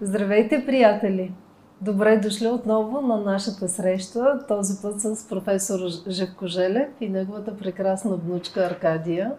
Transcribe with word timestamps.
Здравейте, 0.00 0.66
приятели! 0.66 1.32
Добре 1.80 2.16
дошли 2.16 2.48
отново 2.48 3.00
на 3.00 3.16
нашата 3.16 3.68
среща, 3.68 4.38
този 4.48 4.82
път 4.82 5.00
с 5.00 5.28
професор 5.28 5.78
Живко 6.08 6.46
Желев 6.46 6.88
и 7.00 7.08
неговата 7.08 7.56
прекрасна 7.56 8.16
внучка 8.16 8.60
Аркадия. 8.60 9.32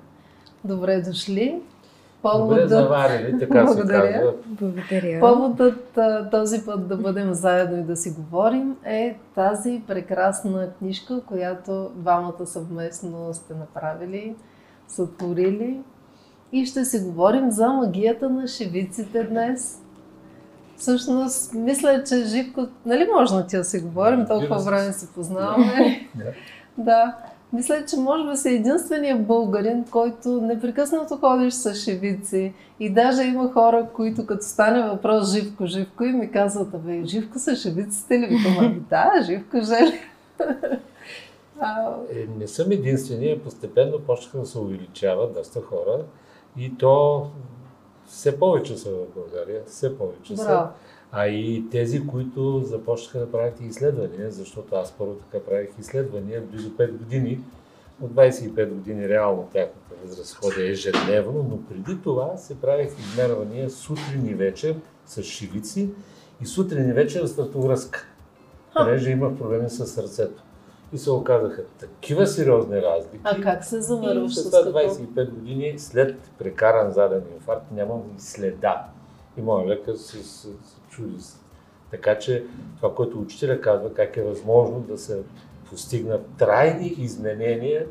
Добре 0.63 1.02
дошли! 1.02 1.62
Поводът... 2.21 2.49
Добре 2.49 2.67
заварили, 2.67 3.39
така 3.39 3.63
Благодаря. 3.63 4.07
се 4.07 4.13
казва. 4.13 4.34
Благодаря. 4.45 5.20
Поводът 5.20 5.99
този 6.31 6.66
път 6.66 6.88
да 6.88 6.98
бъдем 6.98 7.34
заедно 7.34 7.77
и 7.77 7.84
да 7.84 7.95
си 7.95 8.12
говорим 8.12 8.76
е 8.85 9.17
тази 9.35 9.81
прекрасна 9.88 10.70
книжка, 10.80 11.21
която 11.21 11.91
двамата 11.95 12.45
съвместно 12.45 13.34
сте 13.34 13.53
направили, 13.53 14.35
сътворили. 14.88 15.80
И 16.52 16.66
ще 16.66 16.85
си 16.85 16.99
говорим 16.99 17.52
за 17.52 17.67
магията 17.67 18.30
на 18.30 18.48
шевиците 18.48 19.23
днес. 19.23 19.81
Всъщност, 20.77 21.54
мисля, 21.54 22.04
че 22.04 22.26
Живко, 22.26 22.67
нали 22.85 23.08
може 23.13 23.34
на 23.34 23.48
ти 23.48 23.58
да 23.58 23.63
си 23.63 23.80
говорим, 23.80 24.26
толкова 24.27 24.58
време 24.58 24.94
се 24.94 25.13
познаваме. 25.13 26.08
да. 26.77 27.16
Мисля, 27.54 27.85
че 27.85 27.98
може 27.98 28.30
би 28.30 28.38
си 28.38 28.49
единствения 28.49 29.18
българин, 29.18 29.85
който 29.91 30.41
непрекъснато 30.41 31.18
ходиш 31.18 31.54
с 31.54 31.76
шевици. 31.76 32.54
И 32.80 32.94
даже 32.94 33.23
има 33.23 33.54
хора, 33.54 33.88
които 33.94 34.26
като 34.26 34.45
стане 34.45 34.90
въпрос 34.90 35.34
Живко, 35.34 35.66
Живко 35.66 36.04
и 36.04 36.12
ми 36.12 36.32
казват, 36.32 36.73
абе, 36.73 37.05
Живко 37.05 37.40
са 37.40 37.55
шевиците 37.55 38.20
ли? 38.20 38.26
Викам, 38.26 38.85
да, 38.90 39.12
Живко 39.26 39.57
жели. 39.62 39.99
е, 42.16 42.27
не 42.40 42.48
съм 42.48 42.71
единствения, 42.71 43.44
постепенно 43.44 43.99
почнаха 43.99 44.38
да 44.38 44.46
се 44.46 44.59
увеличават 44.59 45.34
доста 45.34 45.62
хора. 45.62 45.99
И 46.57 46.77
то 46.77 47.27
все 48.07 48.40
повече 48.40 48.77
са 48.77 48.90
в 48.90 49.05
България, 49.15 49.62
все 49.68 49.98
повече 49.98 50.34
Браво. 50.34 50.49
са. 50.49 50.70
А 51.12 51.27
и 51.27 51.63
тези, 51.71 52.07
които 52.07 52.62
започнаха 52.65 53.20
да 53.20 53.32
правят 53.32 53.62
изследвания, 53.62 54.32
защото 54.32 54.76
аз 54.76 54.91
първо 54.91 55.13
така 55.13 55.45
правих 55.45 55.70
изследвания 55.79 56.41
близо 56.41 56.70
5 56.70 56.91
години, 56.91 57.40
от 58.01 58.12
25 58.12 58.70
години 58.70 59.09
реално 59.09 59.49
тяхната 59.54 59.95
възраст 60.04 60.35
ходя 60.35 60.70
ежедневно, 60.70 61.45
но 61.49 61.62
преди 61.70 62.01
това 62.01 62.37
се 62.37 62.62
правих 62.62 62.99
измервания 62.99 63.70
сутрин 63.70 64.25
и 64.25 64.34
вечер 64.34 64.75
с 65.06 65.23
шивици 65.23 65.89
и 66.41 66.45
сутрин 66.45 66.89
и 66.89 66.94
вечер 66.94 67.25
с 67.25 67.50
връзка, 67.56 68.07
понеже 68.75 69.12
имах 69.12 69.38
проблеми 69.38 69.69
с 69.69 69.88
сърцето. 69.88 70.44
И 70.94 70.97
се 70.97 71.12
оказаха 71.12 71.63
такива 71.80 72.28
сериозни 72.28 72.81
разлики. 72.81 73.19
А 73.24 73.41
как 73.41 73.66
се 73.66 73.81
замерваш 73.81 74.35
с 74.35 74.44
това 74.44 74.81
25 74.81 75.29
години 75.29 75.79
след 75.79 76.18
прекаран 76.38 76.91
заден 76.91 77.24
инфаркт 77.34 77.72
нямам 77.72 78.02
и 78.18 78.22
следа. 78.22 78.85
И 79.38 79.41
моят 79.41 79.68
лекар 79.69 79.96
се, 79.96 80.18
се, 80.18 80.47
се 80.47 80.78
чуди. 80.90 81.24
Така 81.91 82.19
че 82.19 82.46
това, 82.78 82.96
което 82.96 83.19
учителя 83.19 83.62
казва, 83.62 83.94
как 83.94 84.18
е 84.18 84.24
възможно 84.24 84.79
да 84.79 84.97
се 84.97 85.22
постигнат 85.69 86.25
трайни 86.38 86.88
изменения 86.88 87.85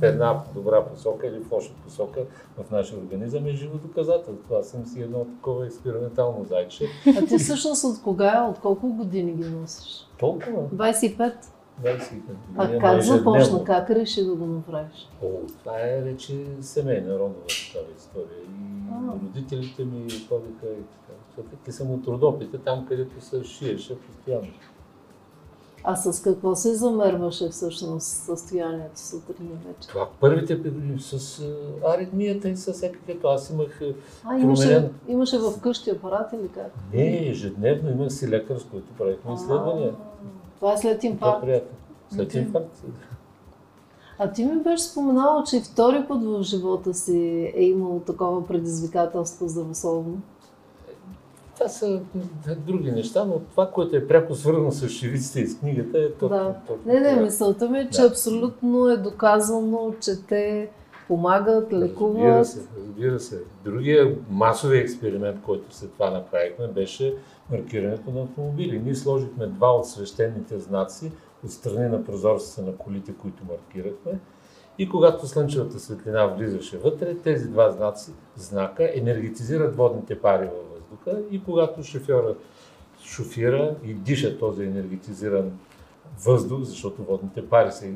в 0.00 0.02
една 0.02 0.42
добра 0.54 0.84
посока 0.84 1.26
или 1.26 1.40
в 1.40 1.52
лоша 1.52 1.72
посока 1.84 2.20
в 2.58 2.70
нашия 2.70 2.98
организъм 2.98 3.46
е 3.46 3.50
живо 3.50 3.78
доказателство. 3.78 4.54
Аз 4.54 4.68
съм 4.68 4.86
си 4.86 5.02
едно 5.02 5.24
такова 5.24 5.66
експериментално 5.66 6.44
зайче. 6.44 6.86
А 7.18 7.26
ти 7.26 7.38
всъщност 7.38 7.84
от 7.84 8.02
кога, 8.02 8.46
от 8.50 8.58
колко 8.58 8.88
години 8.88 9.32
ги 9.32 9.50
носиш? 9.50 10.08
Толкова. 10.18 10.62
25? 10.74 11.32
25 11.82 12.20
А 12.56 12.78
как 12.78 13.02
започна? 13.02 13.64
Как 13.64 13.90
реши 13.90 14.24
да 14.24 14.34
го 14.34 14.46
направиш? 14.46 15.08
О, 15.22 15.26
това 15.58 15.80
е 15.80 16.00
вече 16.00 16.32
семейна 16.60 17.14
родова 17.14 17.32
такава 17.72 17.86
история. 17.98 18.40
И 18.40 18.92
А. 18.92 19.12
родителите 19.14 19.84
ми 19.84 20.00
ходиха 20.10 20.66
и 20.66 20.82
така. 20.82 21.12
Защото 21.36 21.72
съм 21.72 21.90
от 21.90 22.06
Родопите, 22.06 22.58
там 22.58 22.86
където 22.86 23.24
се 23.24 23.44
шиеше 23.44 23.98
постоянно. 23.98 24.48
А 25.84 25.96
с 25.96 26.22
какво 26.22 26.54
се 26.54 26.74
замерваше 26.74 27.48
всъщност 27.48 28.06
състоянието 28.06 29.00
сутрин 29.00 29.46
и 29.46 29.68
вечер? 29.68 29.88
Това 29.88 30.08
първите 30.20 30.54
години 30.54 31.00
с 31.00 31.42
аритмията 31.86 32.48
и 32.48 32.56
с 32.56 32.72
всякаквото. 32.72 33.28
Аз 33.28 33.50
имах 33.50 33.80
а, 34.24 34.38
имаше, 34.38 34.68
променен- 34.68 34.88
имаше 35.08 35.38
в 35.38 35.60
къщи 35.60 35.90
апарат 35.90 36.32
или 36.32 36.48
как? 36.48 36.72
Не, 36.94 37.28
ежедневно 37.28 37.90
имах 37.90 38.12
си 38.12 38.28
лекар, 38.28 38.56
с 38.58 38.64
който 38.64 38.86
правихме 38.98 39.34
изследвания. 39.34 39.94
Това 40.60 40.72
е 40.72 40.76
след 40.76 41.04
инфаркт. 41.04 41.42
приятно. 41.42 41.76
След 42.14 42.34
инфаркт. 42.34 42.82
А 44.18 44.32
ти 44.32 44.44
ми 44.44 44.62
беше 44.62 44.82
споменала, 44.82 45.44
че 45.44 45.56
и 45.56 45.60
втори 45.60 46.04
път 46.08 46.24
в 46.24 46.42
живота 46.42 46.94
си 46.94 47.18
е 47.56 47.62
имало 47.64 48.00
такова 48.00 48.46
предизвикателство 48.46 49.48
здравословно. 49.48 50.20
Това 51.54 51.68
са 51.68 52.00
други 52.66 52.92
неща, 52.92 53.24
но 53.24 53.38
това, 53.38 53.70
което 53.70 53.96
е 53.96 54.06
пряко 54.08 54.34
свързано 54.34 54.70
с 54.70 54.88
шивиците 54.88 55.40
и 55.40 55.46
с 55.46 55.58
книгата 55.58 55.98
е 55.98 56.12
точно. 56.12 56.28
Да. 56.28 56.54
Не, 56.86 57.00
не, 57.00 57.22
мисълта 57.22 57.68
ми 57.68 57.78
е, 57.78 57.88
че 57.90 58.00
Да. 58.00 58.06
абсолютно 58.08 58.88
е 58.88 58.96
доказано, 58.96 59.94
че 60.00 60.22
те 60.28 60.70
помагат, 61.10 61.72
Разбира 61.72 61.80
лекуват. 61.80 62.46
се, 62.46 62.60
разбира 62.76 63.20
се. 63.20 63.42
Другия 63.64 64.16
масовия 64.30 64.82
експеримент, 64.82 65.42
който 65.42 65.76
след 65.76 65.92
това 65.92 66.10
направихме, 66.10 66.68
беше 66.68 67.14
маркирането 67.50 68.10
на 68.10 68.22
автомобили. 68.22 68.78
Ние 68.78 68.94
сложихме 68.94 69.46
два 69.46 69.76
от 69.76 69.88
свещените 69.88 70.58
знаци 70.58 71.12
от 71.44 71.50
страни 71.50 71.88
на 71.88 72.04
прозорците 72.04 72.62
на 72.62 72.76
колите, 72.76 73.12
които 73.12 73.44
маркирахме. 73.44 74.18
И 74.78 74.88
когато 74.88 75.26
слънчевата 75.26 75.80
светлина 75.80 76.26
влизаше 76.26 76.78
вътре, 76.78 77.14
тези 77.14 77.48
два 77.48 77.70
знаци, 77.70 78.12
знака 78.36 78.90
енергетизират 78.94 79.76
водните 79.76 80.20
пари 80.20 80.44
във 80.44 80.70
въздуха 80.72 81.22
и 81.30 81.44
когато 81.44 81.82
шофьора 81.82 82.34
шофира 83.02 83.76
и 83.84 83.94
диша 83.94 84.38
този 84.38 84.64
енергетизиран 84.64 85.58
въздух, 86.24 86.62
защото 86.62 87.02
водните 87.02 87.48
пари 87.48 87.72
са 87.72 87.86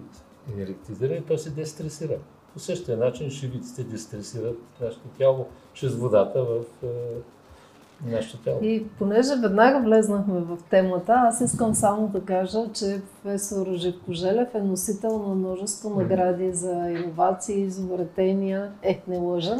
енергетизирани, 0.55 1.23
той 1.23 1.39
се 1.39 1.51
дестресира. 1.51 2.19
По 2.55 2.61
същия 2.61 2.97
начин 2.97 3.31
шивиците 3.31 3.85
дестресират 3.85 4.59
нашето 4.81 5.09
тяло 5.19 5.47
чрез 5.73 5.95
водата 5.95 6.45
в 6.45 6.65
е, 6.83 6.87
нашето 8.07 8.39
тяло. 8.39 8.59
И 8.63 8.85
понеже 8.99 9.35
веднага 9.43 9.81
влезнахме 9.85 10.41
в 10.41 10.59
темата, 10.71 11.13
аз 11.17 11.41
искам 11.41 11.75
само 11.75 12.09
да 12.09 12.21
кажа, 12.21 12.59
че 12.75 13.01
професор 13.23 13.67
Живко 13.75 14.13
Желев 14.13 14.55
е 14.55 14.61
носител 14.61 15.19
на 15.19 15.35
множество 15.35 15.91
награди 15.91 16.53
за 16.53 16.91
иновации, 16.91 17.61
изобретения. 17.61 18.73
Е, 18.83 19.03
не 19.09 19.19
лъжа. 19.19 19.57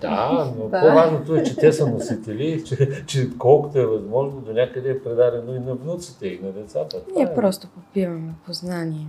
Да, 0.00 0.52
но 0.58 0.68
Да. 0.68 0.80
по-важното 0.80 1.36
е, 1.36 1.42
че 1.42 1.56
те 1.56 1.72
са 1.72 1.86
носители, 1.86 2.64
че, 2.64 3.04
че 3.06 3.38
колкото 3.38 3.78
е 3.78 3.86
възможно, 3.86 4.40
до 4.40 4.52
някъде 4.52 4.90
е 4.90 5.02
предадено 5.02 5.54
и 5.54 5.58
на 5.58 5.74
внуците, 5.74 6.26
и 6.26 6.40
на 6.42 6.52
децата. 6.52 6.96
Ние 7.16 7.24
е. 7.24 7.34
просто 7.34 7.68
попиваме 7.68 8.34
познание. 8.46 9.06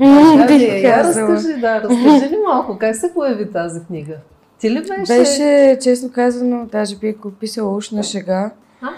Я 0.00 0.94
казала. 0.94 1.28
разкажи, 1.28 1.60
да, 1.60 1.82
разкажи 1.82 2.30
ли 2.30 2.38
малко, 2.46 2.78
как 2.78 2.96
се 2.96 3.14
появи 3.14 3.52
тази 3.52 3.80
книга? 3.80 4.16
Ти 4.58 4.70
ли 4.70 4.80
беше? 4.80 5.18
Беше, 5.18 5.78
честно 5.82 6.12
казано, 6.12 6.66
даже 6.66 6.96
бих 6.96 7.16
го 7.16 7.30
писала 7.30 7.76
уж 7.76 7.90
на 7.90 8.02
шега, 8.02 8.50
А, 8.82 8.88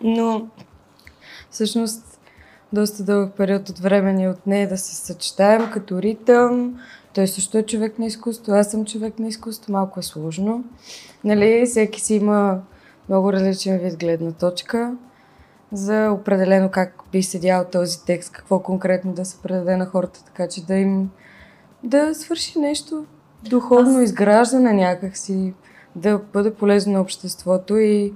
но 0.00 0.46
всъщност 1.50 2.20
доста 2.72 3.02
дълъг 3.02 3.32
период 3.36 3.68
от 3.68 3.78
време 3.78 4.12
ни 4.12 4.28
от 4.28 4.46
нея 4.46 4.68
да 4.68 4.78
се 4.78 4.94
съчетаем 4.94 5.70
като 5.72 6.02
ритъм. 6.02 6.80
Той 7.14 7.26
също 7.26 7.58
е 7.58 7.62
човек 7.62 7.98
на 7.98 8.06
изкуство, 8.06 8.52
аз 8.52 8.70
съм 8.70 8.84
човек 8.84 9.18
на 9.18 9.28
изкуство, 9.28 9.72
малко 9.72 10.00
е 10.00 10.02
сложно. 10.02 10.64
Нали, 11.24 11.66
всеки 11.66 12.00
си 12.00 12.14
има 12.14 12.60
много 13.08 13.32
различен 13.32 13.78
вид 13.78 13.98
гледна 13.98 14.32
точка 14.32 14.94
за 15.72 16.10
определено 16.20 16.68
как 16.70 17.02
би 17.12 17.22
седял 17.22 17.64
този 17.64 18.04
текст, 18.04 18.32
какво 18.32 18.58
конкретно 18.58 19.12
да 19.12 19.24
се 19.24 19.42
предаде 19.42 19.76
на 19.76 19.86
хората, 19.86 20.24
така 20.24 20.48
че 20.48 20.66
да 20.66 20.74
им 20.74 21.10
да 21.82 22.14
свърши 22.14 22.58
нещо 22.58 23.04
духовно 23.48 23.98
Аз- 23.98 24.02
изграждане 24.02 24.72
някакси, 24.72 25.54
да 25.96 26.20
бъде 26.32 26.54
полезно 26.54 26.92
на 26.92 27.00
обществото. 27.00 27.76
И 27.76 28.14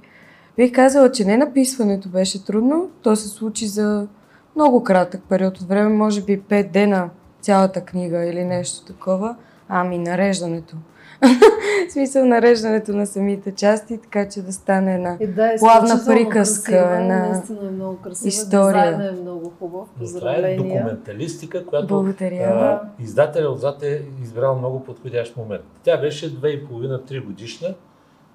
бих 0.57 0.71
казала, 0.71 1.11
че 1.11 1.25
не 1.25 1.37
написването 1.37 2.09
беше 2.09 2.45
трудно, 2.45 2.89
то 3.01 3.15
се 3.15 3.27
случи 3.27 3.67
за 3.67 4.07
много 4.55 4.83
кратък 4.83 5.21
период 5.29 5.57
от 5.57 5.67
време, 5.67 5.89
може 5.89 6.21
би 6.21 6.41
5 6.41 6.71
дена 6.71 7.09
цялата 7.41 7.81
книга 7.81 8.25
или 8.25 8.45
нещо 8.45 8.85
такова, 8.85 9.35
ами 9.69 9.97
нареждането. 9.97 10.75
В 11.89 11.91
смисъл 11.91 12.25
нареждането 12.25 12.91
на 12.93 13.07
самите 13.07 13.51
части, 13.51 13.97
така 13.97 14.29
че 14.29 14.41
да 14.41 14.53
стане 14.53 14.95
една 14.95 15.17
И 15.19 15.27
да, 15.27 15.55
Плавна 15.59 15.85
изключително 15.87 16.19
приказка 16.29 16.63
красива, 16.71 16.99
на 16.99 17.29
наистина 17.29 17.67
е 17.67 17.71
много 17.71 17.97
красива. 17.97 18.27
история. 18.27 18.91
Дизайнът 18.91 19.17
е 19.17 19.21
много 19.21 19.51
хубав. 19.59 19.73
Но 19.73 19.85
това 19.87 19.97
е 19.97 19.99
Поздравления. 19.99 20.57
документалистика, 20.57 21.65
която 21.65 21.87
Благодаря. 21.87 22.43
а, 22.43 22.81
издателя 23.03 23.49
отзад 23.49 23.83
е 23.83 24.01
избрал 24.23 24.55
много 24.55 24.83
подходящ 24.83 25.37
момент. 25.37 25.63
Тя 25.83 25.97
беше 25.97 26.35
2,5-3 26.35 27.25
годишна, 27.25 27.73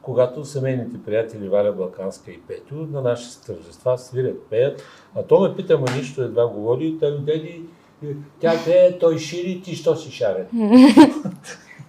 когато 0.03 0.45
семейните 0.45 1.03
приятели 1.07 1.49
Валя 1.49 1.73
Балканска 1.73 2.31
и 2.31 2.41
Петю 2.41 2.75
на 2.75 3.03
наши 3.03 3.41
тържества 3.47 3.99
свирят, 3.99 4.43
пеят. 4.51 4.83
А 5.17 5.23
то 5.23 5.41
ме 5.41 5.57
пита, 5.57 5.79
ма 5.79 5.87
нищо 5.97 6.23
едва 6.23 6.47
говори, 6.47 6.87
и 6.87 6.99
той 6.99 7.19
деди, 7.19 7.63
тя 8.41 8.53
пее, 8.65 8.99
той 8.99 9.19
шири, 9.19 9.63
ти 9.65 9.75
що 9.75 9.97
си 9.97 10.11
шарен? 10.13 10.47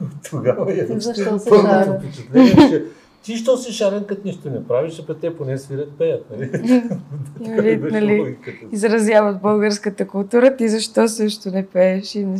Тогава 0.29 0.73
е 0.73 0.87
Ти 0.87 0.99
защо 0.99 1.39
се 1.39 1.49
първото 1.49 1.69
шарен? 1.69 1.99
впечатление, 1.99 2.69
че 2.69 2.85
Ти 3.23 3.35
що 3.37 3.57
си 3.57 3.73
шарен, 3.73 4.05
като 4.05 4.21
нищо 4.25 4.49
не 4.49 4.67
правиш, 4.67 5.03
а 5.09 5.13
те 5.13 5.37
поне 5.37 5.57
свирят 5.57 5.91
пеят, 5.97 6.25
нали? 6.31 6.51
Нали, 7.39 7.77
беше 7.77 7.93
нали, 7.93 8.19
логиката. 8.19 8.57
изразяват 8.71 9.41
българската 9.41 10.07
култура, 10.07 10.55
ти 10.55 10.69
защо 10.69 11.07
също 11.07 11.49
не 11.49 11.67
пееш 11.67 12.15
и 12.15 12.25
не 12.25 12.39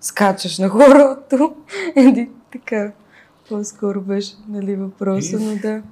скачаш 0.00 0.58
на 0.58 0.68
хорото? 0.68 1.54
Еди, 1.96 2.30
така, 2.52 2.92
по-скоро 3.48 4.00
беше 4.00 4.34
нали, 4.48 4.76
въпроса, 4.76 5.36
И- 5.36 5.44
но 5.44 5.56
да. 5.62 5.82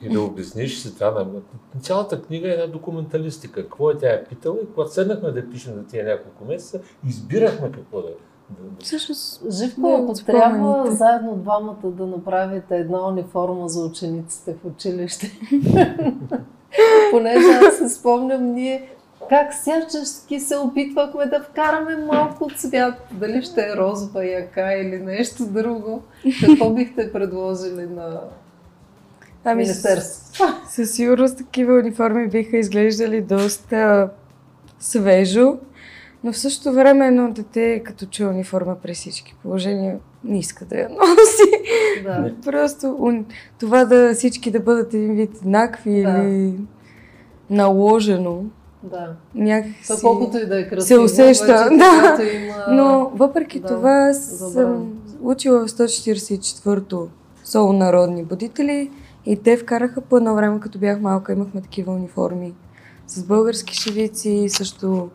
И 0.00 0.08
да 0.08 0.20
обясниш 0.20 0.78
си 0.78 0.94
това. 0.94 1.10
На... 1.10 1.80
Цялата 1.80 2.22
книга 2.22 2.48
е 2.48 2.52
една 2.52 2.66
документалистика. 2.66 3.62
Какво 3.62 3.90
е 3.90 3.98
тя 3.98 4.08
е 4.12 4.24
питала 4.24 4.56
и 4.62 4.66
когато 4.74 4.92
седнахме 4.92 5.30
да 5.30 5.50
пишем 5.50 5.74
за 5.74 5.86
тия 5.86 6.04
няколко 6.04 6.44
месеца, 6.44 6.80
избирахме 7.08 7.72
какво 7.72 8.02
да... 8.02 8.08
да... 8.08 8.14
да- 8.50 8.84
Всъщност, 8.84 9.42
Живко, 9.50 9.94
ако 10.02 10.14
трябва 10.26 10.86
заедно 10.90 11.36
двамата 11.36 11.76
да 11.84 12.06
направите 12.06 12.76
една 12.76 13.08
униформа 13.08 13.68
за 13.68 13.84
учениците 13.84 14.54
в 14.54 14.66
училище. 14.66 15.30
Понеже 17.10 17.46
аз 17.68 17.76
се 17.76 17.88
спомням 17.88 18.44
ние 18.44 18.96
как 19.28 19.52
всячески 19.52 20.40
се 20.40 20.56
опитвахме 20.56 21.26
да 21.26 21.42
вкараме 21.42 21.96
малко 21.96 22.50
цвят. 22.56 22.94
Дали 23.12 23.42
ще 23.42 23.60
е 23.60 23.76
розова 23.76 24.24
яка 24.24 24.72
или 24.72 24.98
нещо 24.98 25.46
друго. 25.46 26.02
Какво 26.46 26.70
бихте 26.70 27.12
предложили 27.12 27.86
на 27.86 28.20
ами, 29.44 29.62
Министерството? 29.62 30.44
със 30.68 30.90
сигурност 30.90 31.38
такива 31.38 31.74
униформи 31.78 32.28
биха 32.28 32.56
изглеждали 32.56 33.20
доста 33.20 34.08
свежо, 34.78 35.56
но 36.24 36.32
в 36.32 36.38
същото 36.38 36.72
време 36.72 37.06
едно 37.06 37.30
дете, 37.30 37.82
като 37.84 38.06
чуе 38.06 38.26
униформа 38.26 38.76
при 38.82 38.94
всички 38.94 39.34
положения, 39.42 39.98
не 40.24 40.38
иска 40.38 40.64
да 40.64 40.76
я 40.76 40.88
носи. 40.90 41.62
Да. 42.04 42.34
Просто 42.44 43.24
това 43.58 43.84
да 43.84 44.14
всички 44.14 44.50
да 44.50 44.60
бъдат 44.60 44.94
един 44.94 45.14
вид 45.14 45.30
еднакви 45.42 46.02
Да. 46.02 46.10
или 46.10 46.54
наложено, 47.50 48.44
да. 48.82 49.12
някакси... 49.34 49.88
То 49.88 49.94
колкото 50.00 50.38
и 50.38 50.46
да 50.46 50.60
е 50.60 50.68
красиво, 50.68 51.08
се 51.08 51.22
усеща, 51.22 51.68
вече, 51.70 51.76
да. 51.76 52.24
има... 52.24 52.54
Но 52.70 53.10
въпреки 53.14 53.60
да, 53.60 53.66
това 53.66 54.12
съм 54.12 54.92
учила 55.22 55.66
в 55.66 55.70
144-то 55.70 57.08
соло 57.44 57.72
народни 57.72 58.24
будители 58.24 58.90
и 59.26 59.36
те 59.36 59.56
вкараха 59.56 60.00
по 60.00 60.16
едно 60.16 60.34
време, 60.34 60.60
като 60.60 60.78
бях 60.78 61.00
малка, 61.00 61.32
имахме 61.32 61.60
такива 61.60 61.92
униформи 61.92 62.54
с 63.06 63.24
български 63.24 63.74
шевици, 63.74 64.46
също 64.48 65.08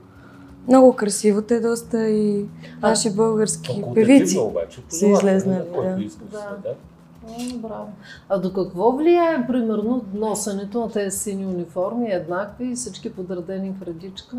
много 0.72 0.94
красиво 0.96 1.42
те 1.42 1.60
доста 1.60 2.10
и 2.10 2.46
наши 2.82 3.16
български 3.16 3.84
певици. 3.96 4.38
обаче. 4.38 4.82
са 4.90 5.08
излезнали, 5.08 5.64
Който 5.76 6.10
да. 6.32 6.58
да. 6.64 6.76
Да. 7.54 7.58
браво. 7.58 7.90
А 8.30 8.38
до 8.38 8.54
какво 8.54 8.92
влияе, 8.92 9.48
примерно, 9.48 10.06
носенето 10.14 10.80
на 10.80 10.92
тези 10.92 11.18
сини 11.18 11.46
униформи, 11.46 12.12
еднакви 12.12 12.66
и 12.66 12.76
всички 12.76 13.14
подредени 13.14 13.74
в 13.80 13.82
редичка? 13.82 14.38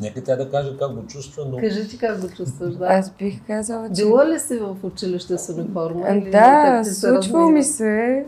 Нека 0.00 0.24
тя 0.24 0.36
да 0.36 0.50
каже 0.50 0.76
как 0.78 0.94
го 0.94 1.06
чувства, 1.06 1.44
но 1.50 1.56
Кажи 1.58 1.88
ти 1.88 1.98
как 1.98 2.20
го 2.20 2.28
чувстваш, 2.28 2.74
да. 2.74 2.84
Аз 2.86 3.10
бих 3.10 3.46
казала, 3.46 3.88
че... 3.88 4.04
Била 4.04 4.28
ли 4.28 4.38
си 4.40 4.58
в 4.58 4.76
училище 4.82 5.38
с 5.38 5.54
униформа? 5.54 6.02
А, 6.06 6.14
или 6.14 6.24
на 6.24 6.30
Да, 6.30 6.84
случвало 6.84 7.48
ми 7.50 7.62
се 7.64 8.26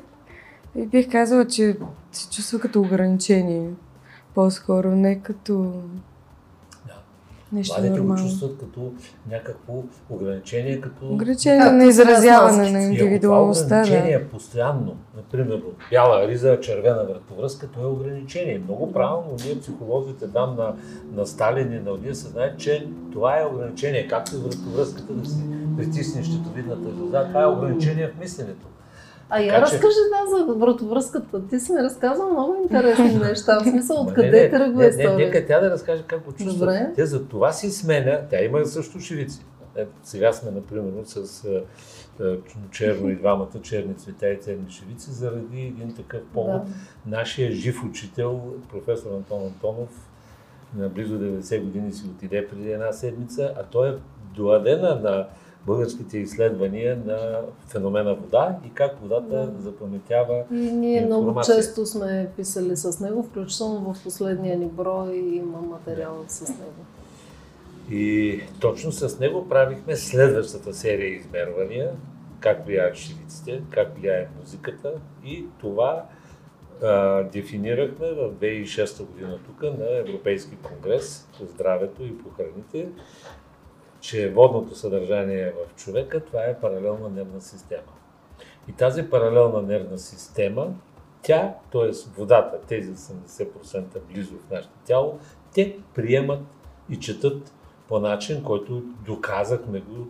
и 0.76 0.86
бих 0.86 1.10
казала, 1.12 1.46
че 1.46 1.76
се 2.12 2.30
чувства 2.30 2.58
като 2.60 2.80
ограничение. 2.80 3.70
По-скоро, 4.34 4.90
не 4.90 5.20
като 5.20 5.72
нещо 7.52 7.74
младите 7.74 7.90
го 7.90 7.96
нормално. 7.96 8.28
чувстват 8.28 8.58
като 8.58 8.92
някакво 9.30 9.82
ограничение, 10.10 10.80
като... 10.80 11.08
Ограничение 11.08 11.70
на 11.70 11.84
изразяване 11.84 12.56
на 12.56 12.62
И 12.62 12.68
ако 12.68 12.72
това 12.72 13.04
индивидуалността. 13.04 13.80
ограничение 13.80 14.18
Да. 14.18 14.24
е 14.24 14.28
постоянно, 14.28 14.96
например, 15.16 15.62
бяла 15.90 16.28
риза, 16.28 16.60
червена 16.60 17.04
вратовръзка, 17.04 17.68
то 17.68 17.80
е 17.80 17.86
ограничение. 17.86 18.58
Много 18.58 18.92
правилно, 18.92 19.36
ние 19.44 19.60
психолозите 19.60 20.28
там 20.32 20.56
на, 20.56 20.74
на 21.12 21.26
Сталин 21.26 21.72
и 21.72 21.80
на 21.80 21.90
Одия 21.90 22.14
се 22.14 22.28
знаят, 22.28 22.58
че 22.58 22.88
това 23.12 23.40
е 23.40 23.46
ограничение, 23.46 24.08
както 24.08 24.36
и 24.36 24.38
вратовръзката 24.38 25.12
да 25.12 25.28
си 25.28 25.40
притиснеш 25.76 26.26
щитовидната 26.26 26.90
жлеза, 26.98 27.24
това 27.28 27.42
е 27.42 27.46
ограничение 27.46 28.08
в 28.08 28.20
мисленето. 28.20 28.66
А 29.34 29.40
я 29.40 29.48
Така 29.48 29.62
разкажи 29.62 29.96
да, 30.12 30.36
за 30.36 30.54
вратовръзката. 30.54 31.46
Ти 31.48 31.60
си 31.60 31.72
ми 31.72 31.82
разказал 31.82 32.30
много 32.30 32.54
интересни 32.62 33.14
неща. 33.28 33.58
В 33.60 33.62
смисъл, 33.62 34.02
откъде 34.02 34.50
тръгва 34.50 34.82
не, 34.82 34.84
не, 34.84 34.88
история? 34.88 35.26
Нека 35.26 35.46
тя 35.46 35.60
да 35.60 35.70
разкаже 35.70 36.02
как 36.06 36.24
го 36.24 36.32
чувства. 36.32 36.52
Добре. 36.52 36.92
Тя 36.96 37.06
за 37.06 37.28
това 37.28 37.52
си 37.52 37.70
сменя, 37.70 38.20
тя 38.30 38.44
има 38.44 38.66
също 38.66 39.00
шивици. 39.00 39.40
Е, 39.76 39.86
сега 40.02 40.32
сме, 40.32 40.50
например, 40.50 40.92
с 41.04 41.44
е, 41.44 41.62
е, 42.24 42.36
черно 42.70 43.10
и 43.10 43.16
двамата 43.16 43.62
черни 43.62 43.94
цвета 43.94 44.28
и 44.28 44.40
черни 44.44 44.70
шивици, 44.70 45.10
заради 45.10 45.60
един 45.60 45.94
такъв 45.94 46.20
повод. 46.34 46.62
Да. 46.64 46.70
Нашия 47.16 47.52
жив 47.52 47.84
учител, 47.84 48.40
професор 48.70 49.10
Антон 49.12 49.42
Антонов, 49.42 50.08
на 50.76 50.88
близо 50.88 51.14
90 51.14 51.62
години 51.62 51.92
си 51.92 52.04
отиде 52.16 52.48
преди 52.48 52.72
една 52.72 52.92
седмица, 52.92 53.54
а 53.56 53.62
той 53.62 53.88
е 53.88 53.94
доадена 54.34 54.94
на 54.94 55.26
българските 55.66 56.18
изследвания 56.18 57.02
на 57.06 57.40
феномена 57.68 58.14
вода 58.14 58.58
и 58.66 58.70
как 58.70 59.00
водата 59.02 59.46
Да. 59.46 59.62
запаметява 59.62 60.44
И 60.52 60.54
ние 60.54 61.06
много 61.06 61.40
често 61.40 61.86
сме 61.86 62.30
писали 62.36 62.76
с 62.76 63.00
него, 63.00 63.22
включително 63.22 63.94
в 63.94 64.02
последния 64.02 64.58
ни 64.58 64.66
брой 64.66 65.16
има 65.16 65.58
материал 65.60 66.24
с 66.28 66.48
него. 66.48 66.86
И 67.90 68.40
точно 68.60 68.92
с 68.92 69.18
него 69.18 69.48
правихме 69.48 69.96
следващата 69.96 70.74
серия 70.74 71.16
измервания, 71.16 71.90
как 72.40 72.66
влияят 72.66 72.96
шивиците, 72.96 73.62
как 73.70 73.98
влияе 73.98 74.28
музиката 74.40 74.92
и 75.24 75.44
това 75.60 76.04
а, 76.82 77.22
дефинирахме 77.22 78.06
в 78.06 78.32
2006 78.40 79.06
година 79.06 79.38
тук 79.46 79.62
на 79.62 79.98
Европейски 79.98 80.56
конгрес 80.56 81.28
по 81.38 81.46
здравето 81.46 82.04
и 82.04 82.18
по 82.18 82.30
храните, 82.30 82.88
че 84.02 84.30
водното 84.30 84.74
съдържание 84.74 85.50
в 85.50 85.76
човека 85.76 86.24
това 86.24 86.44
е 86.44 86.60
паралелна 86.60 87.08
нервна 87.08 87.40
система. 87.40 87.92
И 88.68 88.72
тази 88.72 89.10
паралелна 89.10 89.62
нервна 89.62 89.98
система, 89.98 90.74
тя, 91.22 91.54
т.е. 91.72 91.90
водата, 92.16 92.60
тези 92.68 92.92
80% 92.94 94.00
близо 94.12 94.34
в 94.34 94.50
нашето 94.50 94.74
тяло, 94.84 95.18
те 95.54 95.78
приемат 95.94 96.40
и 96.90 97.00
четат 97.00 97.52
по 97.88 97.98
начин, 97.98 98.42
който 98.42 98.82
доказахме 99.04 99.80
го, 99.80 100.06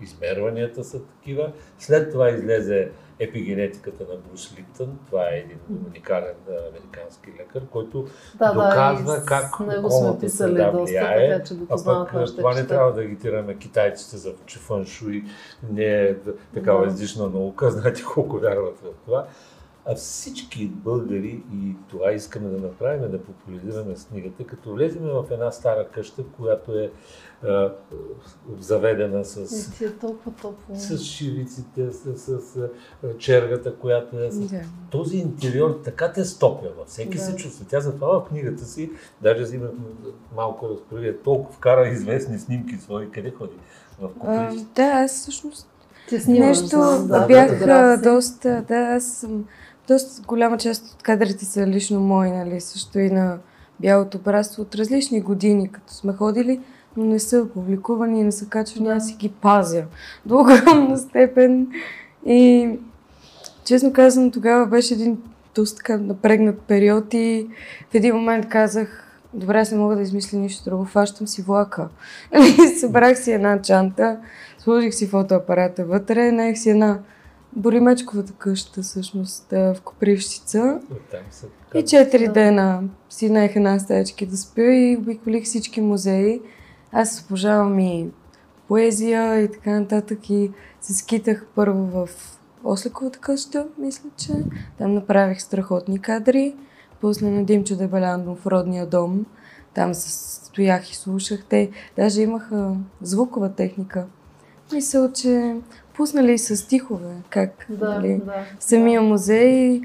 измерванията 0.00 0.84
са 0.84 1.04
такива. 1.04 1.52
След 1.78 2.12
това 2.12 2.30
излезе 2.30 2.90
епигенетиката 3.20 4.04
на 4.10 4.16
Брус 4.16 4.54
Липтън. 4.58 4.98
Това 5.06 5.28
е 5.28 5.38
един 5.38 5.58
уникален 5.86 6.34
американски 6.70 7.30
лекар, 7.40 7.62
който 7.70 8.06
Да, 8.34 8.52
доказва 8.52 9.12
да, 9.12 9.24
как 9.24 9.60
него 9.60 9.90
сме 9.90 10.18
писали 10.20 10.52
среда 10.52 10.70
доста, 10.70 10.84
влияе, 10.84 11.30
така 11.30 11.44
че 11.44 11.54
го 11.54 11.64
а 11.64 11.68
познават 11.68 12.08
пък 12.08 12.20
нашите 12.20 12.38
това 12.38 12.54
не 12.54 12.66
трябва 12.66 12.92
да 12.92 13.00
агитираме 13.00 13.58
китайците 13.58 14.16
за 14.16 14.34
че 14.46 14.58
фъншуй 14.58 15.24
не 15.72 15.84
е 15.84 16.14
такава 16.54 16.86
Да. 16.86 16.92
излишна 16.92 17.28
наука, 17.28 17.70
знаете 17.70 18.02
колко 18.14 18.38
вярват 18.38 18.78
в 18.78 19.04
това. 19.04 19.26
А 19.86 19.94
всички 19.94 20.66
българи, 20.66 21.42
и 21.54 21.74
това 21.88 22.12
искаме 22.12 22.48
да 22.48 22.58
направим, 22.58 23.10
да 23.10 23.22
популяризираме 23.22 23.96
с 23.96 24.04
книгата, 24.04 24.44
като 24.44 24.72
влезем 24.72 25.02
в 25.02 25.24
една 25.30 25.50
стара 25.50 25.88
къща, 25.88 26.22
която 26.36 26.78
е 26.78 26.90
а, 27.44 27.72
заведена 28.58 29.24
с, 29.24 29.36
е 29.82 29.92
толкова 29.92 30.30
топло. 30.32 30.76
с 30.76 30.98
шивиците, 30.98 31.92
с, 31.92 32.16
с, 32.16 32.40
с 32.40 32.68
чергата, 33.18 33.76
която 33.76 34.18
е 34.18 34.30
с 34.30 34.38
Да. 34.40 34.60
този 34.90 35.16
интериор 35.16 35.80
така 35.84 36.12
те 36.12 36.24
стопява. 36.24 36.84
Всеки 36.86 37.18
Да. 37.18 37.24
се 37.24 37.36
чувства. 37.36 37.66
Тя 37.68 37.80
затова 37.80 38.08
в 38.20 38.24
книгата 38.24 38.64
си, 38.64 38.90
даже 39.22 39.42
взимах 39.42 39.70
малко 40.36 40.68
разправие, 40.68 41.16
толкова 41.16 41.52
вкара 41.52 41.88
известни 41.88 42.38
снимки 42.38 42.76
свои. 42.76 43.10
Къде 43.10 43.30
ходи? 43.30 43.56
В 44.00 44.10
А, 44.24 44.54
да, 44.74 44.82
аз 44.82 45.12
всъщност 45.12 45.66
нещо 46.28 46.66
знам, 46.66 47.06
да, 47.08 47.26
бях 47.26 47.50
а, 47.50 47.54
фотографии. 47.54 48.10
доста, 48.10 48.64
да, 48.68 48.74
аз 48.76 49.04
съм, 49.06 49.44
доста 49.90 50.22
голяма 50.26 50.58
част 50.58 50.94
от 50.94 51.02
кадрите 51.02 51.44
са 51.44 51.66
лично 51.66 52.00
мои, 52.00 52.30
нали, 52.30 52.60
също 52.60 52.98
и 52.98 53.10
на 53.10 53.38
бялото 53.80 54.18
братство 54.18 54.62
от 54.62 54.74
различни 54.74 55.20
години, 55.20 55.72
като 55.72 55.92
сме 55.92 56.12
ходили, 56.12 56.60
но 56.96 57.04
не 57.04 57.18
са 57.18 57.46
публикувани, 57.54 58.24
не 58.24 58.32
са 58.32 58.46
качвани, 58.46 58.88
аз 58.88 59.06
си 59.06 59.14
ги 59.14 59.28
пазя 59.28 59.84
до 60.26 60.40
огромна 60.40 60.98
степен. 60.98 61.68
И 62.26 62.70
честно 63.64 63.92
казвам, 63.92 64.30
тогава 64.30 64.66
беше 64.66 64.94
един 64.94 65.18
доста 65.54 65.76
така 65.76 65.96
напрегнат 65.96 66.60
период 66.60 67.14
и 67.14 67.48
в 67.90 67.94
един 67.94 68.14
момент 68.14 68.48
казах, 68.48 69.06
добре, 69.34 69.58
аз 69.58 69.72
не 69.72 69.78
мога 69.78 69.96
да 69.96 70.02
измисля 70.02 70.38
нищо 70.38 70.64
друго, 70.64 70.84
фащам 70.84 71.28
си 71.28 71.42
влака. 71.42 71.88
И 72.58 72.68
Събрах 72.68 73.18
си 73.18 73.32
една 73.32 73.62
чанта, 73.62 74.18
сложих 74.58 74.94
си 74.94 75.06
фотоапарата 75.06 75.84
вътре, 75.84 76.32
наех 76.32 76.58
си 76.58 76.70
една 76.70 76.98
боримечковата 77.56 78.32
къща, 78.32 78.82
всъщност, 78.82 79.52
а, 79.52 79.74
в 79.74 79.80
Копривщица. 79.80 80.80
Оттам 80.90 81.20
са 81.30 81.46
И 81.74 81.84
четири 81.84 82.28
дена 82.28 82.82
си 83.10 83.30
наех 83.30 83.56
една 83.56 83.78
стаечки 83.78 84.26
да 84.26 84.36
спя 84.36 84.74
и 84.74 84.96
обиколих 84.96 85.44
всички 85.44 85.80
музеи. 85.80 86.40
Аз 86.92 87.24
обожавам 87.26 87.78
и 87.78 88.10
поезия 88.68 89.40
и 89.40 89.52
така 89.52 89.70
нататък. 89.70 90.30
И 90.30 90.50
се 90.80 90.94
скитах 90.94 91.46
първо 91.54 91.86
в 91.86 92.08
Осликовата 92.64 93.18
къща, 93.18 93.66
мисля, 93.78 94.10
че. 94.16 94.32
Там 94.78 94.94
направих 94.94 95.40
страхотни 95.40 95.98
кадри. 95.98 96.54
После 97.00 97.30
на 97.30 97.44
Димчо 97.44 97.76
Дебеляндо 97.76 98.34
в 98.34 98.46
родния 98.46 98.86
дом. 98.86 99.26
Там 99.74 99.94
се 99.94 100.10
стоях 100.44 100.90
и 100.90 100.96
слушах. 100.96 101.44
Те 101.48 101.70
даже 101.96 102.22
имаха 102.22 102.76
звукова 103.02 103.52
техника. 103.52 104.06
Мисля, 104.72 105.12
че 105.12 105.56
пуснали 105.90 106.38
с 106.38 106.56
стихове, 106.56 107.08
как 107.30 107.66
Да, 107.70 107.88
нали, 107.90 108.20
да. 108.26 108.32
самия 108.60 109.02
музей. 109.02 109.80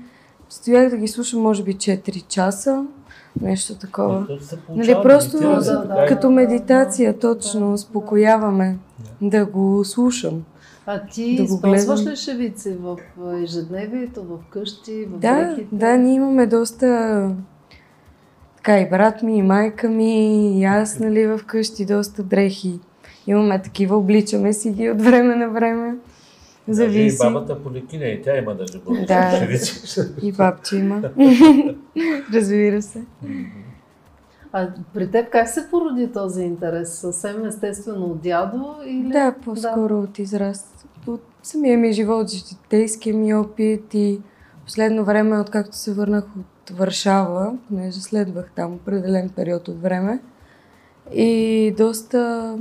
Стоях 0.50 0.90
да 0.90 0.98
ги 0.98 1.08
слушам, 1.08 1.42
може 1.42 1.64
би 1.64 1.74
4 1.74 2.28
часа, 2.28 2.86
нещо 3.42 3.76
такова. 3.76 4.28
Се 4.42 4.56
Нали, 4.56 4.66
получава 4.68 5.04
просто 5.04 5.38
да, 5.40 5.62
да, 5.62 6.04
и- 6.06 6.08
Като 6.08 6.22
да, 6.22 6.30
медитация, 6.30 7.14
да, 7.14 7.20
точно, 7.20 7.60
да. 7.60 7.66
успокояваме 7.68 8.78
да 9.22 9.46
го 9.46 9.84
слушам. 9.84 10.44
А 10.86 11.02
ти 11.04 11.36
Да 11.38 11.44
използваш 11.44 12.06
ли 12.06 12.16
шевици 12.16 12.72
в 12.72 12.98
ежедневието, 13.36 14.24
в 14.24 14.50
къщи, 14.50 15.06
в 15.06 15.20
Да, 15.20 15.36
дрехите? 15.46 15.68
да, 15.72 15.98
ние 15.98 16.14
имаме 16.14 16.48
доста 16.48 17.32
така 18.58 18.80
и 18.80 18.90
брат 18.90 19.24
ми, 19.24 19.38
и 19.38 19.42
майка 19.42 19.90
ми, 19.90 20.20
и 20.52 20.64
аз, 20.64 21.00
нали, 21.00 21.28
в 21.28 21.40
къщи 21.48 21.86
доста 21.86 22.24
дрехи. 22.24 22.80
Имаме 23.28 23.62
такива, 23.62 23.98
обличаме 23.98 24.54
си 24.54 24.72
ги 24.72 24.90
от 24.90 25.02
време 25.02 25.36
на 25.36 25.50
време. 25.50 25.96
Даже 26.68 26.84
И 26.84 26.92
Зависи. 26.92 27.18
бабата 27.18 27.64
поликиня, 27.64 28.06
и 28.06 28.22
тя 28.22 28.38
има 28.38 28.56
даже 28.56 28.80
бъдеще. 28.80 29.06
Да. 29.06 29.48
И 30.28 30.32
бабче 30.32 30.78
има. 30.78 31.02
Разбира 32.34 32.82
се. 32.82 33.02
А 34.52 34.70
при 34.94 35.12
теб 35.12 35.30
как 35.30 35.50
се 35.50 35.68
породи 35.72 36.12
този 36.12 36.44
интерес? 36.44 36.94
Съвсем 36.94 37.46
естествено 37.46 38.06
от 38.06 38.22
дядо 38.22 38.76
или? 38.86 39.10
Да, 39.10 39.36
по-скоро 39.46 40.00
от 40.00 40.20
израст. 40.20 40.86
От 41.08 41.22
самия 41.44 41.78
ми 41.78 41.94
живот, 41.94 42.30
житейския 42.30 43.16
ми 43.16 43.34
опит 43.34 43.94
и 43.94 44.20
последно 44.64 45.04
време, 45.04 45.40
откакто 45.40 45.78
се 45.78 45.94
върнах 45.94 46.24
от 46.40 46.78
Варшава, 46.78 47.54
понеже 47.68 48.00
следвах 48.00 48.52
там 48.56 48.74
определен 48.74 49.30
период 49.30 49.68
от 49.68 49.82
време, 49.82 50.20
и 51.14 51.74
доста 51.78 52.58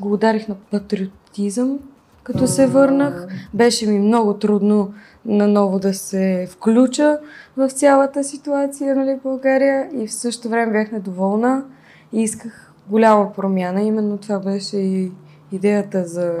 го 0.00 0.12
ударих 0.12 0.48
на 0.48 0.54
патриотизъм, 0.70 1.78
като 2.22 2.46
се 2.46 2.66
върнах. 2.66 3.26
Беше 3.54 3.86
ми 3.86 3.98
много 3.98 4.34
трудно 4.34 4.92
наново 5.24 5.78
да 5.78 5.94
се 5.94 6.48
включа 6.50 7.18
в 7.56 7.70
цялата 7.70 8.24
ситуация 8.24 8.96
нали, 8.96 9.12
в 9.12 9.22
България 9.22 9.88
и 9.94 10.06
в 10.06 10.12
същото 10.12 10.48
време 10.48 10.72
бях 10.72 10.92
недоволна 10.92 11.64
и 12.12 12.22
исках 12.22 12.72
голяма 12.88 13.32
промяна. 13.32 13.82
Именно 13.82 14.18
това 14.18 14.38
беше 14.38 14.76
и 14.76 15.12
идеята 15.52 16.04
за 16.04 16.34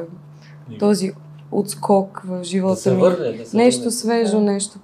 този 0.78 1.12
отскок 1.52 2.22
в 2.24 2.28
Да 2.28 2.44
живота 2.44 2.76
се 2.76 2.90
ми. 2.90 2.96
върне, 2.96 3.32
да 3.32 3.46
се 3.46 3.56
Нещо 3.56 3.80
върне. 3.80 3.90
свежо, 3.92 4.36
Да. 4.36 4.42
нещо 4.42 4.78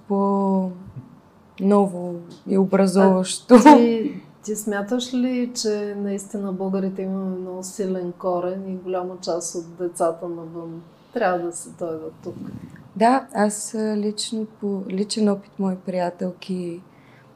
по-ново 1.57 2.15
и 2.47 2.57
образоващо. 2.57 3.59
Ти, 3.63 4.11
ти 4.45 4.55
смяташ 4.55 5.13
ли, 5.13 5.51
че 5.55 5.95
наистина 5.97 6.53
българите 6.53 7.01
имаме 7.01 7.37
много 7.37 7.63
силен 7.63 8.13
корен 8.19 8.69
и 8.69 8.75
голяма 8.75 9.17
част 9.21 9.55
от 9.55 9.75
децата 9.79 10.29
навън 10.29 10.81
трябва 11.13 11.39
да 11.39 11.51
се 11.51 11.69
дойдат 11.69 12.13
тук? 12.23 12.35
Да, 12.95 13.27
аз 13.33 13.75
лично 13.95 14.45
по 14.45 14.83
личен 14.89 15.29
опит, 15.29 15.51
мои 15.59 15.75
приятелки, 15.75 16.81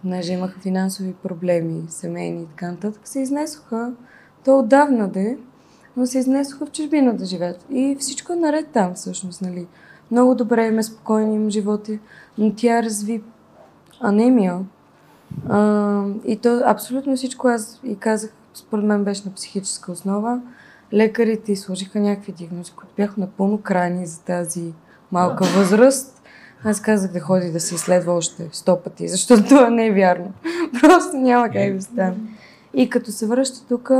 понеже 0.01 0.33
имаха 0.33 0.59
финансови 0.59 1.13
проблеми, 1.13 1.83
семейни 1.89 2.41
и 2.41 2.45
така 2.45 2.71
нататък, 2.71 3.01
се 3.07 3.19
изнесоха, 3.19 3.93
то 4.45 4.59
отдавна 4.59 5.07
де, 5.07 5.37
но 5.97 6.05
се 6.05 6.19
изнесоха 6.19 6.65
в 6.65 6.71
чужбина 6.71 7.13
да 7.13 7.25
живеят. 7.25 7.65
И 7.69 7.97
всичко 7.99 8.33
е 8.33 8.35
наред 8.35 8.67
там 8.73 8.93
всъщност, 8.93 9.41
нали. 9.41 9.67
Много 10.11 10.35
добре 10.35 10.67
им 10.67 10.79
е 10.79 10.83
спокойни 10.83 11.35
им 11.35 11.49
животи, 11.49 11.99
но 12.37 12.53
тя 12.55 12.83
разви 12.83 13.23
анемия. 13.99 14.59
А, 15.49 16.03
и 16.25 16.37
то 16.37 16.61
абсолютно 16.65 17.15
всичко 17.15 17.47
аз 17.47 17.79
и 17.83 17.95
казах, 17.95 18.31
според 18.53 18.85
мен 18.85 19.03
беше 19.03 19.21
на 19.25 19.33
психическа 19.33 19.91
основа. 19.91 20.41
Лекарите 20.93 21.55
сложиха 21.55 21.99
някакви 21.99 22.31
диагнози, 22.31 22.71
които 22.71 22.93
бяха 22.97 23.13
напълно 23.17 23.57
крайни 23.57 24.05
за 24.05 24.21
тази 24.21 24.73
малка 25.11 25.45
възраст. 25.45 26.21
Аз 26.63 26.81
казах 26.81 27.11
да 27.11 27.19
ходи 27.19 27.51
да 27.51 27.59
се 27.59 27.75
изследва 27.75 28.13
още 28.13 28.49
сто 28.51 28.79
пъти, 28.83 29.07
защото 29.07 29.43
това 29.43 29.69
не 29.69 29.87
е 29.87 29.93
вярно. 29.93 30.31
Просто 30.81 31.17
няма 31.17 31.49
как 31.49 31.75
да 31.75 31.81
стане. 31.81 32.15
И 32.73 32.89
като 32.89 33.11
се 33.11 33.27
връща 33.27 33.67
тук, 33.67 33.91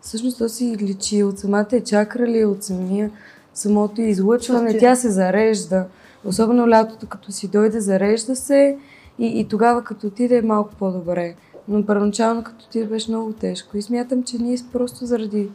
всъщност 0.00 0.38
то 0.38 0.48
си 0.48 0.76
личи 0.80 1.22
от 1.22 1.38
самата 1.38 1.80
чакра 1.84 2.26
ли, 2.26 2.44
от 2.44 2.64
самия, 2.64 3.10
самото 3.54 4.00
излъчване, 4.00 4.78
тя 4.78 4.96
се 4.96 5.10
зарежда. 5.10 5.86
Особено 6.24 6.68
лятото, 6.68 7.06
като 7.06 7.32
си 7.32 7.48
дойде, 7.48 7.80
зарежда 7.80 8.36
се 8.36 8.78
и, 9.20 9.40
и 9.40 9.44
тогава 9.44 9.84
като 9.84 10.06
отиде 10.06 10.36
е 10.36 10.42
малко 10.42 10.70
по-добре. 10.78 11.34
Но 11.68 11.86
първоначално 11.86 12.44
като 12.44 12.64
отиде 12.64 12.86
беше 12.86 13.10
много 13.10 13.32
тежко. 13.32 13.76
И 13.76 13.82
смятам, 13.82 14.22
че 14.22 14.38
ние 14.38 14.56
просто 14.72 15.06
заради 15.06 15.50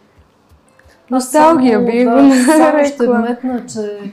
носталгия 1.12 1.80
би 1.80 2.04
само, 2.04 2.22
го 2.22 2.28
да, 2.30 2.86
ще 2.86 3.08
нарекла. 3.08 3.18
вметна, 3.18 3.66
че 3.66 4.12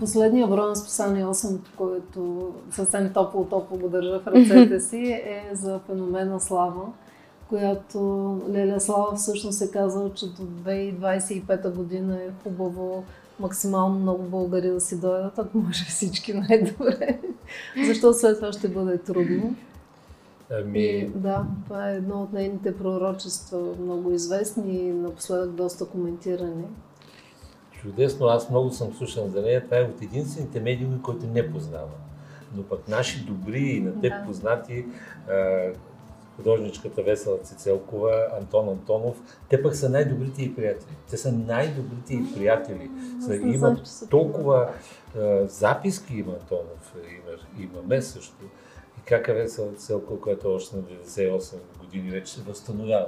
последния 0.00 0.46
брой 0.46 0.68
на 0.68 0.76
списание 0.76 1.24
8, 1.24 1.58
който 1.76 2.50
съвсем 2.70 3.10
топло-топло 3.14 3.78
го 3.78 3.88
държа 3.88 4.20
в 4.20 4.26
ръцете 4.26 4.80
си, 4.88 5.12
е 5.12 5.50
за 5.52 5.78
феномена 5.86 6.40
Слава, 6.40 6.82
която 7.48 8.38
Леля 8.50 8.80
Слава 8.80 9.16
всъщност 9.16 9.62
е 9.62 9.70
казал, 9.70 10.10
че 10.14 10.26
до 10.26 10.42
2025 10.42 11.74
година 11.74 12.16
е 12.16 12.30
хубаво 12.42 13.04
максимално 13.40 13.98
много 13.98 14.22
българи 14.22 14.68
да 14.68 14.80
си 14.80 15.00
дойдат, 15.00 15.38
ако 15.38 15.58
може 15.58 15.84
всички 15.84 16.34
най-добре. 16.48 17.20
Защото 17.86 18.18
след 18.18 18.36
това 18.38 18.52
ще 18.52 18.68
бъде 18.68 18.98
трудно. 18.98 19.56
И, 20.50 20.54
Ами, 20.54 21.10
да, 21.14 21.44
това 21.64 21.90
е 21.90 21.96
едно 21.96 22.22
от 22.22 22.32
нейните 22.32 22.76
пророчества, 22.76 23.58
много 23.80 24.10
известни 24.12 24.74
и 24.76 24.92
напоследък 24.92 25.50
доста 25.50 25.84
коментирани. 25.84 26.64
чудесно, 27.82 28.26
аз 28.26 28.50
много 28.50 28.70
съм 28.70 28.94
слушан 28.94 29.28
за 29.28 29.42
нея. 29.42 29.64
Това 29.64 29.78
е 29.78 29.82
от 29.82 30.02
единствените 30.02 30.60
медиуми, 30.60 31.02
които 31.02 31.26
не 31.26 31.52
познавам. 31.52 31.88
Но 32.56 32.62
пък 32.62 32.88
наши 32.88 33.24
добри 33.24 33.60
и 33.60 33.80
на 33.80 33.92
теб 34.00 34.12
Да. 34.12 34.24
познати 34.26 34.84
художничката 36.40 37.02
Весела 37.02 37.38
Цицелкова, 37.38 38.26
Антон 38.40 38.68
Антонов, 38.68 39.22
те 39.48 39.62
пък 39.62 39.76
са 39.76 39.88
най-добрите 39.88 40.42
и 40.42 40.56
приятели. 40.56 40.96
Те 41.10 41.16
са 41.16 41.32
най-добрите 41.32 42.14
и 42.14 42.34
приятели. 42.34 42.90
Не 43.28 43.54
има 43.54 43.76
толкова 44.10 44.70
а, 45.18 45.46
записки 45.46 46.16
има 46.16 46.32
Антонов, 46.32 46.94
има, 46.96 47.64
имаме 47.64 48.02
също. 48.02 48.44
И 48.98 49.02
как 49.04 49.28
е 49.28 49.32
Весела 49.32 49.72
Цицелкова, 49.72 50.20
която 50.20 50.54
още 50.54 50.76
на 50.76 50.82
98 50.82 51.54
години 51.80 52.10
вече 52.10 52.32
се 52.32 52.42
възстановява. 52.42 53.06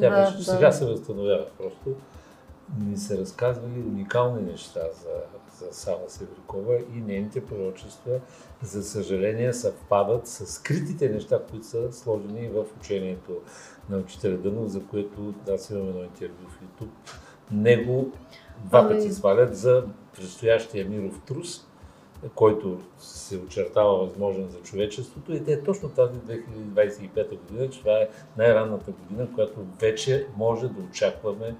Тя 0.00 0.10
Да, 0.10 0.24
вече 0.24 0.36
да. 0.36 0.44
сега 0.44 0.72
се 0.72 0.86
възстановява 0.86 1.46
просто 1.58 1.94
ни 2.78 2.96
се 2.96 3.18
разказвали 3.18 3.80
уникални 3.80 4.42
неща 4.42 4.80
за, 4.80 5.08
за 5.60 5.72
Сава 5.72 6.08
Севрикова 6.08 6.78
и 6.78 7.00
нейните 7.00 7.46
пророчества, 7.46 8.20
за 8.62 8.82
съжаление, 8.84 9.52
съвпадат 9.52 10.26
с 10.26 10.46
скритите 10.46 11.08
неща, 11.08 11.40
които 11.50 11.66
са 11.66 11.92
сложени 11.92 12.48
в 12.48 12.64
учението 12.80 13.40
на 13.90 13.98
учителя 13.98 14.36
Дънов, 14.36 14.68
за 14.68 14.82
което 14.86 15.34
аз 15.50 15.70
имам 15.70 15.88
едно 15.88 16.02
интервю 16.02 16.48
в 16.48 16.60
YouTube. 16.62 16.90
Него 17.52 18.12
два 18.64 18.78
Ами- 18.78 18.88
пъти 18.88 19.12
свалят 19.12 19.56
за 19.56 19.84
предстоящия 20.16 20.88
миров 20.88 21.20
трус, 21.26 21.66
който 22.34 22.80
се 22.98 23.36
очертава 23.36 23.98
възможен 23.98 24.48
за 24.48 24.58
човечеството 24.62 25.32
и 25.32 25.44
те 25.44 25.52
е 25.52 25.62
точно 25.62 25.88
тази 25.88 26.18
2025 26.18 27.38
година, 27.38 27.70
че 27.70 27.78
това 27.78 27.92
е 27.92 28.08
най-ранната 28.36 28.90
година, 28.90 29.28
която 29.34 29.60
вече 29.80 30.26
може 30.36 30.68
да 30.68 30.82
очакваме 30.90 31.56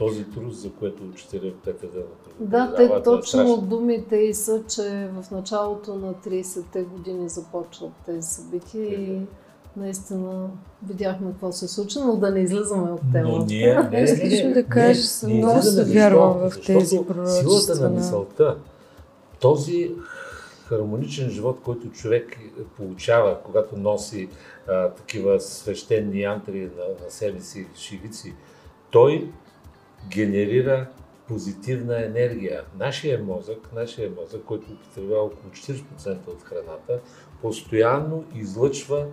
този 0.00 0.24
трус, 0.24 0.54
за 0.54 0.72
което 0.72 1.02
учителя 1.04 1.52
Петър 1.64 1.88
да 1.88 2.02
Да, 2.40 2.74
те 2.76 3.02
точно 3.04 3.56
думите 3.56 4.16
и 4.16 4.34
са, 4.34 4.62
че 4.68 4.82
в 5.12 5.30
началото 5.30 5.94
на 5.94 6.14
30-те 6.14 6.82
години 6.82 7.28
започват 7.28 7.92
тези 8.06 8.28
събития 8.28 9.00
и 9.00 9.20
наистина 9.76 10.50
видяхме 10.88 11.30
какво 11.30 11.52
се 11.52 11.68
случи, 11.68 11.98
но 11.98 12.16
да 12.16 12.30
не 12.30 12.40
излизаме 12.40 12.90
от 12.90 13.00
Но 13.04 13.12
темата. 13.12 13.44
ние, 13.48 13.74
не, 13.74 14.02
не, 14.02 14.42
не, 14.44 14.52
да 14.52 14.64
кажа, 14.64 15.00
не, 15.00 15.06
съм 15.06 15.30
не 15.30 15.36
много 15.36 15.62
се 15.62 15.84
вярвам 15.84 16.32
в 16.32 16.50
тези 16.66 16.98
пророчества 17.08 17.60
Силата 17.60 17.82
на 17.82 17.90
на- 17.90 17.96
мисълта, 17.96 18.56
този 19.40 19.92
хармоничен 20.68 21.30
живот, 21.30 21.58
който 21.64 21.90
човек 21.90 22.36
получава, 22.76 23.38
когато 23.44 23.76
носи 23.76 24.28
а, 24.68 24.88
такива 24.90 25.40
свещени 25.40 26.24
антри 26.24 26.60
на, 26.60 27.04
на 27.04 27.10
себе 27.10 27.40
си, 27.40 27.66
шивици, 27.74 28.34
той 28.90 29.30
генерира 30.08 30.86
позитивна 31.28 32.04
енергия. 32.04 32.62
Нашия 32.78 33.22
мозък, 33.22 33.72
нашия 33.72 34.10
мозък, 34.10 34.42
който 34.44 34.72
употребява 34.72 35.22
около 35.22 35.52
40% 35.52 36.28
от 36.28 36.42
храната, 36.42 37.00
постоянно 37.42 38.24
излъчва 38.34 39.06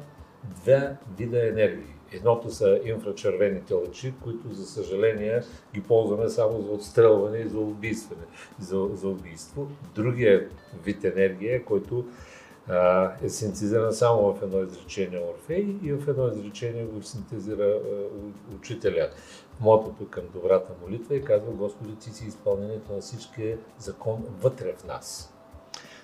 две 0.44 0.96
вида 1.18 1.48
енергии. 1.48 1.94
Едното 2.12 2.52
са 2.52 2.80
инфрачервените 2.86 3.74
лъчи, 3.74 4.14
които 4.24 4.54
за 4.54 4.66
съжаление 4.66 5.42
ги 5.74 5.82
ползваме 5.82 6.30
само 6.30 6.62
за 6.62 6.72
отстрелване 6.72 7.38
и 7.38 7.48
за, 7.48 7.60
убийстване, 7.60 8.24
за, 8.60 8.88
за 8.94 9.08
убийство. 9.08 9.68
Другия 9.96 10.50
вид 10.84 11.04
енергия, 11.04 11.66
който 11.66 12.06
а, 12.68 13.12
е 13.24 13.30
синтезиран 13.30 13.94
само 13.94 14.34
в 14.34 14.44
едно 14.44 14.64
изречение 14.64 15.24
Орфей 15.34 15.76
и 15.84 15.94
в 15.94 16.10
едно 16.10 16.28
изречение 16.28 16.86
го 16.86 17.02
синтезира 17.02 17.66
а, 17.66 18.56
учителя. 18.56 19.10
Мотото 19.60 20.10
към 20.10 20.24
добрата 20.34 20.74
молитва 20.82 21.16
и 21.16 21.24
казва 21.24 21.52
Господи, 21.52 21.96
ти 21.96 22.10
си 22.10 22.26
изпълнението 22.26 22.94
на 22.94 23.02
всичкия 23.02 23.58
закон 23.80 24.26
вътре 24.42 24.74
в 24.74 24.84
нас. 24.84 25.34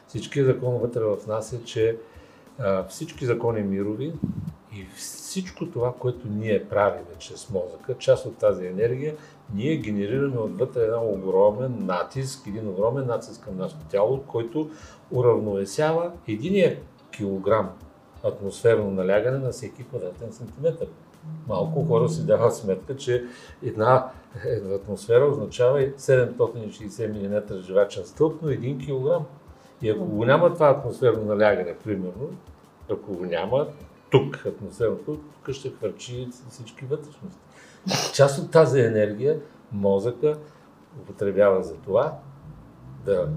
Всичкият 0.07 0.47
закон 0.47 0.77
вътре 0.77 0.99
в 1.03 1.17
нас 1.27 1.53
е, 1.53 1.63
че 1.63 1.97
а, 2.59 2.83
всички 2.83 3.25
закони 3.25 3.61
мирови 3.61 4.13
и 4.75 4.85
всичко 4.95 5.71
това, 5.71 5.93
което 5.99 6.27
ние 6.27 6.69
правим 6.69 7.05
чрез 7.19 7.49
мозъка, 7.49 7.97
част 7.97 8.25
от 8.25 8.37
тази 8.37 8.65
енергия, 8.65 9.15
ние 9.53 9.77
генерираме 9.77 10.37
отвътре 10.37 10.81
един 10.81 10.97
огромен 10.97 11.85
натиск, 11.85 12.47
един 12.47 12.67
огромен 12.67 13.07
натиск 13.07 13.43
към 13.43 13.57
нашето 13.57 13.85
тяло, 13.85 14.23
който 14.23 14.69
уравновесява 15.11 16.11
единия 16.27 16.79
килограм 17.11 17.69
атмосферно 18.23 18.91
налягане 18.91 19.37
на 19.37 19.51
всеки 19.51 19.83
квадратен 19.83 20.31
сантиметр. 20.31 20.85
Малко 21.47 21.85
хора 21.85 22.09
си 22.09 22.25
дават 22.25 22.55
сметка, 22.55 22.95
че 22.95 23.25
една, 23.63 24.11
една 24.45 24.75
атмосфера 24.75 25.25
означава 25.25 25.79
760 25.79 27.07
мм 27.07 27.61
живачен 27.61 28.03
стълб, 28.05 28.41
но 28.41 28.49
1 28.49 28.85
кг. 28.85 29.25
И 29.81 29.89
ако 29.89 30.05
го 30.05 30.25
няма 30.25 30.53
това 30.53 30.69
атмосферно 30.69 31.25
налягане, 31.25 31.75
примерно, 31.83 32.29
ако 32.91 33.13
го 33.13 33.25
няма, 33.25 33.67
тук 34.09 34.45
атмосферното, 34.45 35.19
тук 35.45 35.55
ще 35.55 35.69
хвърчи 35.69 36.27
всички 36.49 36.85
вътрешности. 36.85 37.39
Част 38.13 38.39
от 38.39 38.51
тази 38.51 38.79
енергия 38.79 39.39
мозъка 39.71 40.37
употребява 41.01 41.63
за 41.63 41.75
това 41.75 42.13
да 43.05 43.29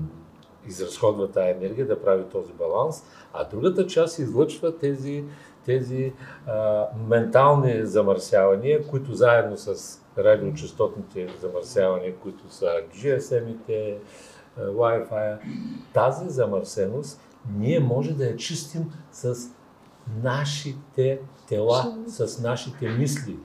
изразходва 0.67 1.31
тази 1.31 1.51
енергия, 1.51 1.87
да 1.87 2.03
прави 2.03 2.25
този 2.25 2.53
баланс, 2.53 3.05
а 3.33 3.45
другата 3.45 3.87
част 3.87 4.19
излъчва 4.19 4.79
тези, 4.79 5.25
тези 5.67 6.13
а, 6.47 6.85
ментални 7.09 7.87
замърсявания, 7.87 8.87
които 8.87 9.15
заедно 9.15 9.57
с 9.57 9.99
радиочастотните 10.19 11.29
замърсявания, 11.41 12.15
които 12.17 12.55
са 12.55 12.67
GSM-ите, 12.95 13.97
Wi-Fi, 14.61 15.37
тази 15.95 16.29
замърсеност 16.29 17.21
ние 17.59 17.81
може 17.81 18.13
да 18.13 18.25
я 18.25 18.37
чистим 18.37 18.93
с 19.13 19.37
нашите 20.23 21.21
тела, 21.49 21.97
с 22.07 22.43
нашите 22.43 22.89
мисли. 22.89 23.37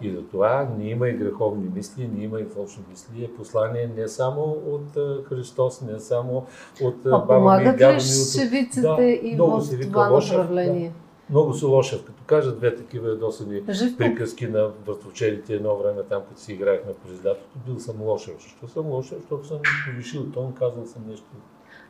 И 0.00 0.10
за 0.10 0.22
това 0.22 0.68
не 0.78 0.88
има 0.90 1.08
и 1.08 1.12
греховни 1.12 1.68
мисли, 1.74 2.08
не 2.08 2.24
има 2.24 2.40
и 2.40 2.44
фалшни 2.44 2.84
мисли. 2.90 3.24
Е 3.24 3.34
послание 3.34 3.90
не 3.96 4.08
само 4.08 4.42
от 4.66 4.98
Христос, 5.28 5.80
не 5.80 6.00
само 6.00 6.46
от 6.82 7.02
баба 7.02 7.58
ми 7.58 7.76
дядо 7.76 7.94
ми. 7.94 8.00
шевиците 8.00 8.80
да, 8.80 9.04
и 9.04 9.36
в 9.36 9.80
това 9.80 10.10
направление? 10.10 10.88
Да, 10.88 11.05
много 11.30 11.54
са 11.54 11.66
лошав. 11.66 12.04
Като 12.04 12.22
кажа 12.26 12.52
две 12.52 12.74
такива 12.74 13.10
едосани 13.10 13.62
приказки 13.98 14.46
на 14.46 14.70
въртовчелите 14.86 15.54
едно 15.54 15.76
време 15.76 16.02
там, 16.02 16.22
като 16.28 16.40
си 16.40 16.52
играехме 16.52 16.92
през 17.06 17.24
лятото, 17.24 17.58
бил 17.66 17.78
съм 17.78 18.02
лошав. 18.02 18.34
Защо 18.42 18.68
съм 18.68 18.86
лошав? 18.86 19.18
Защото 19.20 19.46
съм 19.46 19.58
повишил 19.86 20.30
тон, 20.32 20.54
казал 20.54 20.86
съм 20.86 21.02
нещо 21.08 21.26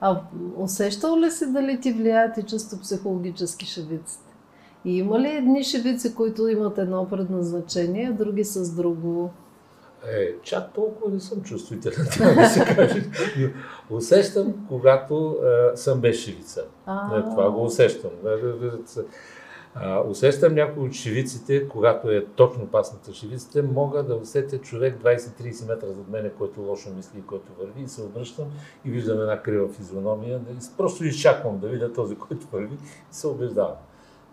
а 0.01 0.21
усещал 0.57 1.21
ли 1.21 1.31
си 1.31 1.53
дали 1.53 1.81
ти 1.81 1.93
влияят 1.93 2.37
и 2.39 2.43
чисто 2.43 2.81
психологически 2.81 3.67
шевиците? 3.67 4.35
И 4.85 4.99
има 4.99 5.21
ли 5.21 5.29
едни 5.29 5.65
шевици, 5.65 6.15
които 6.15 6.49
имат 6.49 6.79
едно 6.79 7.09
предназначение, 7.09 8.09
а 8.11 8.13
други 8.13 8.45
с 8.45 8.75
друго? 8.77 9.31
Е, 10.05 10.35
чак 10.43 10.73
толкова 10.73 11.11
не 11.11 11.21
съм 11.21 11.43
чувствителен, 11.43 12.07
това 12.13 12.35
да 12.35 12.49
се 12.49 12.65
каже. 12.65 13.05
Усещам, 13.91 14.67
когато 14.69 15.39
е, 15.73 15.77
съм 15.77 16.01
без 16.01 16.17
шевица. 16.17 16.61
Е, 17.17 17.23
това 17.23 17.51
го 17.51 17.65
усещам. 17.65 18.11
А, 19.79 20.01
усещам 20.01 20.55
някои 20.55 20.87
от 20.87 20.93
шивиците, 20.93 21.69
когато 21.69 22.11
е 22.11 22.27
точно 22.37 22.67
пасната 22.67 23.15
шивиците, 23.15 23.63
мога 23.63 24.03
да 24.03 24.15
усетя 24.15 24.59
човек 24.59 25.03
20-30 25.03 25.69
метра 25.69 25.87
зад 25.87 26.09
мене, 26.09 26.31
който 26.39 26.61
лошо 26.61 26.91
мисли 26.97 27.19
и 27.19 27.27
който 27.27 27.53
върви 27.59 27.83
и 27.83 27.89
се 27.89 28.03
обръщам 28.03 28.47
и 28.85 28.91
виждам 28.91 29.21
една 29.21 29.43
крива 29.43 29.69
физиономия. 29.69 30.39
Да, 30.39 30.53
просто 30.77 31.05
изчаквам 31.05 31.59
да 31.59 31.69
видя 31.69 31.93
този, 31.93 32.17
който 32.17 32.47
върви 32.53 32.75
и 32.75 33.15
се 33.15 33.27
убеждавам. 33.27 33.77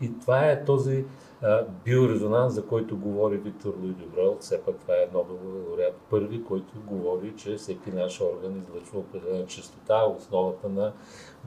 И 0.01 0.19
това 0.19 0.51
е 0.51 0.65
този 0.65 1.05
а, 1.41 1.65
биорезонанс, 1.85 2.53
за 2.53 2.65
който 2.65 2.97
говори 2.97 3.37
Виктор 3.37 3.73
Луи 3.81 3.91
Добрел. 3.91 4.37
Все 4.39 4.61
пак 4.61 4.75
това 4.75 4.93
е 4.93 5.09
Нобел 5.13 5.39
лауреат 5.45 5.95
първи, 6.09 6.43
който 6.43 6.73
говори, 6.87 7.33
че 7.37 7.55
всеки 7.55 7.91
наш 7.91 8.21
орган 8.21 8.57
излъчва 8.57 8.99
определена 8.99 9.45
частота, 9.45 10.05
основата 10.05 10.69
на 10.69 10.93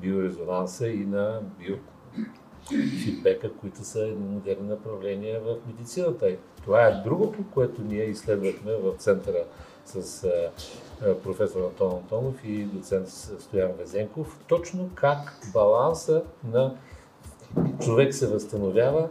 биорезонанса 0.00 0.88
и 0.88 1.06
на 1.06 1.40
био 1.58 1.76
които 3.60 3.84
са 3.84 4.14
модерни 4.18 4.68
направления 4.68 5.40
в 5.40 5.56
медицината. 5.66 6.36
Това 6.62 6.86
е 6.86 7.02
другото, 7.04 7.38
което 7.54 7.82
ние 7.82 8.04
изследвахме 8.04 8.76
в 8.76 8.94
центъра 8.98 9.44
с 9.84 10.28
професор 11.22 11.60
Антон 11.60 11.92
Антонов 11.92 12.44
и 12.44 12.64
доцент 12.64 13.08
Стоян 13.08 13.72
Везенков. 13.78 14.38
Точно 14.48 14.90
как 14.94 15.38
баланса 15.52 16.22
на 16.44 16.74
човек 17.80 18.14
се 18.14 18.26
възстановява, 18.26 19.08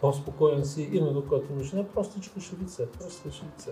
по-спокоен 0.00 0.64
си, 0.64 0.88
именно 0.92 1.22
който 1.28 1.52
нужда 1.52 1.80
е 1.80 1.84
простичка 1.84 2.40
шевица, 2.40 2.86
проста 2.86 3.30
шевица. 3.30 3.70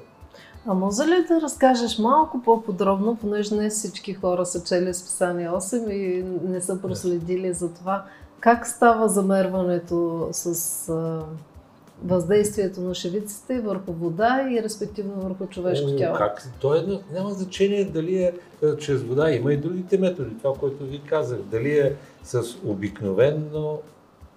А 0.67 0.75
може 0.75 1.03
ли 1.03 1.25
да 1.29 1.41
разкажеш 1.41 1.99
малко 1.99 2.43
по-подробно, 2.43 3.17
понеже 3.21 3.55
не 3.55 3.71
всички 3.71 4.15
хора 4.15 4.47
са 4.47 4.65
чели 4.65 4.95
списание 4.95 5.49
8 5.49 5.91
и 5.91 6.23
не 6.49 6.61
са 6.61 6.81
проследили 6.83 7.53
за 7.53 7.75
това, 7.75 8.05
как 8.41 8.67
става 8.67 9.09
замерването 9.09 10.29
с 10.33 10.89
а, 10.89 11.25
въздействието 12.05 12.81
на 12.81 12.95
шевиците 12.95 13.61
върху 13.61 13.93
вода 13.93 14.49
и 14.51 14.63
респективно 14.63 15.13
върху 15.21 15.47
човешко 15.47 15.97
тяло? 15.97 16.17
Как? 16.17 16.49
То 16.61 16.75
е, 16.75 17.01
няма 17.13 17.31
значение 17.31 17.85
дали 17.85 18.17
е 18.17 18.33
чрез 18.79 19.03
вода. 19.03 19.31
Има 19.31 19.53
и 19.53 19.57
другите 19.57 19.99
методи. 19.99 20.39
Това, 20.39 20.55
което 20.55 20.85
ви 20.85 21.01
казах. 21.07 21.39
Дали 21.39 21.79
е 21.79 21.97
с 22.23 22.43
обикновено 22.65 23.79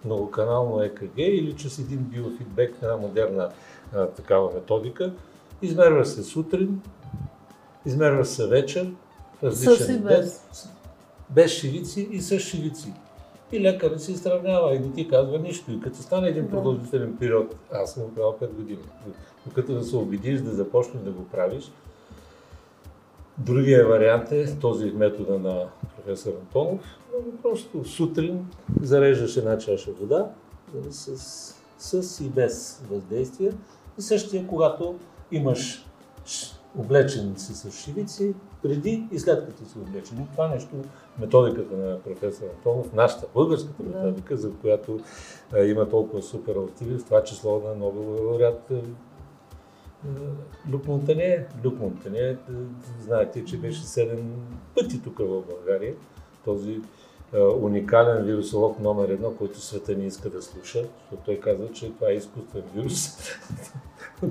многоканално 0.06 0.84
ЕКГ 0.84 1.18
или 1.18 1.56
чрез 1.56 1.80
един 1.80 2.00
биофидбек, 2.00 2.76
една 2.82 2.98
модерна 2.98 3.50
а, 3.96 4.08
такава 4.08 4.54
методика. 4.54 5.14
Измерва 5.62 6.06
се 6.06 6.24
сутрин, 6.24 6.82
измерва 7.86 8.26
се 8.26 8.48
вечер, 8.48 8.92
различен 9.44 10.04
без. 10.04 10.46
без 11.30 11.52
шивици 11.52 12.08
и 12.12 12.22
с 12.22 12.40
шивици 12.40 12.94
и 13.52 13.62
лекарът 13.62 14.02
си 14.02 14.18
сравнява 14.18 14.76
и 14.76 14.80
не 14.80 14.92
ти 14.92 15.08
казва 15.08 15.40
нищо. 15.40 15.72
И 15.72 15.80
като 15.80 15.98
стане 15.98 16.28
един 16.28 16.50
продължителен 16.50 17.18
период, 17.20 17.56
аз 17.72 17.94
съм 17.94 18.16
правил 18.16 18.36
5 18.42 18.48
години, 18.48 18.80
докато 19.46 19.74
да 19.74 19.84
се 19.84 19.96
убедиш 19.96 20.42
да 20.42 20.52
започнеш 20.52 21.04
да 21.04 21.12
го 21.12 21.24
правиш, 21.24 21.72
Другия 23.38 23.88
вариант 23.88 24.32
е 24.32 24.60
този 24.60 24.92
метода 24.92 25.40
на 25.40 25.66
професор 25.96 26.34
Антонов. 26.42 26.82
Просто 27.42 27.86
сутрин 27.86 28.46
зареждаш 28.82 29.38
една 29.38 29.58
чаша 29.58 29.92
вода 29.92 30.30
с, 30.90 31.56
с 31.78 32.24
и 32.26 32.30
без 32.30 32.84
въздействие. 32.90 33.52
И 34.00 34.02
същия, 34.02 34.48
когато 34.48 34.96
имаш 35.32 35.86
облечен 36.78 37.34
си 37.38 37.54
с 37.54 37.72
шивици, 37.72 38.34
преди 38.64 39.08
и 39.12 39.20
след 39.20 39.46
като 39.46 39.70
си 39.70 39.78
облечен. 39.80 40.28
Това 40.32 40.48
нещо, 40.48 40.76
методиката 41.20 41.78
на 41.78 42.00
професор 42.00 42.46
Антонов, 42.58 42.94
нашата 42.94 43.28
българската 43.34 43.84
методика, 43.84 44.38
за 44.38 44.52
която 44.62 45.00
а, 45.54 45.60
има 45.60 45.90
толкова 45.90 46.24
супер 46.24 46.56
активи, 46.56 46.98
в 46.98 47.06
това 47.06 47.24
число 47.24 47.60
на 47.60 47.76
Нобел 47.76 48.26
лауреат 48.26 48.72
Люк 50.72 50.88
Монтане. 50.88 51.46
Люк 51.66 51.80
Монтане, 51.80 52.38
знаете, 53.02 53.46
че 53.46 53.58
беше 53.58 53.82
7 53.82 54.20
пъти 54.76 55.02
тук 55.02 55.18
в 55.20 55.44
България. 55.50 55.94
Този 56.46 56.82
уникален 57.62 58.26
вирусолог 58.26 58.80
номер 58.80 59.10
едно, 59.10 59.32
който 59.32 59.62
света 59.62 59.96
не 59.96 60.06
иска 60.06 60.30
да 60.30 60.42
слуша, 60.42 60.80
защото 60.80 61.22
той 61.26 61.40
казва, 61.40 61.72
че 61.72 61.92
това 61.92 62.10
е 62.10 62.14
изкуствен 62.14 62.64
вирус. 62.76 63.18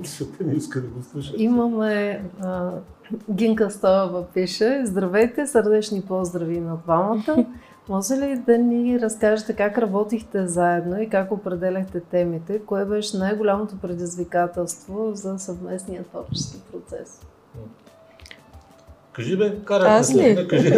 света 0.03 0.43
не 0.43 0.53
иска 0.53 0.81
да 0.81 0.87
го 0.87 1.03
слуша. 1.03 1.33
Имаме 1.37 2.23
а, 2.41 2.71
Гинка 3.31 3.71
Стоева 3.71 4.25
пише, 4.33 4.81
здравейте, 4.85 5.47
сърдечни 5.47 6.01
поздрави 6.01 6.59
на 6.59 6.77
двамата. 6.77 7.45
Може 7.89 8.13
ли 8.13 8.35
да 8.45 8.57
ни 8.57 8.99
разкажете 8.99 9.53
как 9.53 9.77
работихте 9.77 10.47
заедно 10.47 11.01
и 11.01 11.09
как 11.09 11.31
определяхте 11.31 11.99
темите? 11.99 12.59
Кое 12.65 12.85
беше 12.85 13.17
най-голямото 13.17 13.75
предизвикателство 13.81 15.11
за 15.13 15.39
съвместния 15.39 16.03
творчески 16.03 16.57
процес? 16.71 17.19
Кажи 19.13 19.37
бе, 19.37 19.55
карай. 19.65 19.89
Аз 19.89 20.15
ли? 20.15 20.47
Кажи. 20.49 20.69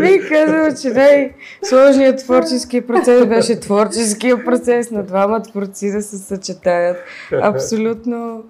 Бих 0.00 0.28
казала, 0.28 0.74
че 0.82 0.88
най-сложният 0.88 2.18
творчески 2.18 2.86
процес 2.86 3.26
беше 3.26 3.60
творческия 3.60 4.44
процес 4.44 4.90
на 4.90 5.02
двама 5.02 5.42
творци 5.42 5.90
да 5.92 6.02
се 6.02 6.18
съчетаят. 6.18 6.96
Абсолютно. 7.42 8.44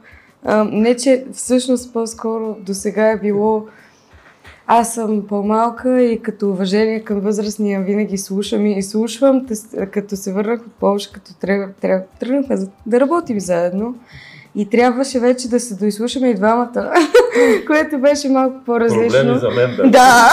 Не, 0.65 0.97
че 0.97 1.25
всъщност 1.33 1.93
по-скоро 1.93 2.57
до 2.61 2.75
сега 2.75 3.11
е 3.11 3.19
било 3.19 3.67
аз 4.67 4.95
съм 4.95 5.27
по-малка 5.27 6.03
и 6.03 6.23
като 6.23 6.51
уважение 6.51 7.01
към 7.01 7.21
възрастния 7.21 7.81
винаги 7.81 8.19
слушам 8.19 8.67
и 8.67 8.83
слушвам. 8.83 9.47
Като 9.91 10.17
се 10.17 10.33
върнах 10.33 10.61
от 10.61 10.73
Польша, 10.73 11.13
като 11.13 11.35
тръгнахме 12.21 12.57
да 12.87 13.01
работим 13.01 13.41
заедно, 13.41 13.95
и 14.57 14.71
трябваше 14.71 15.21
вече 15.21 15.49
да 15.49 15.61
се 15.61 15.75
доизслушаме 15.75 16.29
и 16.29 16.35
двамата, 16.35 16.93
което 17.67 17.99
беше 17.99 18.29
малко 18.29 18.57
по-различно. 18.67 19.09
Проблеми 19.09 19.39
за 19.39 19.51
мен, 19.51 19.77
да. 19.77 19.83
Да, 19.91 20.31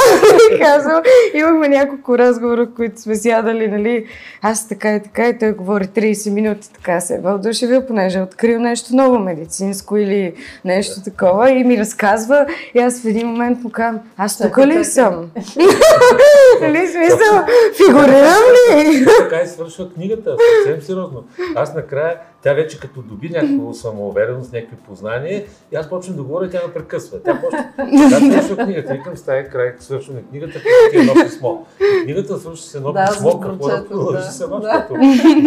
казвам. 0.62 1.02
Имахме 1.34 1.68
няколко 1.68 2.18
разговора, 2.18 2.68
които 2.76 3.02
сме 3.02 3.16
сядали, 3.16 3.68
нали, 3.68 4.06
аз 4.42 4.68
така 4.68 4.96
и 4.96 5.04
така, 5.04 5.28
и 5.28 5.40
той 5.40 5.52
говори 5.52 5.84
30 5.84 6.34
минути, 6.34 6.74
така 6.74 7.00
се 7.00 7.16
е 7.16 7.20
вълдушевил, 7.20 7.86
понеже 7.86 8.20
е 8.20 8.22
открил 8.22 8.60
нещо 8.60 8.96
ново 8.96 9.20
медицинско 9.20 9.98
или 9.98 10.34
нещо 10.66 11.04
такова 11.04 11.52
и 11.52 11.64
ми 11.64 11.78
разказва 11.78 12.46
и 12.76 12.80
аз 12.80 13.02
в 13.02 13.06
един 13.06 13.28
момент 13.28 13.64
му 13.64 13.70
казвам, 13.70 14.00
аз 14.18 14.38
тук 14.38 14.58
ли 14.58 14.86
съм? 14.86 15.32
Нали 16.62 16.88
смисъл, 16.88 17.46
фигурирам 17.78 18.44
ли? 18.78 19.06
Така 19.20 19.42
и 19.42 19.48
свършва 19.48 19.94
книгата, 19.94 20.36
съвсем 20.66 20.82
сериозно. 20.82 21.24
Аз 21.56 21.76
накрая 21.76 22.16
тя 22.44 22.54
вече 22.54 22.80
като 22.80 23.02
доби 23.02 23.30
някаква 23.30 23.74
самоувереност, 23.74 24.54
някакви 24.54 24.76
познания, 24.76 25.44
и 25.72 25.76
аз 25.76 25.90
почвам 25.90 26.16
да 26.16 26.24
говоря, 26.24 26.50
тя 26.50 26.60
ме 26.68 26.74
прекъсва. 26.74 27.24
Тя 27.24 27.42
почва. 27.42 27.66
Така 27.76 28.42
свършва 28.42 28.58
книгата. 28.66 28.94
Викам, 28.94 29.18
стая 29.18 29.50
край, 29.50 29.74
свършваме 29.80 30.22
книгата, 30.22 30.60
ти 30.92 30.98
едно 30.98 31.14
писмо. 31.14 31.58
Книгата 32.04 32.38
свършва 32.38 32.66
с 32.66 32.76
едно 32.76 32.92
да, 32.92 33.10
писмо, 33.12 33.40
какво 33.40 33.68
да 33.68 33.88
продължи 33.88 34.18
да. 34.26 34.32
сама, 34.32 34.60
да. 34.60 34.88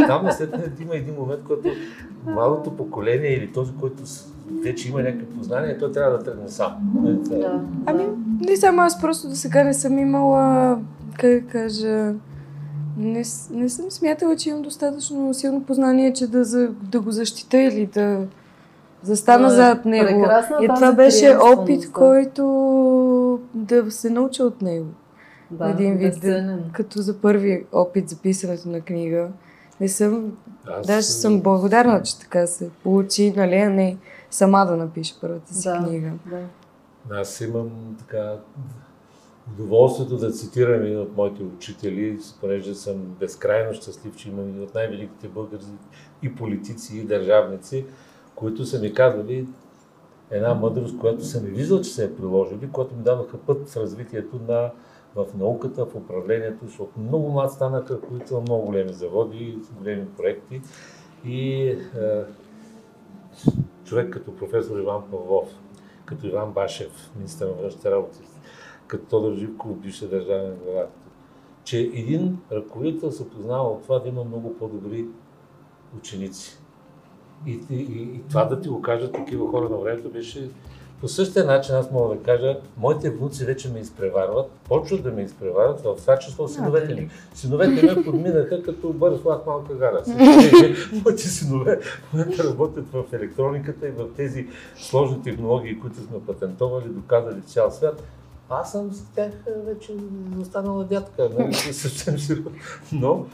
там 0.06 0.32
след 0.32 0.80
има 0.80 0.96
един 0.96 1.14
момент, 1.14 1.44
който 1.44 1.68
малото 2.26 2.76
поколение 2.76 3.30
или 3.36 3.52
този, 3.52 3.72
който 3.80 4.02
вече 4.62 4.88
има 4.88 5.02
някакви 5.02 5.26
познания, 5.26 5.78
той 5.78 5.92
трябва 5.92 6.18
да 6.18 6.24
тръгне 6.24 6.48
сам. 6.48 6.72
Да. 7.30 7.60
Ами, 7.86 8.04
не 8.40 8.56
само 8.56 8.82
аз 8.82 9.00
просто 9.00 9.28
до 9.28 9.34
сега 9.34 9.64
не 9.64 9.74
съм 9.74 9.98
имала, 9.98 10.78
как 11.18 11.30
да 11.30 11.40
кажа, 11.40 12.14
не, 12.96 13.22
не 13.50 13.68
съм 13.68 13.90
смятала, 13.90 14.36
че 14.36 14.48
имам 14.48 14.62
достатъчно 14.62 15.34
силно 15.34 15.64
познание, 15.64 16.12
че 16.12 16.26
да, 16.26 16.44
за, 16.44 16.68
да 16.68 17.00
го 17.00 17.10
защита 17.10 17.58
или 17.58 17.86
да 17.86 18.26
застана 19.02 19.48
да, 19.48 19.54
зад 19.54 19.84
него. 19.84 20.26
И 20.62 20.68
това 20.74 20.92
беше 20.92 21.36
опит, 21.42 21.80
да. 21.80 21.92
който 21.92 23.40
да 23.54 23.90
се 23.90 24.10
науча 24.10 24.44
от 24.44 24.62
него. 24.62 24.86
Да, 25.50 25.70
един 25.70 25.96
вид, 25.96 26.20
да, 26.20 26.58
като 26.72 27.02
за 27.02 27.20
първи 27.20 27.66
опит 27.72 28.08
за 28.08 28.16
писането 28.16 28.68
на 28.68 28.80
книга. 28.80 29.28
Не 29.80 29.88
съм, 29.88 30.32
Аз 30.66 30.86
даже 30.86 31.06
съм 31.06 31.40
благодарна, 31.40 32.02
че 32.02 32.20
така 32.20 32.46
се 32.46 32.70
получи, 32.82 33.32
нали, 33.36 33.54
а 33.54 33.70
не 33.70 33.96
сама 34.30 34.66
да 34.66 34.76
напиша 34.76 35.14
първата 35.20 35.54
си 35.54 35.68
да, 35.68 35.78
книга. 35.78 36.10
Да. 36.26 36.40
Аз 37.10 37.40
имам 37.40 37.70
така 37.98 38.36
удоволствието 39.52 40.16
да 40.16 40.32
цитирам 40.32 40.82
един 40.82 41.00
от 41.00 41.16
моите 41.16 41.42
учители, 41.42 42.18
понеже 42.40 42.74
съм 42.74 42.96
безкрайно 43.20 43.74
щастлив, 43.74 44.16
че 44.16 44.28
имам 44.28 44.48
един 44.48 44.62
от 44.62 44.74
най-великите 44.74 45.28
българи 45.28 45.62
и 46.22 46.34
политици, 46.34 46.98
и 46.98 47.04
държавници, 47.04 47.86
които 48.34 48.64
са 48.64 48.80
ми 48.80 48.94
казвали 48.94 49.46
една 50.30 50.54
мъдрост, 50.54 50.98
която 50.98 51.24
съм 51.24 51.46
и 51.46 51.50
виждал, 51.50 51.80
че 51.80 51.90
се 51.90 52.04
е 52.04 52.16
приложили, 52.16 52.70
която 52.72 52.96
ми 52.96 53.02
дадоха 53.02 53.38
път 53.38 53.68
в 53.68 53.76
развитието 53.76 54.40
на 54.48 54.70
в 55.14 55.26
науката, 55.34 55.86
в 55.86 55.94
управлението, 55.94 56.66
защото 56.66 57.00
много 57.00 57.32
млад 57.32 57.52
които 58.08 58.40
много 58.40 58.66
големи 58.66 58.92
заводи, 58.92 59.58
големи 59.78 60.06
проекти. 60.16 60.60
И 61.24 61.68
е, 61.68 61.78
човек 63.84 64.12
като 64.12 64.36
професор 64.36 64.78
Иван 64.78 65.02
Павлов, 65.10 65.48
като 66.04 66.26
Иван 66.26 66.52
Башев, 66.52 67.10
министър 67.16 67.46
на 67.46 67.52
външните 67.52 67.90
работи, 67.90 68.18
като 68.86 69.04
Тодор 69.04 69.34
Живков, 69.34 69.76
бивше 69.76 70.08
държавен 70.08 70.56
глава, 70.64 70.86
че 71.64 71.78
един 71.78 72.38
ръководител 72.52 73.12
се 73.12 73.30
познава 73.30 73.68
от 73.68 73.82
това 73.82 73.98
да 73.98 74.08
има 74.08 74.24
много 74.24 74.56
по-добри 74.58 75.06
ученици. 75.98 76.58
И, 77.46 77.60
и, 77.70 77.76
и 77.76 78.22
това 78.28 78.44
да 78.44 78.60
ти 78.60 78.68
го 78.68 78.82
кажат 78.82 79.12
такива 79.12 79.48
хора 79.50 79.68
на 79.68 79.76
времето 79.76 80.10
беше 80.10 80.50
по 81.04 81.08
същия 81.08 81.44
начин 81.44 81.74
аз 81.74 81.90
мога 81.90 82.14
да 82.16 82.22
кажа, 82.22 82.58
моите 82.76 83.10
внуци 83.10 83.44
вече 83.44 83.68
ме 83.68 83.78
изпреварват, 83.80 84.50
почват 84.50 85.02
да 85.02 85.12
ме 85.12 85.22
изпреварват, 85.22 85.80
в 85.80 85.96
това 85.96 86.18
число 86.18 86.48
синовете 86.48 86.94
ми. 86.94 87.10
Синовете 87.34 87.86
ме 87.86 88.04
подминаха 88.04 88.62
като 88.62 88.92
бърз 88.92 89.20
влак 89.20 89.46
малка 89.46 89.74
гара. 89.74 90.02
Моите 91.04 91.22
синове 91.22 91.80
в 91.82 92.12
момента 92.12 92.44
работят 92.44 92.84
в 92.92 93.04
електрониката 93.12 93.88
и 93.88 93.90
в 93.90 94.06
тези 94.16 94.48
сложни 94.76 95.22
технологии, 95.22 95.80
които 95.80 95.96
сме 95.96 96.20
патентовали, 96.26 96.88
доказали 96.88 97.40
в 97.40 97.44
цял 97.44 97.70
свят. 97.70 98.02
Аз 98.48 98.72
съм 98.72 98.92
с 98.92 99.04
тях 99.14 99.32
вече 99.66 99.92
останала 100.40 100.84
дядка, 100.84 101.28
нали, 101.38 101.54
съвсем 101.54 102.18
сериозно. 102.18 102.50
Но 102.92 103.26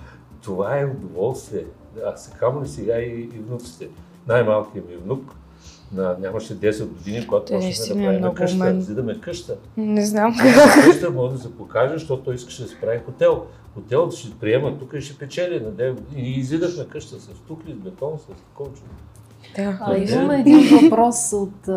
това 0.42 0.78
е 0.78 0.84
удоволствие. 0.84 1.64
А 2.06 2.16
се 2.16 2.30
камо 2.38 2.62
ли 2.62 2.68
сега 2.68 2.98
и, 2.98 3.22
и 3.22 3.38
внуците. 3.38 3.88
Най-малкият 4.28 4.88
ми 4.88 4.96
внук 4.96 5.34
на, 5.92 6.16
нямаше 6.20 6.60
10 6.60 6.86
години, 6.86 7.26
когато 7.26 7.52
почнахме 7.52 8.12
да 8.12 8.20
правим 8.20 8.34
къща, 8.34 8.58
мен... 8.58 8.80
зидаме 8.80 9.20
къща. 9.20 9.56
Не 9.76 10.06
знам 10.06 10.36
как. 10.38 10.84
Къща 10.84 11.10
може 11.10 11.34
да 11.34 11.42
се 11.42 11.56
покаже, 11.56 11.94
защото 11.94 12.22
той 12.22 12.34
искаше 12.34 12.62
да 12.62 12.68
се 12.68 12.80
прави 12.80 13.00
хотел. 13.06 13.46
Хотел 13.74 14.10
ще 14.10 14.38
приема 14.38 14.78
тук 14.78 14.92
и 14.94 15.00
ще 15.00 15.18
печели 15.18 15.60
на 15.60 15.70
9 15.70 15.92
години. 15.92 16.22
И 16.22 16.38
изидахме 16.38 16.84
къща 16.84 17.20
с 17.20 17.28
тухли, 17.48 17.72
с 17.72 17.76
бетон, 17.76 18.18
с 18.18 18.54
колчо. 18.54 18.82
Да. 19.56 19.78
А, 19.80 19.96
имаме 19.98 20.40
един 20.40 20.80
въпрос 20.82 21.32
от 21.32 21.68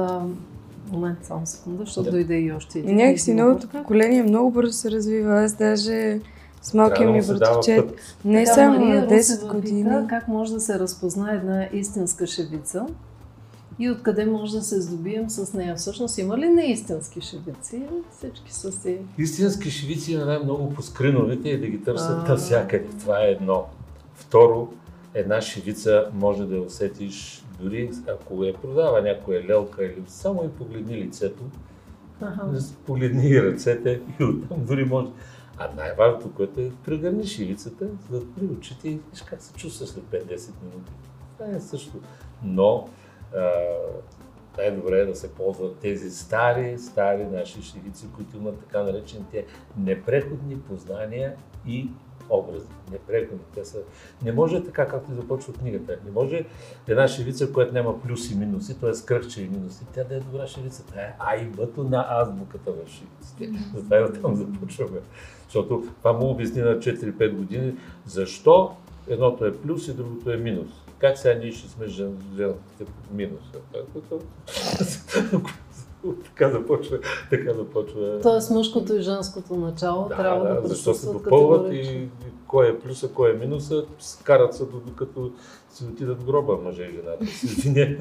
момент, 0.94 1.18
само 1.24 1.46
секунда, 1.46 1.84
защото 1.86 2.06
да. 2.06 2.12
дойде 2.12 2.36
и 2.36 2.52
още 2.52 2.80
един. 2.80 2.96
Някакси 2.96 3.34
новото 3.34 3.68
поколение 3.68 4.24
много 4.24 4.52
бързо 4.52 4.74
се 4.74 4.92
развива. 4.92 5.44
Аз 5.44 5.54
даже 5.54 6.20
с 6.62 6.74
малкия 6.74 7.10
ми 7.10 7.22
братовчет. 7.28 7.94
Не 8.26 8.44
така, 8.44 8.56
само 8.56 8.86
на 8.86 9.08
10 9.08 9.52
години. 9.56 9.84
Пита, 9.84 10.06
как 10.10 10.28
може 10.28 10.54
да 10.54 10.60
се 10.60 10.80
разпознае 10.80 11.36
една 11.36 11.68
истинска 11.74 12.28
шевица 12.28 12.86
и 13.80 13.90
откъде 13.90 14.26
може 14.26 14.58
да 14.58 14.62
се 14.62 14.82
здобием 14.82 15.30
с 15.30 15.54
нея. 15.54 15.76
Всъщност 15.76 16.18
има 16.18 16.38
ли 16.38 16.50
неистински 16.50 17.22
шевици? 17.22 17.82
Всички 18.18 18.54
са 18.54 18.72
си... 18.72 18.98
Истински 19.18 19.72
шевици 19.72 20.14
има 20.14 20.26
най-много 20.26 20.74
по 20.74 20.82
скриновете 20.82 21.50
и 21.50 21.60
да 21.60 21.68
ги 21.68 21.84
търсят 21.84 22.28
навсякъде. 22.28 22.88
Това 23.00 23.26
е 23.26 23.32
едно. 23.32 23.66
Второ, 24.16 24.68
една 25.14 25.42
шевица 25.42 26.06
може 26.14 26.46
да 26.46 26.56
я 26.56 26.62
усетиш 26.62 27.43
дори 27.60 27.92
ако 28.08 28.44
я 28.44 28.54
продава 28.54 29.02
някоя 29.02 29.48
лелка 29.48 29.86
или 29.86 30.04
само 30.08 30.44
и 30.44 30.58
погледни 30.58 30.98
лицето, 30.98 31.44
ага. 32.22 32.60
погледни 32.86 33.28
и 33.28 33.44
ръцете 33.44 34.02
и 34.20 34.24
оттам 34.24 34.66
дори 34.66 34.86
може. 34.86 35.08
А 35.58 35.70
най-важното, 35.76 36.34
което 36.34 36.62
е 36.62 36.72
прегърни 36.86 37.28
шивицата, 37.28 37.88
за 38.10 38.20
да 38.20 38.26
при 38.36 38.46
очите 38.46 38.90
и 38.90 39.00
виж 39.12 39.22
как 39.22 39.42
се 39.42 39.54
чувстваш 39.54 39.90
след 39.90 40.04
5-10 40.04 40.52
минути. 40.64 40.92
Това 41.38 41.56
е 41.56 41.60
също. 41.60 42.00
Но 42.44 42.90
най-добре 44.58 45.00
е 45.00 45.06
да 45.06 45.16
се 45.16 45.34
ползват 45.34 45.78
тези 45.78 46.12
стари, 46.12 46.78
стари 46.80 47.26
наши 47.26 47.62
шивици, 47.62 48.08
които 48.16 48.38
имат 48.38 48.60
така 48.60 48.84
наречените 48.84 49.46
непреходни 49.78 50.60
познания 50.60 51.36
и 51.68 51.90
образи. 52.38 52.68
Непреходни. 52.92 53.44
Те 53.54 53.66
са... 53.66 53.78
Не 54.24 54.32
може 54.32 54.64
така, 54.64 54.88
както 54.88 55.14
започва 55.14 55.54
книгата. 55.54 55.98
Не 56.06 56.12
може 56.12 56.46
една 56.88 57.08
шевица, 57.08 57.54
която 57.54 57.74
няма 57.74 58.02
плюси 58.02 58.34
и 58.34 58.38
минуси, 58.38 58.80
т.е. 58.80 58.92
кръгче 59.06 59.42
и 59.42 59.50
минуси, 59.50 59.86
тя 59.94 60.04
да 60.04 60.16
е 60.16 60.20
добра 60.20 60.48
шевица. 60.48 60.86
Това 60.86 61.02
е 61.02 61.16
А 61.20 61.36
и 61.36 61.46
Б-то 61.46 61.84
на 61.84 62.06
азбуката 62.10 62.72
в 62.72 62.90
шевиците. 62.90 63.60
Затова 63.76 64.00
и 64.00 64.04
оттам 64.04 64.36
започваме. 64.36 65.00
Защото 65.44 65.84
това 65.98 66.14
му 66.14 66.30
обясни 66.30 66.62
на 66.62 66.80
4-5 66.80 67.36
години 67.36 67.76
защо 68.06 68.76
едното 69.08 69.46
е 69.46 69.54
плюс 69.54 69.88
и 69.88 69.94
другото 69.94 70.32
е 70.32 70.38
минус 70.38 70.84
как 71.04 71.18
сега 71.18 71.40
ние 71.40 71.52
ще 71.52 71.70
сме 71.70 71.88
женските 71.88 72.86
минуса? 73.12 73.60
така 76.26 76.50
започва, 76.50 76.98
така 77.30 77.54
започва. 77.54 78.20
Тоест 78.22 78.52
мъжкото 78.52 78.96
и 78.96 79.02
женското 79.02 79.56
начало 79.56 80.08
да, 80.10 80.16
трябва 80.16 80.48
да, 80.48 80.62
да 80.62 80.68
Защо 80.68 80.94
се 80.94 81.12
допълват 81.12 81.74
и 81.74 82.08
кой 82.48 82.70
е 82.70 82.80
плюса, 82.80 83.08
кой 83.08 83.32
е 83.32 83.34
минуса, 83.34 83.86
карат 84.24 84.56
се 84.56 84.64
докато 84.86 85.32
си 85.74 85.84
отидат 85.84 86.22
в 86.22 86.26
гроба 86.26 86.58
мъже 86.64 86.84
и 86.84 86.92
жената. 86.92 87.26
Извиня, 87.44 87.98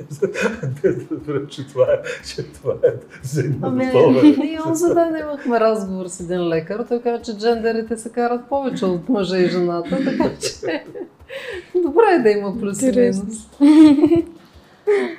че 1.48 1.66
това 1.66 1.84
е, 1.84 2.02
че 2.26 2.42
това 2.42 2.74
е 2.82 2.92
взаимодопълване. 3.22 4.20
Ами, 4.20 4.36
ние 4.36 4.60
онзи 4.66 4.94
ден 4.94 5.16
имахме 5.20 5.60
разговор 5.60 6.06
с 6.06 6.20
един 6.20 6.48
лекар, 6.48 6.84
той 6.88 7.02
каза, 7.02 7.22
че 7.22 7.38
джендерите 7.38 7.96
се 7.96 8.12
карат 8.12 8.48
повече 8.48 8.84
от 8.84 9.08
мъжа 9.08 9.38
и 9.38 9.48
жената, 9.48 9.98
така 10.04 10.30
че 10.40 10.84
добре 11.82 12.02
е 12.18 12.18
да 12.18 12.30
има 12.30 12.58
плюс 12.60 12.82
и 12.82 12.90
минус. 12.90 13.48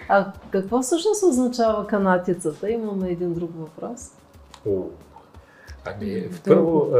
А 0.10 0.32
какво 0.52 0.82
всъщност 0.82 1.23
означава 1.23 1.88
канатицата? 1.88 2.69
Имаме 2.69 3.10
един 3.10 3.34
друг 3.34 3.52
въпрос. 3.58 4.10
О, 4.67 4.84
ами, 5.86 6.30
първо, 6.45 6.91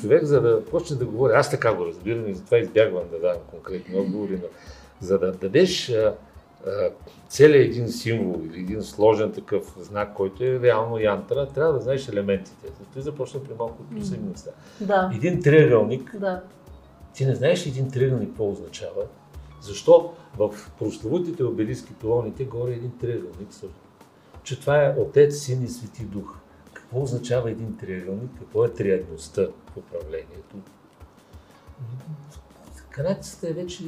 човек, 0.00 0.24
за 0.24 0.40
да 0.40 0.64
почне 0.64 0.96
да 0.96 1.04
говори, 1.04 1.32
аз 1.32 1.50
така 1.50 1.74
го 1.74 1.86
разбирам 1.86 2.28
и 2.28 2.34
затова 2.34 2.58
избягвам 2.58 3.02
да 3.10 3.20
давам 3.20 3.42
конкретни 3.50 3.98
отговори, 3.98 4.32
но 4.32 4.48
за 5.00 5.18
да 5.18 5.32
дадеш 5.32 5.92
целият 7.28 7.66
един 7.66 7.88
символ 7.88 8.40
или 8.44 8.60
един 8.60 8.82
сложен 8.82 9.32
такъв 9.32 9.76
знак, 9.80 10.14
който 10.14 10.44
е 10.44 10.60
реално 10.60 10.98
янтра, 10.98 11.46
трябва 11.46 11.72
да 11.72 11.80
знаеш 11.80 12.08
елементите. 12.08 12.66
Ти 12.94 13.00
започна 13.00 13.40
при 13.44 13.54
малко 13.58 13.82
от 13.82 13.98
последността. 14.00 14.50
Да. 14.80 15.10
Един 15.14 15.42
триъгълник, 15.42 16.16
Да. 16.18 16.42
ти 17.14 17.26
не 17.26 17.34
знаеш 17.34 17.66
един 17.66 17.90
триъгълник 17.90 18.28
какво 18.28 18.50
означава. 18.50 19.02
Защо 19.66 20.12
в 20.38 20.54
прословутите 20.78 21.44
обелиски 21.44 21.94
колоните 21.94 22.44
горе 22.44 22.72
един 22.72 22.98
триъгълник 22.98 23.52
също. 23.52 23.80
Че 24.42 24.60
това 24.60 24.84
е 24.84 24.94
Отец, 24.98 25.38
Син 25.38 25.62
и 25.62 25.68
Свети 25.68 26.04
Дух. 26.04 26.36
Какво 26.72 27.02
означава 27.02 27.50
един 27.50 27.76
триъгълник? 27.76 28.30
Какво 28.38 28.64
е 28.64 28.72
триадността 28.72 29.42
в 29.42 29.76
управлението? 29.76 30.56
Канадцата 32.90 33.48
е 33.48 33.52
вече, 33.52 33.84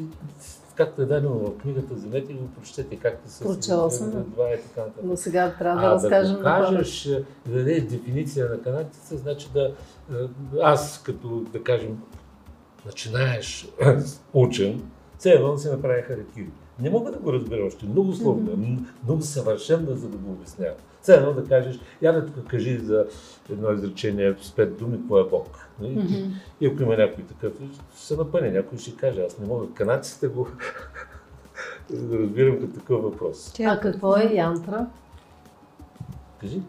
както 0.75 1.03
е 1.03 1.07
дадено 1.07 1.35
в 1.35 1.59
книгата, 1.59 1.95
вземете 1.95 2.33
и 2.33 2.35
го 2.35 2.49
прочетете, 2.49 2.97
както 2.97 3.31
се 3.31 3.45
Прочела 3.45 3.91
съм. 3.91 4.31
Това 4.33 4.51
е 4.51 4.61
така. 4.61 4.83
Но 5.03 5.17
сега 5.17 5.55
трябва 5.59 5.81
да 5.81 5.87
А, 5.87 5.91
разкажем 5.91 6.37
да 6.37 6.43
кажеш, 6.43 7.09
да 7.47 7.53
дадеш 7.53 7.83
дефиниция 7.83 8.49
на 8.49 8.63
канадцата, 8.63 9.17
значи 9.17 9.49
да 9.55 9.75
е, 10.13 10.15
аз 10.63 11.03
като, 11.03 11.29
да 11.29 11.63
кажем, 11.63 12.03
начинаеш 12.87 13.69
учен, 14.33 14.91
все 15.19 15.31
едно 15.31 15.53
да 15.53 15.59
се 15.59 15.71
направя 15.71 16.03
харакири. 16.03 16.49
Не 16.81 16.91
мога 16.91 17.11
да 17.13 17.19
го 17.19 17.33
разбера 17.33 17.65
още. 17.65 17.87
Много 17.87 18.13
сложно, 18.13 18.51
е, 18.53 18.57
м- 18.57 18.79
много 19.05 19.23
съвършено, 19.23 19.95
за 19.95 20.09
да 20.09 20.17
го 20.17 20.31
обяснявам. 20.33 20.75
Все 21.03 21.15
едно 21.15 21.33
да 21.33 21.45
кажеш, 21.45 21.79
я 22.03 22.13
да 22.13 22.27
тук 22.27 22.47
кажи 22.47 22.79
за 22.79 23.07
едно 23.53 23.73
изречение 23.73 24.35
с 24.41 24.53
пет 24.53 24.77
думи, 24.79 24.97
какво 24.99 25.19
е 25.19 25.29
Бог. 25.29 25.69
Нали? 25.81 25.95
Мгм. 25.95 26.33
И 26.61 26.67
ако 26.67 26.83
има 26.83 26.97
някой 26.97 27.25
такъв, 27.25 27.53
ще 27.95 28.07
се 28.07 28.17
напъне, 28.17 28.51
някой 28.51 28.79
ще 28.79 28.97
каже, 28.97 29.21
аз 29.21 29.39
не 29.39 29.47
мога. 29.47 29.67
Канадците 29.75 30.29
го 30.29 30.47
го 31.91 32.19
разбирам 32.19 32.61
като 32.61 32.73
такъв 32.73 33.03
въпрос. 33.03 33.55
А 33.61 33.81
какво 33.81 34.17
е 34.17 34.31
янтра? 34.35 34.87
Кажи. 36.41 36.61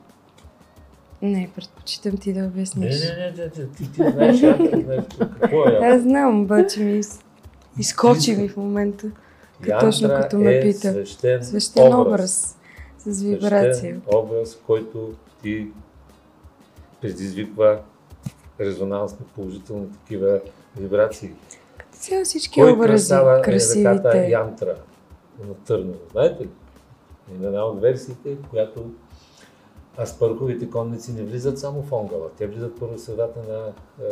Не, 1.22 1.50
предпочитам 1.56 2.18
ти 2.18 2.34
да 2.34 2.40
Не, 2.40 2.48
обясниш. 2.48 3.02
не, 3.02 3.16
не, 3.16 3.32
не, 3.32 3.44
не, 3.44 3.50
ти, 3.68 3.92
ти 3.92 4.02
знаеш, 4.12 4.42
янтра, 4.42 4.80
знаеш 4.82 5.04
какво 5.40 5.58
е 5.60 5.72
янтра. 5.74 5.88
Аз 5.88 6.02
знам, 6.02 6.42
обаче 6.42 6.80
ми 6.84 7.02
изкочи 7.80 8.36
ми 8.36 8.48
в 8.50 8.58
момента. 8.58 9.12
Като- 9.62 9.80
точно 9.80 10.08
Янтра 10.08 10.22
като 10.24 10.38
ме 10.38 10.56
е 10.58 10.62
пита. 10.62 10.92
свещен, 10.92 11.44
Свещен 11.44 11.94
образ. 11.94 12.08
образ 12.08 12.58
с 12.98 13.22
вибрация. 13.22 13.74
Свещен 13.74 14.02
образ, 14.14 14.60
който 14.68 15.14
ти 15.44 15.68
предизвиква 17.02 17.80
резонансни, 18.60 19.26
положителни 19.36 19.92
такива 19.92 20.40
вибрации. 20.78 21.32
Цяло 21.92 22.24
всички 22.24 22.62
Кой 22.62 22.72
образи, 22.72 22.92
красава 22.92 23.40
е 23.40 23.42
красивите. 23.42 24.28
Янтра 24.30 24.76
на 25.48 25.54
Търново? 25.56 26.00
Знаете 26.12 26.44
ли? 26.44 26.50
Една 27.34 27.66
от 27.66 27.82
версиите, 27.82 28.38
която 28.50 28.90
аспарховите 30.00 30.70
конници 30.70 31.12
не 31.12 31.24
влизат 31.24 31.60
само 31.60 31.82
в 31.82 31.92
Онгала. 31.92 32.30
Те 32.38 32.48
влизат 32.48 32.80
първо 32.80 32.96
в 32.96 33.02
средата 33.02 33.40
на 33.50 33.68
е, 34.06 34.10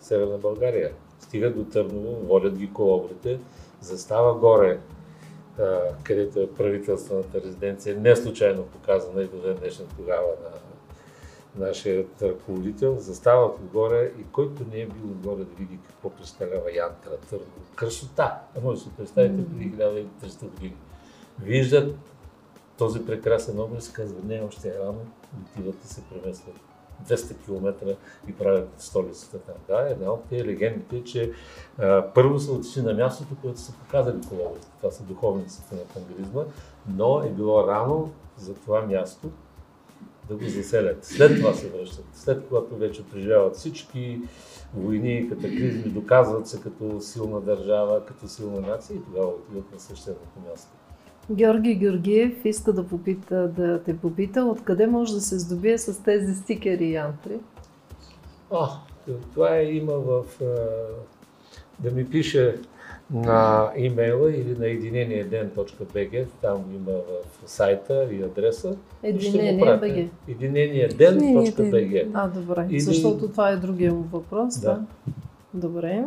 Северна 0.00 0.38
България. 0.38 0.90
Стигат 1.22 1.56
до 1.56 1.64
Търново, 1.64 2.26
водят 2.26 2.58
ги 2.58 2.72
колобрите, 2.72 3.38
застава 3.80 4.34
горе, 4.34 4.70
е, 4.70 5.62
където 6.02 6.40
е 6.40 6.50
правителствената 6.50 7.40
резиденция, 7.40 8.00
не 8.00 8.16
случайно 8.16 8.62
показана 8.62 9.22
и 9.22 9.26
до 9.26 9.36
ден 9.36 9.56
днешен 9.56 9.86
тогава 9.96 10.28
на 10.42 11.66
нашия 11.66 12.04
ръководител, 12.22 12.96
застават 12.98 13.58
отгоре 13.58 14.12
и 14.20 14.24
който 14.32 14.62
не 14.72 14.80
е 14.80 14.86
бил 14.86 15.04
отгоре 15.04 15.44
да 15.44 15.54
види 15.58 15.78
какво 15.86 16.10
представлява 16.10 16.76
Янтра, 16.76 17.16
Търново. 17.30 17.50
Красота! 17.74 18.38
А 18.56 18.60
може 18.60 18.78
да 18.78 18.84
си 18.84 18.90
представите 18.96 19.48
преди 19.48 19.72
1300 19.72 20.50
години. 20.50 20.76
Виждат 21.42 21.96
този 22.78 23.06
прекрасен 23.06 23.60
образ 23.60 23.92
казва, 23.92 24.20
не, 24.24 24.40
още 24.40 24.68
е 24.68 24.78
рано, 24.78 25.06
отиват 25.42 25.84
и 25.84 25.88
се 25.88 26.02
преместват 26.02 26.71
200 27.08 27.44
км 27.44 27.96
и 28.28 28.32
правят 28.32 28.68
столицата 28.78 29.38
там. 29.38 29.54
Да, 29.68 29.88
една 29.90 30.12
от 30.12 30.24
тези 30.24 30.44
легендите 30.44 30.96
е, 30.96 31.04
че 31.04 31.32
а, 31.78 32.04
първо 32.14 32.38
са 32.38 32.52
отишли 32.52 32.82
на 32.82 32.94
мястото, 32.94 33.34
което 33.42 33.60
са 33.60 33.72
показали 33.72 34.20
коловете. 34.28 34.66
Това 34.78 34.90
са 34.90 35.02
духовниците 35.02 35.74
на 35.74 35.80
тангаризма, 35.80 36.42
но 36.88 37.22
е 37.22 37.28
било 37.28 37.66
рано 37.66 38.12
за 38.36 38.54
това 38.54 38.82
място 38.82 39.30
да 40.28 40.36
го 40.36 40.44
заселят. 40.44 41.04
След 41.04 41.40
това 41.40 41.54
се 41.54 41.68
връщат. 41.68 42.04
След 42.14 42.48
когато 42.48 42.76
вече 42.76 43.06
преживяват 43.06 43.56
всички 43.56 44.20
войни, 44.74 45.28
катаклизми, 45.28 45.90
доказват 45.90 46.48
се 46.48 46.60
като 46.60 47.00
силна 47.00 47.40
държава, 47.40 48.06
като 48.06 48.28
силна 48.28 48.60
нация 48.60 48.96
и 48.96 49.04
тогава 49.04 49.28
отиват 49.28 49.72
на 49.72 49.80
свещеното 49.80 50.40
място. 50.50 50.81
Георги 51.30 51.74
Георгиев 51.74 52.44
иска 52.44 52.72
да, 52.72 52.86
попита, 52.86 53.48
да 53.48 53.82
те 53.82 53.96
попита 53.96 54.42
откъде 54.42 54.86
може 54.86 55.14
да 55.14 55.20
се 55.20 55.38
здобие 55.38 55.78
с 55.78 56.02
тези 56.02 56.34
стикери 56.34 56.92
янтри. 56.92 57.38
А, 58.52 58.68
това 59.34 59.56
е 59.56 59.64
има 59.64 59.92
в... 59.92 60.22
да 61.80 61.90
ми 61.90 62.10
пише 62.10 62.56
на 63.10 63.70
имейла 63.76 64.30
или 64.30 64.58
на 64.58 64.66
единениеден.bg, 64.66 66.26
там 66.42 66.64
има 66.74 66.92
в 66.92 67.50
сайта 67.50 68.08
и 68.12 68.22
адреса. 68.22 68.76
и 69.04 69.20
ще 69.20 69.30
го 69.30 69.36
Единение 69.38 69.60
пратя. 69.60 69.86
БГ. 69.88 70.08
Единениеден.bg. 70.28 72.10
А, 72.14 72.28
добре. 72.28 72.66
Или- 72.70 72.80
Защото 72.80 73.28
това 73.28 73.50
е 73.50 73.56
другия 73.56 73.94
му 73.94 74.02
въпрос. 74.02 74.60
Да. 74.60 74.66
Да. 74.68 74.80
Добре. 75.54 76.04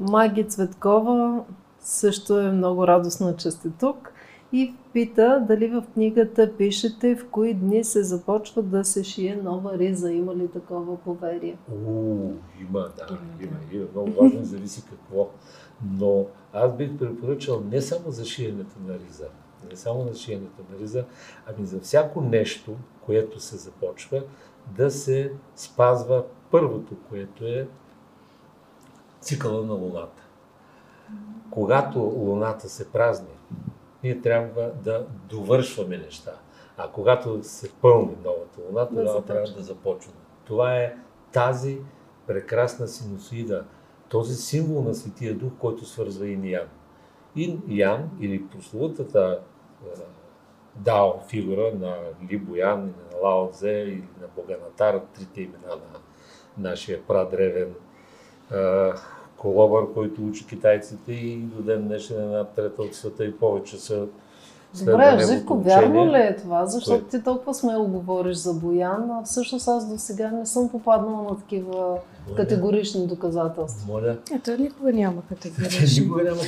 Маги 0.00 0.44
Цветкова 0.44 1.44
също 1.80 2.38
е 2.38 2.52
много 2.52 2.86
радостна, 2.86 3.36
че 3.36 3.50
сте 3.50 3.70
тук 3.80 4.12
и 4.52 4.74
пита 4.92 5.44
дали 5.48 5.68
в 5.68 5.84
книгата 5.94 6.52
пишете 6.58 7.16
в 7.16 7.28
кои 7.30 7.54
дни 7.54 7.84
се 7.84 8.02
започва 8.02 8.62
да 8.62 8.84
се 8.84 9.04
шие 9.04 9.36
нова 9.36 9.78
риза. 9.78 10.12
Има 10.12 10.36
ли 10.36 10.48
такова 10.48 10.96
поверие? 10.96 11.56
Уу, 11.86 12.32
има, 12.60 12.80
да, 12.96 13.06
Има, 13.10 13.20
има, 13.40 13.56
има. 13.72 13.86
Много 13.94 14.22
важно, 14.22 14.44
зависи 14.44 14.84
какво. 14.90 15.28
Но 15.98 16.26
аз 16.52 16.76
бих 16.76 16.98
препоръчал 16.98 17.62
не 17.70 17.80
само 17.80 18.10
за 18.10 18.24
шиенето 18.24 18.76
на 18.86 18.98
риза, 18.98 19.26
не 19.70 19.76
само 19.76 20.08
за 20.08 20.14
шиенето 20.14 20.62
на 20.72 20.78
риза, 20.78 21.04
ами 21.46 21.66
за 21.66 21.80
всяко 21.80 22.20
нещо, 22.20 22.76
което 23.00 23.40
се 23.40 23.56
започва, 23.56 24.22
да 24.76 24.90
се 24.90 25.32
спазва 25.56 26.24
първото, 26.50 26.96
което 27.08 27.46
е 27.46 27.68
цикъла 29.20 29.66
на 29.66 29.74
Луната. 29.74 30.19
Когато 31.50 31.98
Луната 31.98 32.68
се 32.68 32.92
празни, 32.92 33.34
ние 34.02 34.20
трябва 34.20 34.70
да 34.84 35.06
довършваме 35.28 35.96
неща. 35.96 36.32
А 36.76 36.88
когато 36.88 37.42
се 37.42 37.72
пълни 37.72 38.16
новата 38.24 38.60
Луна, 38.68 38.88
тогава 38.88 39.22
трябва 39.22 39.48
да 39.56 39.62
започваме. 39.62 40.18
Това 40.44 40.76
е 40.76 40.96
тази 41.32 41.78
прекрасна 42.26 42.88
синусоида, 42.88 43.64
този 44.08 44.34
символ 44.34 44.82
на 44.82 44.94
Светия 44.94 45.34
Дух, 45.34 45.52
който 45.58 45.86
свързва 45.86 46.28
Ин 46.28 46.44
и 46.44 46.52
Ян. 46.52 46.68
Ин 47.36 47.62
и 47.68 47.80
Ян, 47.80 48.10
или 48.20 48.48
прословутата 48.48 49.40
е, 49.84 50.00
Дао 50.76 51.20
фигура 51.28 51.72
на 51.74 51.96
Ли 52.30 52.38
Боян, 52.38 52.80
или 52.82 53.14
на 53.14 53.28
Лао 53.28 53.50
Цзе, 53.50 53.70
или 53.70 54.08
на 54.20 54.26
Боганатар, 54.36 55.00
трите 55.14 55.40
имена 55.40 55.68
на 55.68 56.00
нашия 56.58 57.02
прадревен 57.02 57.74
е, 58.52 58.92
колобър, 59.40 59.92
който 59.94 60.22
учи 60.26 60.46
китайците 60.46 61.12
и 61.12 61.36
до 61.36 61.62
ден 61.62 61.82
днешен 61.82 62.24
една 62.24 62.44
трета 62.44 62.82
от 62.82 62.94
света 62.94 63.24
и 63.24 63.36
повече 63.36 63.78
са 63.78 64.06
Добре, 64.84 65.18
Живко, 65.26 65.58
вярно 65.58 66.06
ли 66.06 66.16
е 66.16 66.36
това? 66.36 66.66
Защото 66.66 67.04
ти 67.04 67.22
толкова 67.22 67.54
смело 67.54 67.88
говориш 67.88 68.36
за 68.36 68.54
Боян, 68.54 69.10
а 69.10 69.22
всъщност 69.24 69.68
аз 69.68 69.90
до 69.90 69.98
сега 69.98 70.30
не 70.30 70.46
съм 70.46 70.68
попаднала 70.68 71.22
на 71.22 71.38
такива 71.38 71.76
Моля, 71.76 72.36
категорични 72.36 73.06
доказателства. 73.06 73.92
Моля. 73.92 74.16
Ето 74.34 74.62
никога 74.62 74.92
няма 74.92 75.22
Те 75.28 75.34
категорично. 75.34 76.04
никога 76.04 76.22
няма 76.22 76.36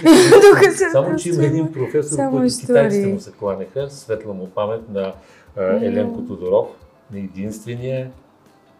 Доказателства. 0.51 0.91
Само, 0.93 1.17
че 1.17 1.29
има 1.29 1.45
един 1.45 1.73
професор, 1.73 2.17
Само 2.17 2.31
който 2.31 2.47
истории. 2.47 2.67
китайците 2.67 3.13
му 3.13 3.21
се 3.21 3.33
кланяха, 3.33 3.91
светла 3.91 4.35
му 4.35 4.47
памет 4.47 4.89
на 4.89 5.13
Еленко 5.57 6.21
Тодоров, 6.23 6.67
на 7.13 7.19
единствения 7.19 8.11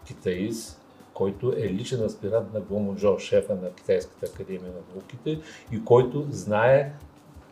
китаист, 0.05 0.81
който 1.13 1.53
е 1.57 1.69
личен 1.69 2.03
аспирант 2.03 2.53
на 2.53 2.61
Гомо 2.61 2.95
Джо, 2.95 3.19
шефа 3.19 3.55
на 3.55 3.71
Китайската 3.71 4.25
академия 4.25 4.71
на 4.71 4.95
науките 4.95 5.41
и 5.71 5.85
който 5.85 6.25
знае 6.29 6.93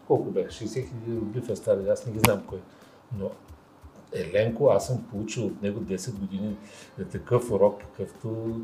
колко 0.07 0.31
бяха, 0.31 0.49
60 0.49 0.73
хиляди 0.73 1.21
рубли 1.21 1.39
в 1.41 1.55
стари, 1.55 1.89
аз 1.89 2.05
не 2.05 2.13
ги 2.13 2.19
знам 2.19 2.43
кой, 2.47 2.59
но 3.17 3.31
Еленко, 4.13 4.67
аз 4.67 4.87
съм 4.87 5.03
получил 5.11 5.45
от 5.45 5.61
него 5.61 5.79
10 5.79 6.19
години 6.19 6.55
такъв 7.11 7.51
урок, 7.51 7.79
какъвто 7.79 8.59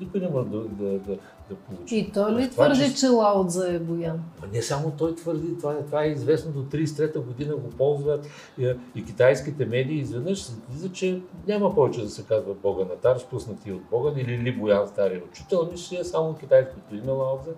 никой 0.00 0.20
може 0.20 0.48
да, 0.48 0.58
да, 0.58 0.98
да, 0.98 1.18
да 1.50 1.56
получи. 1.56 1.96
И 1.96 2.12
той 2.12 2.32
ли 2.32 2.50
това, 2.50 2.64
твърди, 2.64 2.90
че, 2.90 2.96
че 2.96 3.08
Лаудза 3.08 3.72
е 3.72 3.78
Боян? 3.78 4.22
Не 4.52 4.62
само 4.62 4.90
той 4.90 5.14
твърди, 5.14 5.58
това, 5.58 5.76
това 5.86 6.04
е 6.04 6.08
известно 6.08 6.52
до 6.52 6.76
33-та 6.76 7.20
година, 7.20 7.56
го 7.56 7.70
ползват 7.70 8.26
и, 8.58 8.74
и 8.94 9.04
китайските 9.04 9.66
медии. 9.66 9.98
Изведнъж 9.98 10.42
се 10.42 10.52
влиза, 10.68 10.92
че 10.92 11.20
няма 11.46 11.74
повече 11.74 12.02
да 12.02 12.10
се 12.10 12.22
казва 12.22 12.54
Бога 12.54 12.84
Натар, 12.84 13.18
спуснати 13.18 13.72
от 13.72 13.82
Бога 13.90 14.12
или 14.16 14.38
Ли 14.38 14.56
Боян, 14.56 14.88
стария 14.88 15.22
учител, 15.24 15.66
ами 15.68 15.78
ще 15.78 15.96
е 15.96 16.04
само 16.04 16.34
китайското 16.34 16.94
име 16.94 17.12
Лаудза. 17.12 17.50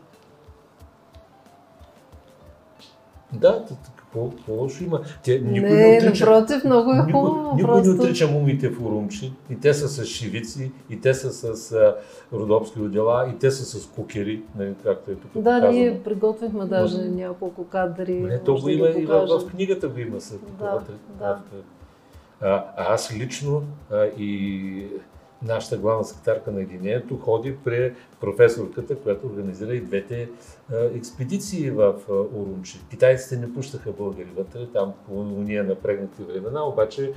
Да, 3.32 3.64
какво, 4.12 4.52
лошо 4.54 4.84
има? 4.84 5.00
Те, 5.24 5.38
никой 5.38 5.70
не, 5.70 5.86
не 5.86 5.98
отрича, 5.98 6.26
напротив, 6.26 6.64
много 6.64 6.90
е 6.90 7.12
хубаво. 7.12 7.54
Никой, 7.56 7.74
никой 7.76 7.82
не 7.82 7.90
отрича 7.90 8.28
мумите 8.28 8.68
в 8.68 8.80
Урумчи. 8.80 9.32
И 9.50 9.60
те 9.60 9.74
са 9.74 9.88
с 9.88 10.04
шивици, 10.04 10.72
и 10.90 11.00
те 11.00 11.14
са 11.14 11.56
с 11.56 11.72
а, 11.72 11.96
родопски 12.32 12.80
отдела, 12.80 13.30
и 13.34 13.38
те 13.38 13.50
са 13.50 13.64
с 13.80 13.86
кукери, 13.86 14.42
нали, 14.58 14.74
както 14.84 15.10
е 15.10 15.14
тук 15.14 15.30
Да, 15.34 15.40
показано. 15.40 15.72
ние 15.72 16.00
приготвихме 16.04 16.64
даже 16.66 16.98
Но, 16.98 17.14
няколко 17.14 17.64
кадри. 17.64 18.14
Не, 18.14 18.38
то 18.38 18.54
го 18.54 18.68
има 18.68 18.88
и 18.88 19.06
в, 19.06 19.26
в, 19.26 19.50
книгата 19.50 19.88
го 19.88 19.98
има. 19.98 20.20
След 20.20 20.40
да, 20.58 20.80
да. 21.18 21.38
А, 22.40 22.64
аз 22.76 23.14
лично 23.16 23.62
а, 23.90 24.04
и 24.18 24.86
нашата 25.44 25.78
главна 25.78 26.04
секретарка 26.04 26.50
на 26.50 26.60
Единението 26.60 27.16
ходи 27.16 27.56
при 27.64 27.94
професорката, 28.20 28.98
която 28.98 29.26
организира 29.26 29.74
и 29.74 29.80
двете 29.80 30.28
експедиции 30.72 31.70
в 31.70 31.94
Урумчи. 32.08 32.80
Китайците 32.90 33.36
не 33.36 33.54
пущаха 33.54 33.92
българи 33.92 34.30
вътре, 34.36 34.66
там 34.66 34.92
по 35.06 35.20
уния 35.20 35.64
напрегнати 35.64 36.22
времена, 36.22 36.64
обаче 36.64 37.12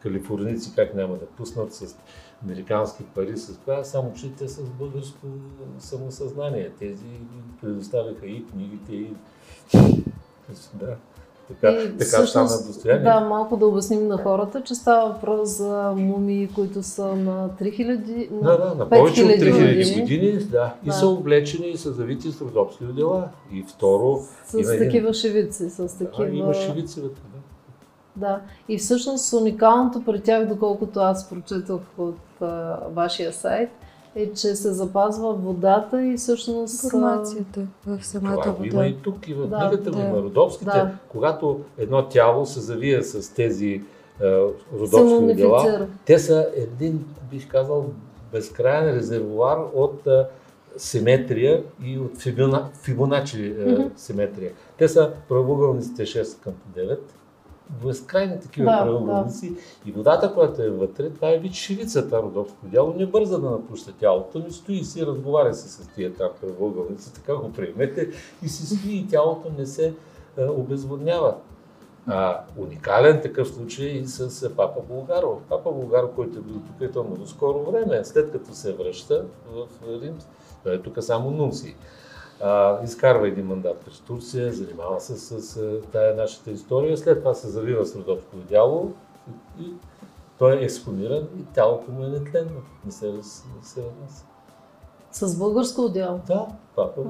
калифорници 0.00 0.72
как 0.74 0.94
няма 0.94 1.14
да 1.14 1.26
пуснат 1.26 1.74
с 1.74 1.96
американски 2.44 3.04
пари, 3.14 3.36
с 3.36 3.58
това, 3.58 3.84
само 3.84 4.12
че 4.12 4.32
те 4.32 4.48
с 4.48 4.70
българско 4.70 5.26
самосъзнание. 5.78 6.70
Тези 6.78 7.06
предоставяха 7.60 8.26
и 8.26 8.46
книгите, 8.46 8.92
и... 8.92 9.14
Да. 10.74 10.96
Така, 11.48 11.72
и, 11.72 11.84
така 11.84 12.04
всъщност, 12.04 12.30
стана 12.30 12.66
достояние. 12.66 13.04
Да, 13.04 13.20
малко 13.20 13.56
да 13.56 13.66
обясним 13.66 14.08
на 14.08 14.18
хората, 14.18 14.62
че 14.62 14.74
става 14.74 15.08
въпрос 15.12 15.48
за 15.48 15.92
мумии, 15.96 16.48
които 16.54 16.82
са 16.82 17.16
на 17.16 17.50
3000, 17.60 18.30
на 18.30 18.40
да, 18.40 18.58
да, 18.58 18.74
на 18.74 18.88
повече 18.88 19.24
от 19.24 19.30
3000 19.30 19.76
години. 19.76 20.00
години 20.00 20.32
да, 20.32 20.74
и 20.84 20.86
да. 20.86 20.92
са 20.92 21.06
облечени 21.08 21.68
и 21.68 21.76
са 21.76 21.92
завити 21.92 22.32
с 22.32 22.40
родопски 22.40 22.84
дела. 22.84 23.28
И 23.52 23.64
второ... 23.68 24.20
С 24.46 24.54
има 24.54 24.78
такива 24.78 25.14
шевици, 25.14 25.70
с 25.70 25.98
такива... 25.98 26.26
Да, 26.26 26.36
има 26.36 26.54
шевици 26.54 27.00
да. 27.00 27.08
Да, 28.16 28.40
и 28.68 28.78
всъщност 28.78 29.32
уникалното 29.32 30.02
при 30.04 30.20
тях, 30.20 30.48
доколкото 30.48 31.00
аз 31.00 31.30
прочетох 31.30 31.80
от 31.98 32.18
а, 32.40 32.78
вашия 32.90 33.32
сайт, 33.32 33.70
е, 34.14 34.32
че 34.32 34.56
се 34.56 34.72
запазва 34.72 35.32
водата 35.34 36.06
и 36.06 36.16
всъщност... 36.16 36.84
Информацията 36.84 37.66
в 37.86 38.04
самата 38.04 38.40
това 38.40 38.52
вода. 38.52 38.68
има 38.68 38.86
и 38.86 38.96
тук, 39.02 39.28
и 39.28 39.34
в 39.34 39.46
да, 39.46 39.58
книгата 39.58 39.90
да, 39.90 40.00
има. 40.00 40.22
Родовските, 40.22 40.70
да. 40.70 40.90
когато 41.08 41.60
едно 41.78 42.08
тяло 42.08 42.46
се 42.46 42.60
завие 42.60 43.02
с 43.02 43.34
тези 43.34 43.82
родовски 44.80 45.34
дела, 45.34 45.86
те 46.04 46.18
са 46.18 46.48
един, 46.54 47.04
бих 47.30 47.48
казал, 47.48 47.86
безкрайен 48.32 48.96
резервуар 48.96 49.58
от 49.74 50.06
а, 50.06 50.28
симетрия 50.76 51.62
и 51.84 51.98
от 51.98 52.18
фибона, 52.18 52.68
фибоначи 52.82 53.36
mm-hmm. 53.36 53.90
симетрия. 53.96 54.52
Те 54.78 54.88
са 54.88 55.12
правоъгълниците 55.28 56.02
6 56.02 56.42
към 56.42 56.52
9, 56.76 56.98
безкрайни 57.70 58.40
такива 58.40 58.70
да, 58.70 58.84
правоъгълници. 58.84 59.50
Да. 59.50 59.60
И 59.86 59.92
водата, 59.92 60.34
която 60.34 60.62
е 60.62 60.70
вътре, 60.70 61.10
това 61.10 61.30
е 61.30 61.38
вид 61.38 61.52
шивицата, 61.52 62.22
родовско 62.22 62.58
дяло, 62.62 62.94
не 62.96 63.06
бърза 63.06 63.40
да 63.40 63.50
напуща 63.50 63.92
тялото, 63.92 64.38
не 64.38 64.50
стои 64.50 64.76
и 64.76 64.84
си 64.84 65.06
разговаря 65.06 65.54
се 65.54 65.68
с 65.68 65.88
тия 65.88 66.14
там 66.14 66.30
правоъгълници, 66.40 67.14
така 67.14 67.36
го 67.36 67.52
приемете 67.52 68.08
и 68.42 68.48
си 68.48 68.76
стои 68.76 68.96
и 68.96 69.06
тялото 69.06 69.52
не 69.58 69.66
се 69.66 69.94
а, 70.38 70.44
обезводнява. 70.50 71.34
А, 72.10 72.40
уникален 72.56 73.20
такъв 73.22 73.48
случай 73.48 73.86
и 73.86 74.06
с 74.06 74.50
Папа 74.56 74.80
Булгаро. 74.88 75.40
Папа 75.48 75.72
Булгаро, 75.72 76.08
който 76.08 76.38
е 76.38 76.42
бил 76.42 76.54
тук 76.54 76.80
е 76.80 76.90
то 76.92 77.04
много 77.04 77.26
скоро 77.26 77.70
време, 77.70 78.04
след 78.04 78.32
като 78.32 78.54
се 78.54 78.72
връща 78.72 79.24
в 79.52 79.66
Рим, 80.02 80.18
той 80.64 80.74
е 80.74 80.82
тук 80.82 80.96
само 81.00 81.30
нунси 81.30 81.76
а, 82.42 82.84
изкарва 82.84 83.28
един 83.28 83.46
мандат 83.46 83.78
през 83.84 84.00
Турция, 84.00 84.52
занимава 84.52 85.00
се 85.00 85.16
с, 85.16 85.40
с 85.42 85.80
тая 85.92 86.16
нашата 86.16 86.50
история, 86.50 86.98
след 86.98 87.18
това 87.18 87.34
се 87.34 87.48
завива 87.48 87.86
с 87.86 87.96
родовско 87.96 88.36
дяло 88.36 88.92
и, 89.60 89.64
и 89.64 89.72
той 90.38 90.56
е 90.56 90.64
експониран 90.64 91.28
и 91.40 91.44
тялото 91.54 91.92
му 91.92 92.04
е 92.04 92.08
нетленно, 92.08 92.62
не 92.86 92.92
се, 92.92 93.12
не 93.12 93.22
се 93.62 93.82
разнася. 93.82 94.24
С 95.12 95.38
българско 95.38 95.88
дяло? 95.88 96.20
Да, 96.26 96.46
папа. 96.76 97.02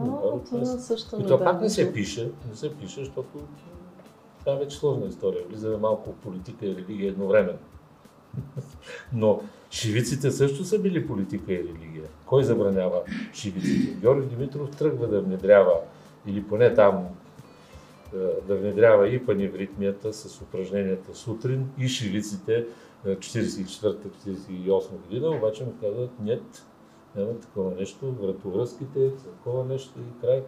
Това 0.44 0.64
също 0.66 1.20
и 1.20 1.22
това 1.22 1.44
пак 1.44 1.60
не 1.60 1.70
се 1.70 1.92
пише, 1.92 2.30
не 2.48 2.56
се 2.56 2.76
пише, 2.76 3.00
защото 3.00 3.38
това 4.38 4.52
е 4.52 4.56
вече 4.56 4.76
сложна 4.76 5.06
история. 5.06 5.44
Влизаме 5.48 5.76
малко 5.76 6.10
в 6.10 6.14
политика 6.14 6.66
и 6.66 6.76
религия 6.76 7.08
едновременно. 7.08 7.58
Но 9.12 9.42
шивиците 9.70 10.30
също 10.30 10.64
са 10.64 10.78
били 10.78 11.06
политика 11.06 11.52
и 11.52 11.58
религия. 11.58 12.04
Кой 12.26 12.44
забранява 12.44 13.02
шивиците? 13.32 13.96
Георги 14.00 14.26
Димитров 14.26 14.70
тръгва 14.70 15.08
да 15.08 15.20
внедрява, 15.20 15.74
или 16.26 16.44
поне 16.44 16.74
там 16.74 17.08
да 18.46 18.56
внедрява 18.56 19.08
и 19.08 19.26
паневритмията 19.26 20.12
с 20.12 20.42
упражненията 20.42 21.14
сутрин 21.14 21.70
и 21.78 21.88
шивиците 21.88 22.66
44-48 23.06 24.90
година, 24.90 25.28
обаче 25.28 25.64
му 25.64 25.74
казват 25.80 26.10
нет, 26.20 26.66
няма 27.16 27.38
такова 27.40 27.74
нещо, 27.74 28.12
вратовръзките, 28.12 29.10
такова 29.16 29.64
нещо 29.64 29.92
и 29.98 30.20
край. 30.20 30.42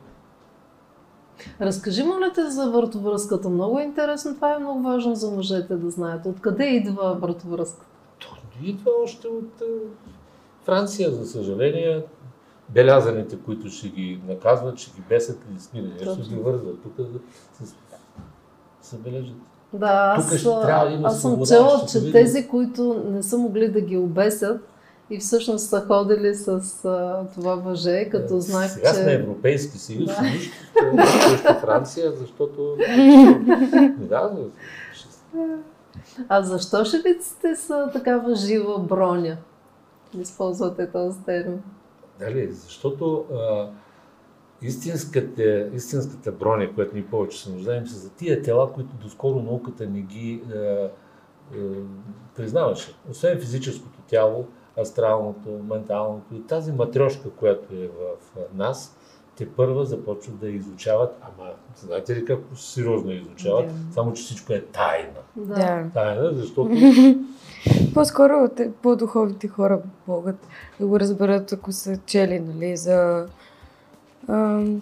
Разкажи, 1.61 2.03
моля 2.03 2.33
те, 2.35 2.51
за 2.51 2.71
вратовръзката. 2.71 3.49
Много 3.49 3.79
е 3.79 3.83
интересно. 3.83 4.35
Това 4.35 4.55
е 4.55 4.59
много 4.59 4.83
важно 4.83 5.15
за 5.15 5.31
мъжете 5.31 5.77
да 5.77 5.91
знаят. 5.91 6.27
Откъде 6.27 6.65
идва 6.65 7.19
вратовръзката? 7.21 7.87
То 8.19 8.29
идва 8.63 8.91
още 9.05 9.29
от 9.29 9.63
Франция, 10.65 11.11
за 11.11 11.27
съжаление. 11.27 12.05
Белязаните, 12.69 13.39
които 13.45 13.69
ще 13.69 13.89
ги 13.89 14.21
наказват, 14.29 14.79
ще 14.79 14.91
ги 14.97 15.03
бесят 15.09 15.39
или 15.51 15.61
смирят, 15.61 16.19
ще 16.25 16.35
ги 16.35 16.41
вързват. 16.41 16.83
Тук 16.83 16.93
се, 18.83 18.97
бележат. 18.97 19.37
Да, 19.73 20.15
аз, 20.17 20.37
ще 20.37 20.45
трябва 20.45 20.87
да 20.87 20.93
има 20.93 21.09
аз 21.09 21.21
съм 21.21 21.47
чела, 21.47 21.87
че 21.93 22.13
тези, 22.13 22.49
които 22.49 23.05
не 23.11 23.23
са 23.23 23.39
могли 23.39 23.69
да 23.69 23.81
ги 23.81 23.97
обесят, 23.97 24.61
и 25.11 25.19
всъщност 25.19 25.69
са 25.69 25.81
ходили 25.81 26.35
с 26.35 26.49
а, 26.85 27.27
това 27.35 27.55
въже, 27.55 28.09
като 28.11 28.35
да, 28.35 28.41
знак, 28.41 28.71
сега 28.71 28.89
че... 28.89 28.95
Сега 28.95 29.05
сме 29.05 29.13
Европейски 29.13 29.79
съюз, 29.79 30.07
да. 30.07 30.23
нищо 30.23 30.57
срещу 31.29 31.55
Франция, 31.61 32.13
защото... 32.13 32.77
да, 33.99 34.33
а 36.29 36.43
защо 36.43 36.85
шевиците 36.85 37.57
са 37.57 37.91
такава 37.93 38.35
жива 38.35 38.79
броня? 38.79 39.37
Използвате 40.21 40.91
този 40.91 41.19
термин. 41.25 41.63
Дали, 42.19 42.53
защото 42.53 43.25
а, 43.33 43.69
истинската, 44.63 45.69
истинската 45.75 46.33
броня, 46.33 46.75
която 46.75 46.97
ни 46.97 47.05
повече 47.05 47.43
се 47.43 47.51
нуждаем, 47.51 47.87
са 47.87 47.99
за 47.99 48.11
тия 48.11 48.43
тела, 48.43 48.73
които 48.73 48.91
доскоро 49.03 49.43
науката 49.43 49.87
не 49.87 50.01
ги 50.01 50.43
а, 50.55 50.57
а, 50.57 50.91
признаваше. 52.37 52.95
Освен 53.11 53.41
физическото 53.41 53.99
тяло, 54.07 54.47
астралното, 54.81 55.49
менталното 55.71 56.35
и 56.35 56.47
тази 56.47 56.73
матрешка, 56.73 57.31
която 57.31 57.75
е 57.75 57.89
в 57.89 58.37
нас, 58.55 58.97
те 59.37 59.49
първа 59.49 59.85
започват 59.85 60.39
да 60.39 60.49
изучават, 60.49 61.17
ама 61.23 61.51
знаете 61.77 62.17
ли 62.17 62.25
как 62.25 62.39
сериозно 62.55 63.13
изучават, 63.13 63.67
да. 63.67 63.95
само 63.95 64.13
че 64.13 64.23
всичко 64.23 64.53
е 64.53 64.61
тайна. 64.61 65.21
Да. 65.37 65.85
Тайна, 65.95 66.31
защото... 66.35 66.71
По-скоро 67.95 68.51
по-духовните 68.83 69.49
хора 69.49 69.81
могат 70.09 70.37
да 70.81 70.87
го 70.87 71.01
разберат, 71.01 71.53
ако 71.53 71.73
са 71.73 71.97
чели, 72.07 72.41
нали, 72.41 72.77
за 72.77 73.27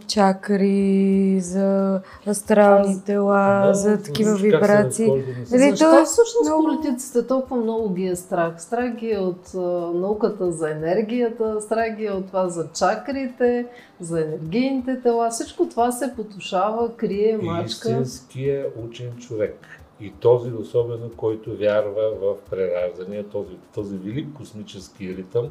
чакри, 0.06 1.40
за 1.40 2.00
астрални 2.26 3.04
тела, 3.04 3.62
да, 3.66 3.74
за 3.74 4.02
такива 4.02 4.34
вибрации. 4.34 5.08
Нали, 5.50 5.70
Защо 5.70 6.04
всъщност 6.04 6.44
много... 6.44 6.64
политиците 6.64 7.26
толкова 7.26 7.56
много 7.56 7.94
ги 7.94 8.06
е 8.06 8.16
страх? 8.16 8.62
Страх 8.62 8.94
ги 8.96 9.10
е 9.10 9.18
от 9.18 9.54
а, 9.54 9.58
науката 9.94 10.52
за 10.52 10.70
енергията, 10.70 11.60
страх 11.60 11.96
ги 11.96 12.04
е 12.04 12.12
от 12.12 12.26
това 12.26 12.48
за 12.48 12.68
чакрите, 12.72 13.66
за 14.00 14.20
енергийните 14.20 15.00
тела. 15.00 15.30
Всичко 15.30 15.68
това 15.68 15.92
се 15.92 16.12
потушава, 16.16 16.96
крие, 16.96 17.38
мачка. 17.42 17.90
Истинския 17.90 18.66
учен 18.84 19.16
човек 19.16 19.66
и 20.00 20.12
този 20.20 20.52
особено, 20.52 21.10
който 21.16 21.56
вярва 21.56 22.10
в 22.22 22.50
прераждане, 22.50 23.22
този, 23.22 23.56
този 23.74 23.96
велик 23.96 24.28
космически 24.36 25.16
ритъм, 25.16 25.48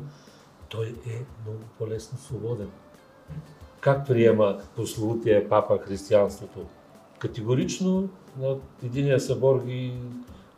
той 0.69 0.85
е 0.85 1.25
много 1.45 1.59
по-лесно 1.79 2.17
свободен. 2.17 2.67
Как 3.81 4.07
приема 4.07 4.57
прословутия 4.75 5.49
папа 5.49 5.77
християнството? 5.77 6.59
Категорично 7.19 8.09
на 8.39 8.57
единия 8.83 9.19
събор 9.19 9.63
ги 9.65 9.93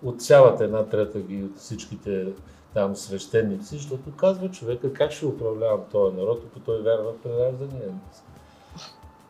отсяват 0.04 0.62
една 0.62 0.86
трета 0.86 1.20
ги 1.20 1.44
от 1.44 1.58
всичките 1.58 2.28
там 2.74 2.96
свещеници, 2.96 3.78
защото 3.78 4.16
казва 4.18 4.52
човека 4.52 4.94
как 4.94 5.12
ще 5.12 5.26
управлявам 5.26 5.82
този 5.92 6.16
народ, 6.16 6.44
ако 6.48 6.60
той 6.60 6.82
вярва 6.82 7.14
в 7.14 7.22
прераждане. 7.24 7.82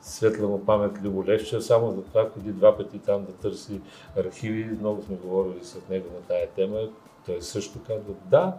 Светла 0.01 0.47
му 0.47 0.65
памет 0.65 1.03
Любо 1.03 1.25
Левчев, 1.25 1.63
само 1.63 1.91
за 1.91 2.01
това 2.01 2.29
ходи 2.29 2.51
два 2.51 2.77
пъти 2.77 2.99
там 2.99 3.25
да 3.25 3.31
търси 3.31 3.81
архиви. 4.17 4.77
Много 4.79 5.01
сме 5.01 5.15
говорили 5.15 5.63
с 5.63 5.89
него 5.89 6.05
на 6.15 6.21
тая 6.27 6.49
тема. 6.49 6.77
Той 7.25 7.41
също 7.41 7.79
казва, 7.87 8.13
да, 8.25 8.57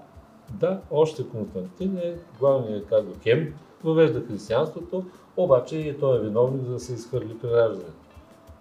да, 0.51 0.81
още 0.91 1.29
Константин 1.29 1.99
е 1.99 2.15
главният, 2.39 2.87
казва, 2.87 3.13
Кем, 3.23 3.55
въвежда 3.85 4.23
християнството, 4.29 5.05
обаче 5.37 5.77
и 5.77 5.99
той 5.99 6.19
е 6.19 6.21
виновник 6.21 6.65
за 6.65 6.73
да 6.73 6.81
се 6.81 6.93
изхвърли 6.93 7.39
прераждането. 7.39 7.93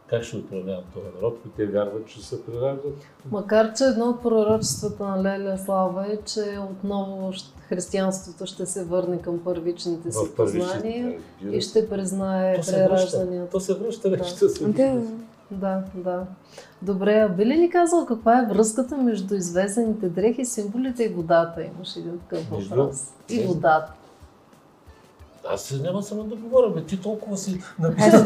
Как 0.10 0.24
ще 0.24 0.38
управлявам 0.38 0.84
този 0.94 1.06
народ, 1.16 1.40
които 1.42 1.58
те 1.58 1.66
вярват, 1.66 2.08
че 2.08 2.26
се 2.26 2.46
прераждат? 2.46 2.94
Макар, 3.32 3.74
че 3.74 3.84
едно 3.84 4.06
от 4.06 4.22
пророчествата 4.22 5.04
на 5.04 5.24
Леля 5.24 5.58
Слава 5.58 6.06
е, 6.14 6.18
че 6.26 6.60
отново 6.72 7.34
християнството 7.68 8.46
ще 8.46 8.66
се 8.66 8.86
върне 8.86 9.22
към 9.22 9.40
първичните 9.44 10.12
си 10.12 10.36
познания 10.36 11.20
и 11.52 11.62
ще 11.62 11.90
признае 11.90 12.62
преражданията. 12.62 13.52
То 13.52 13.60
се 13.60 13.74
връща 13.74 14.10
вече. 14.10 14.36
Да. 14.40 14.50
Се 14.50 14.68
да. 14.68 15.02
да, 15.52 15.84
да. 15.96 16.26
Добре, 16.82 17.14
а 17.14 17.30
би 17.30 17.46
ли 17.46 17.58
ни 17.58 17.70
казал 17.70 18.06
каква 18.06 18.42
е 18.42 18.46
връзката 18.46 18.98
между 18.98 19.36
извезените 19.36 20.10
дрехи, 20.10 20.46
символите 20.46 21.04
и 21.04 21.08
водата? 21.08 21.64
Имаш 21.64 21.96
един 21.96 22.20
такъв 22.20 22.50
въпрос. 22.50 23.14
И 23.30 23.40
водата. 23.40 23.94
Аз 25.52 25.80
няма 25.84 26.04
само 26.04 26.24
да 26.24 26.36
говоря, 26.36 26.70
бе, 26.70 26.84
ти 26.84 27.02
толкова 27.02 27.38
си 27.38 27.62
написал. 27.80 28.24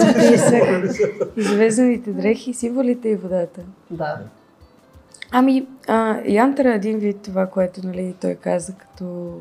Извезените 1.38 2.12
дрехи, 2.12 2.54
символите 2.54 3.10
и 3.10 3.16
водата. 3.16 3.62
Да. 3.92 4.18
Ами, 5.32 5.68
а, 5.88 6.22
Янтра 6.28 6.72
е 6.72 6.76
един 6.76 7.00
вид 7.00 7.22
това, 7.22 7.46
което 7.46 7.88
нали, 7.88 8.16
той 8.22 8.36
каза 8.36 8.74
като 8.74 9.38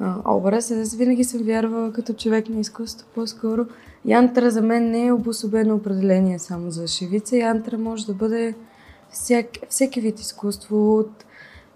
а, 0.00 0.34
образ. 0.34 0.70
Аз 0.70 0.94
винаги 0.94 1.24
съм 1.24 1.42
вярвала 1.42 1.92
като 1.92 2.12
човек 2.12 2.48
на 2.48 2.60
изкуството 2.60 3.12
по-скоро. 3.14 3.66
Янтра 4.04 4.50
за 4.50 4.62
мен 4.62 4.90
не 4.90 5.06
е 5.06 5.12
обособено 5.12 5.74
определение 5.74 6.38
само 6.38 6.70
за 6.70 6.86
шивица. 6.86 7.36
Янтра 7.36 7.78
може 7.78 8.06
да 8.06 8.14
бъде 8.14 8.54
всяк, 9.10 9.46
всеки 9.68 10.00
вид 10.00 10.20
изкуство 10.20 10.98
от 10.98 11.24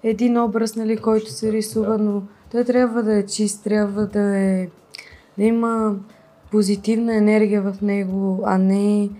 един 0.02 0.38
образ, 0.38 0.76
нали, 0.76 0.96
който 0.96 1.30
се 1.30 1.52
рисува, 1.52 1.98
но 1.98 2.22
той 2.52 2.64
трябва 2.64 3.02
да 3.02 3.16
е 3.16 3.26
чист, 3.26 3.64
трябва 3.64 4.06
да 4.06 4.38
е 4.38 4.68
да 5.38 5.44
има 5.44 5.96
позитивна 6.50 7.14
енергия 7.14 7.62
в 7.62 7.76
него, 7.82 8.42
а 8.44 8.58
не 8.58 9.10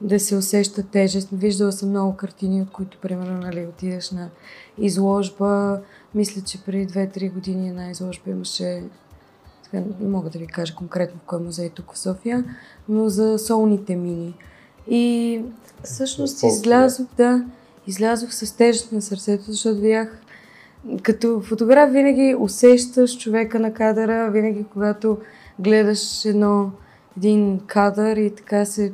да 0.00 0.20
се 0.20 0.36
усеща 0.36 0.82
тежест. 0.82 1.28
Виждала 1.32 1.72
съм 1.72 1.88
много 1.88 2.16
картини, 2.16 2.62
от 2.62 2.70
които, 2.70 2.98
примерно, 3.02 3.38
нали, 3.38 3.66
отидеш 3.66 4.10
на 4.10 4.28
изложба. 4.78 5.80
Мисля, 6.14 6.42
че 6.42 6.64
преди 6.64 6.92
2-3 6.92 7.32
години 7.32 7.68
една 7.68 7.90
изложба 7.90 8.30
имаше 8.30 8.82
сега 9.70 9.84
не 10.00 10.08
мога 10.08 10.30
да 10.30 10.38
ви 10.38 10.46
кажа 10.46 10.74
конкретно 10.74 11.20
в 11.20 11.26
кой 11.26 11.40
музей 11.40 11.70
тук 11.70 11.92
в 11.94 11.98
София, 11.98 12.44
но 12.88 13.08
за 13.08 13.38
солните 13.38 13.96
мини. 13.96 14.34
И 14.88 15.42
всъщност 15.84 16.42
излязох, 16.42 17.06
да, 17.16 17.44
излязох 17.86 18.32
с 18.34 18.52
тежест 18.56 18.92
на 18.92 19.02
сърцето, 19.02 19.44
защото 19.52 19.80
видях 19.80 20.20
като 21.02 21.40
фотограф 21.40 21.92
винаги 21.92 22.36
усещаш 22.38 23.18
човека 23.18 23.60
на 23.60 23.72
кадъра, 23.72 24.30
винаги 24.30 24.64
когато 24.72 25.18
гледаш 25.58 26.24
едно, 26.24 26.70
един 27.16 27.60
кадър 27.66 28.16
и 28.16 28.34
така 28.34 28.64
се 28.64 28.92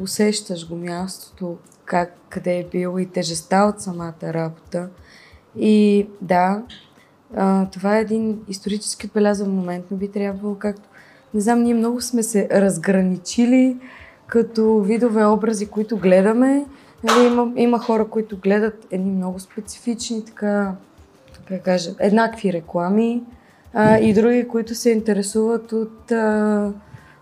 усещаш 0.00 0.68
го 0.68 0.76
мястото, 0.76 1.56
как, 1.84 2.16
къде 2.28 2.58
е 2.58 2.68
бил 2.72 2.98
и 2.98 3.06
тежестта 3.06 3.64
от 3.64 3.80
самата 3.80 4.14
работа. 4.22 4.88
И 5.56 6.06
да, 6.20 6.62
а, 7.36 7.66
това 7.70 7.98
е 7.98 8.00
един 8.00 8.38
исторически 8.48 9.06
отбелязан 9.06 9.50
момент, 9.50 9.84
но 9.90 9.96
би 9.96 10.08
трябвало 10.08 10.54
както... 10.54 10.88
Не 11.34 11.40
знам, 11.40 11.62
ние 11.62 11.74
много 11.74 12.00
сме 12.00 12.22
се 12.22 12.48
разграничили 12.52 13.76
като 14.26 14.80
видове 14.80 15.24
образи, 15.24 15.66
които 15.66 15.96
гледаме. 15.96 16.66
Нали, 17.04 17.26
има, 17.26 17.52
има 17.56 17.78
хора, 17.78 18.08
които 18.08 18.38
гледат 18.38 18.86
едни 18.90 19.10
много 19.10 19.40
специфични, 19.40 20.24
така, 20.24 20.74
как 21.48 21.62
кажа, 21.62 21.90
еднакви 21.98 22.52
реклами 22.52 23.22
а, 23.72 23.98
и 23.98 24.14
други, 24.14 24.48
които 24.48 24.74
се 24.74 24.90
интересуват 24.90 25.72
от 25.72 26.12
а, 26.12 26.72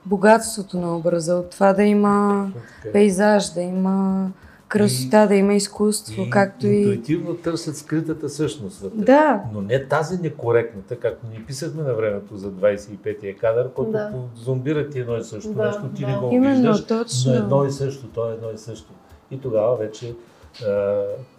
богатството 0.07 0.79
на 0.79 0.97
образа, 0.97 1.35
от 1.35 1.51
това 1.51 1.73
да 1.73 1.83
има 1.83 2.49
пейзаж, 2.93 3.53
да 3.53 3.61
има 3.61 4.29
красота, 4.69 5.25
и, 5.25 5.29
да 5.29 5.35
има 5.35 5.55
изкуство, 5.55 6.23
и, 6.23 6.31
както 6.31 6.67
и... 6.67 6.77
Интуитивно 6.77 7.35
търсят 7.35 7.77
скритата 7.77 8.29
същност 8.29 8.81
вътре. 8.81 9.05
Да. 9.05 9.43
Но 9.53 9.61
не 9.61 9.85
тази 9.85 10.23
некоректната, 10.23 10.97
както 10.97 11.27
ни 11.27 11.45
писахме 11.47 11.83
на 11.83 11.95
времето 11.95 12.37
за 12.37 12.53
25-я 12.53 13.37
кадър, 13.37 13.73
който 13.73 13.93
да. 13.93 14.13
зомбира 14.35 14.89
ти 14.89 14.99
едно 14.99 15.17
и 15.17 15.25
също 15.25 15.53
да, 15.53 15.67
нещо, 15.67 15.89
ти 15.95 16.03
да. 16.03 16.09
не 16.09 16.17
го 16.17 16.29
Именно, 16.33 16.73
виждаш, 16.73 16.87
точно. 16.87 17.33
но 17.33 17.39
едно 17.39 17.65
и 17.65 17.71
също, 17.71 18.07
то 18.07 18.31
е 18.31 18.33
едно 18.33 18.49
и 18.55 18.59
също. 18.59 18.93
И 19.31 19.41
тогава 19.41 19.77
вече 19.77 20.15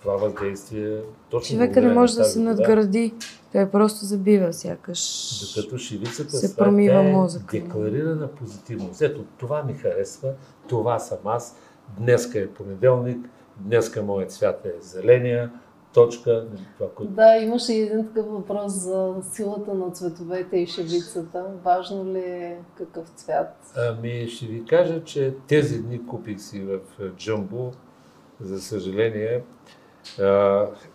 това 0.01 0.15
въздействие 0.15 1.01
точно 1.29 1.55
Човека 1.55 1.81
не 1.81 1.93
може 1.93 2.15
да 2.15 2.23
се 2.23 2.39
надгради. 2.39 3.13
Той 3.51 3.69
просто 3.69 4.05
забива 4.05 4.53
сякаш. 4.53 5.31
Докато 5.55 5.77
шивицата 5.77 6.31
се 6.31 6.55
промива 6.55 7.03
мозъка. 7.03 7.51
Декларирана 7.51 8.27
позитивност. 8.27 9.01
Ето, 9.01 9.25
това 9.37 9.63
ми 9.63 9.73
харесва, 9.73 10.33
това 10.67 10.99
съм 10.99 11.17
аз. 11.25 11.55
Днеска 11.97 12.39
е 12.39 12.47
понеделник, 12.47 13.29
днеска 13.57 14.03
моят 14.03 14.31
цвят 14.31 14.65
е 14.65 14.73
зеления, 14.81 15.51
точка. 15.93 16.45
Това, 16.77 16.89
което... 16.95 17.11
Да, 17.11 17.37
имаше 17.37 17.73
един 17.73 18.07
такъв 18.07 18.25
въпрос 18.31 18.73
за 18.73 19.13
силата 19.31 19.73
на 19.73 19.91
цветовете 19.91 20.57
и 20.57 20.67
шевицата. 20.67 21.45
Важно 21.63 22.05
ли 22.13 22.19
е 22.19 22.57
какъв 22.77 23.07
цвят? 23.15 23.73
Ами 23.75 24.27
ще 24.27 24.45
ви 24.45 24.65
кажа, 24.65 25.03
че 25.03 25.33
тези 25.47 25.81
дни 25.81 26.07
купих 26.07 26.41
си 26.41 26.61
в 26.61 26.79
Джамбо 27.17 27.71
за 28.41 28.61
съжаление, 28.61 29.43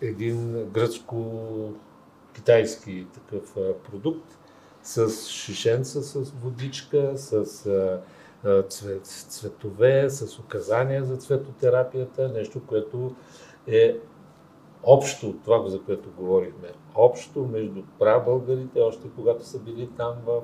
един 0.01 0.65
гръцко-китайски 0.73 3.05
такъв 3.13 3.55
продукт 3.91 4.37
с 4.83 5.09
шишенца, 5.29 6.01
с 6.01 6.31
водичка, 6.31 7.11
с 7.15 7.45
цвет, 8.69 9.05
цветове, 9.05 10.09
с 10.09 10.39
указания 10.39 11.05
за 11.05 11.17
цветотерапията, 11.17 12.29
нещо, 12.29 12.61
което 12.67 13.15
е 13.67 13.97
общо 14.83 15.29
от 15.29 15.43
това, 15.43 15.67
за 15.67 15.81
което 15.81 16.09
говорихме. 16.17 16.67
Общо 16.95 17.45
между 17.45 17.83
прабългарите, 17.99 18.79
още 18.79 19.07
когато 19.15 19.45
са 19.45 19.59
били 19.59 19.89
там 19.97 20.13
в 20.25 20.41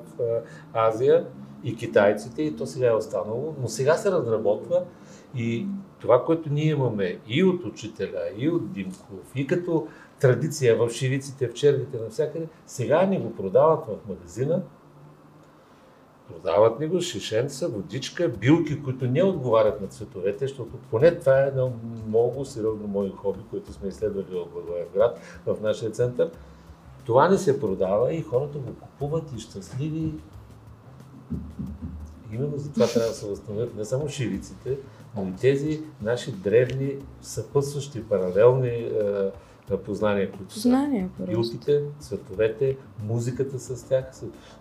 Азия 0.72 1.26
и 1.64 1.76
китайците, 1.76 2.42
и 2.42 2.56
то 2.56 2.66
сега 2.66 2.88
е 2.88 2.94
останало, 2.94 3.54
но 3.60 3.68
сега 3.68 3.94
се 3.94 4.10
разработва 4.10 4.84
и 5.34 5.66
това, 5.98 6.24
което 6.24 6.50
ние 6.50 6.70
имаме 6.70 7.18
и 7.26 7.44
от 7.44 7.64
учителя, 7.64 8.22
и 8.36 8.48
от 8.48 8.72
Димков, 8.72 9.32
и 9.34 9.46
като 9.46 9.86
традиция 10.20 10.76
в 10.76 10.90
шивиците, 10.90 11.48
в 11.48 11.54
червите, 11.54 11.98
навсякъде, 11.98 12.46
сега 12.66 13.06
ни 13.06 13.20
го 13.20 13.36
продават 13.36 13.84
в 13.86 14.08
магазина, 14.08 14.62
продават 16.28 16.80
ни 16.80 16.86
го 16.86 17.00
шишенца, 17.00 17.68
водичка, 17.68 18.28
билки, 18.28 18.82
които 18.82 19.06
не 19.06 19.22
отговарят 19.22 19.80
на 19.80 19.86
цветовете, 19.86 20.46
защото 20.46 20.76
поне 20.90 21.18
това 21.18 21.40
е 21.44 21.48
едно 21.48 21.72
много 22.06 22.44
сериозно 22.44 22.86
мое 22.86 23.10
хоби, 23.10 23.40
което 23.50 23.72
сме 23.72 23.88
изследвали 23.88 24.26
в 24.26 24.52
Благоевград, 24.52 25.18
в 25.46 25.56
нашия 25.62 25.90
център. 25.90 26.30
Това 27.04 27.28
не 27.28 27.38
се 27.38 27.60
продава 27.60 28.14
и 28.14 28.22
хората 28.22 28.58
го 28.58 28.74
купуват 28.74 29.32
и 29.36 29.40
щастливи. 29.40 30.12
Именно 32.32 32.58
за 32.58 32.72
това 32.72 32.86
трябва 32.86 33.08
да 33.08 33.14
се 33.14 33.28
възстановят 33.28 33.76
не 33.76 33.84
само 33.84 34.08
шивиците, 34.08 34.78
и 35.22 35.40
тези 35.40 35.82
наши 36.02 36.32
древни 36.32 36.96
съпътстващи 37.22 38.04
паралелни 38.04 38.68
е, 38.68 39.30
е 39.70 39.76
познания, 39.76 40.32
които 40.32 40.60
са 40.60 40.68
билките, 41.20 41.82
цветовете, 42.00 42.76
музиката 43.04 43.58
с 43.58 43.88
тях. 43.88 44.04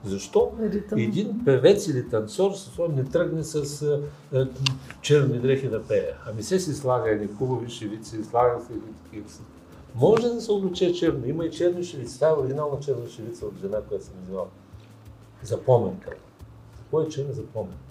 Защо 0.03 0.51
Ритъм. 0.61 0.99
един 0.99 1.45
певец 1.45 1.87
или 1.87 2.09
танцор 2.09 2.51
не 2.95 3.03
тръгне 3.03 3.43
с 3.43 3.81
е, 4.33 4.39
е, 4.39 4.45
черни 5.01 5.39
дрехи 5.39 5.67
да 5.67 5.83
пее? 5.83 6.11
Ами 6.25 6.43
се 6.43 6.59
си 6.59 6.73
слага 6.73 7.09
едни 7.09 7.27
хубави 7.27 7.69
шевици, 7.69 8.23
слага 8.23 8.61
се 8.67 8.73
едни 8.73 8.93
такива. 9.03 9.29
Може 9.95 10.27
да 10.27 10.41
се 10.41 10.51
облече 10.51 10.93
черно. 10.93 11.25
Има 11.25 11.45
и 11.45 11.51
черни 11.51 11.83
шевици. 11.83 12.15
Това 12.15 12.29
е 12.29 12.33
оригинална 12.33 12.79
черна 12.79 13.09
шевица 13.09 13.45
от 13.45 13.53
жена, 13.61 13.81
която 13.81 14.05
съм 14.05 14.13
взела. 14.23 14.45
Запоменка. 15.43 16.09
Какво 16.77 17.01
е 17.01 17.09
черна 17.09 17.33
запоменка? 17.33 17.84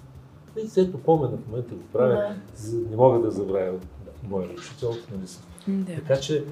И 0.56 0.68
след 0.68 1.02
помена 1.02 1.36
в 1.36 1.48
момента 1.48 1.74
го 1.74 1.82
правя, 1.92 2.14
да. 2.14 2.78
не 2.90 2.96
мога 2.96 3.18
да 3.18 3.30
забравя 3.30 3.78
моя 4.28 4.48
учител. 4.50 4.94
Нали? 5.12 5.26
Да. 5.68 5.94
Така 5.94 6.16
че 6.16 6.44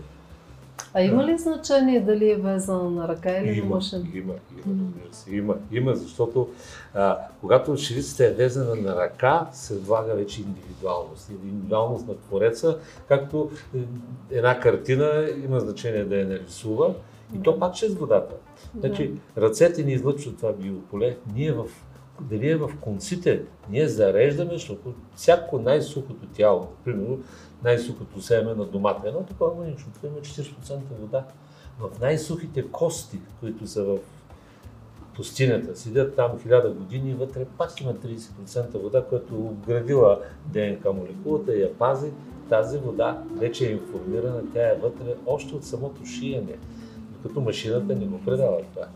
А 0.94 1.02
има 1.02 1.24
ли 1.24 1.38
значение 1.38 2.00
дали 2.00 2.30
е 2.30 2.36
везана 2.36 2.90
на 2.90 3.08
ръка 3.08 3.38
или 3.38 3.58
има, 3.58 3.68
на 3.68 3.74
машина? 3.74 4.06
Има, 4.14 4.34
има, 4.66 4.84
разбира 4.84 5.12
се. 5.12 5.36
Има, 5.36 5.56
има, 5.72 5.94
защото 5.94 6.48
а, 6.94 7.18
когато 7.40 7.76
шрифтата 7.76 8.26
е 8.26 8.32
везена 8.32 8.74
на 8.74 8.96
ръка, 8.96 9.48
се 9.52 9.78
влага 9.78 10.14
вече 10.14 10.40
индивидуалност. 10.40 11.30
Индивидуалност 11.30 12.06
на 12.06 12.14
твореца, 12.16 12.78
както 13.08 13.50
е, 13.76 13.78
една 14.30 14.60
картина 14.60 15.28
има 15.44 15.60
значение 15.60 16.04
да 16.04 16.16
я 16.16 16.28
нарисува 16.28 16.94
и 17.36 17.42
то 17.42 17.58
пак 17.58 17.74
чрез 17.74 17.94
водата. 17.94 18.34
Значи, 18.80 19.12
ръцете 19.38 19.82
ни 19.82 19.92
излъчват 19.92 20.36
това 20.36 20.52
биополе. 20.52 21.16
Ние 21.34 21.52
в 21.52 21.64
дали 22.22 22.48
е 22.48 22.56
в 22.56 22.70
конците, 22.80 23.42
ние 23.70 23.88
зареждаме, 23.88 24.52
защото 24.52 24.94
всяко 25.16 25.58
най-сухото 25.58 26.26
тяло, 26.26 26.68
примерно 26.84 27.18
най-сухото 27.64 28.22
семе 28.22 28.54
на 28.54 28.64
домата, 28.64 29.08
едно 29.08 29.22
такова 29.22 29.54
мъничното 29.54 30.06
има 30.06 30.16
40% 30.16 30.78
вода. 31.00 31.24
В 31.80 32.00
най-сухите 32.00 32.70
кости, 32.70 33.18
които 33.40 33.66
са 33.66 33.84
в 33.84 33.98
пустинята, 35.16 35.76
седят 35.76 36.16
там 36.16 36.40
хиляда 36.42 36.70
години 36.70 37.10
и 37.10 37.14
вътре 37.14 37.44
пак 37.44 37.80
има 37.80 37.94
30% 37.94 38.78
вода, 38.78 39.04
която 39.04 39.34
обградила 39.34 40.20
ДНК 40.46 40.92
молекулата 40.92 41.56
и 41.56 41.62
я 41.62 41.74
пази. 41.74 42.10
Тази 42.48 42.78
вода 42.78 43.22
вече 43.36 43.68
е 43.68 43.72
информирана, 43.72 44.42
тя 44.54 44.68
е 44.68 44.78
вътре 44.82 45.14
още 45.26 45.54
от 45.54 45.64
самото 45.64 46.04
шиене, 46.04 46.56
докато 47.10 47.40
машината 47.40 47.96
не 47.96 48.06
го 48.06 48.20
предава 48.24 48.62
това 48.74 48.86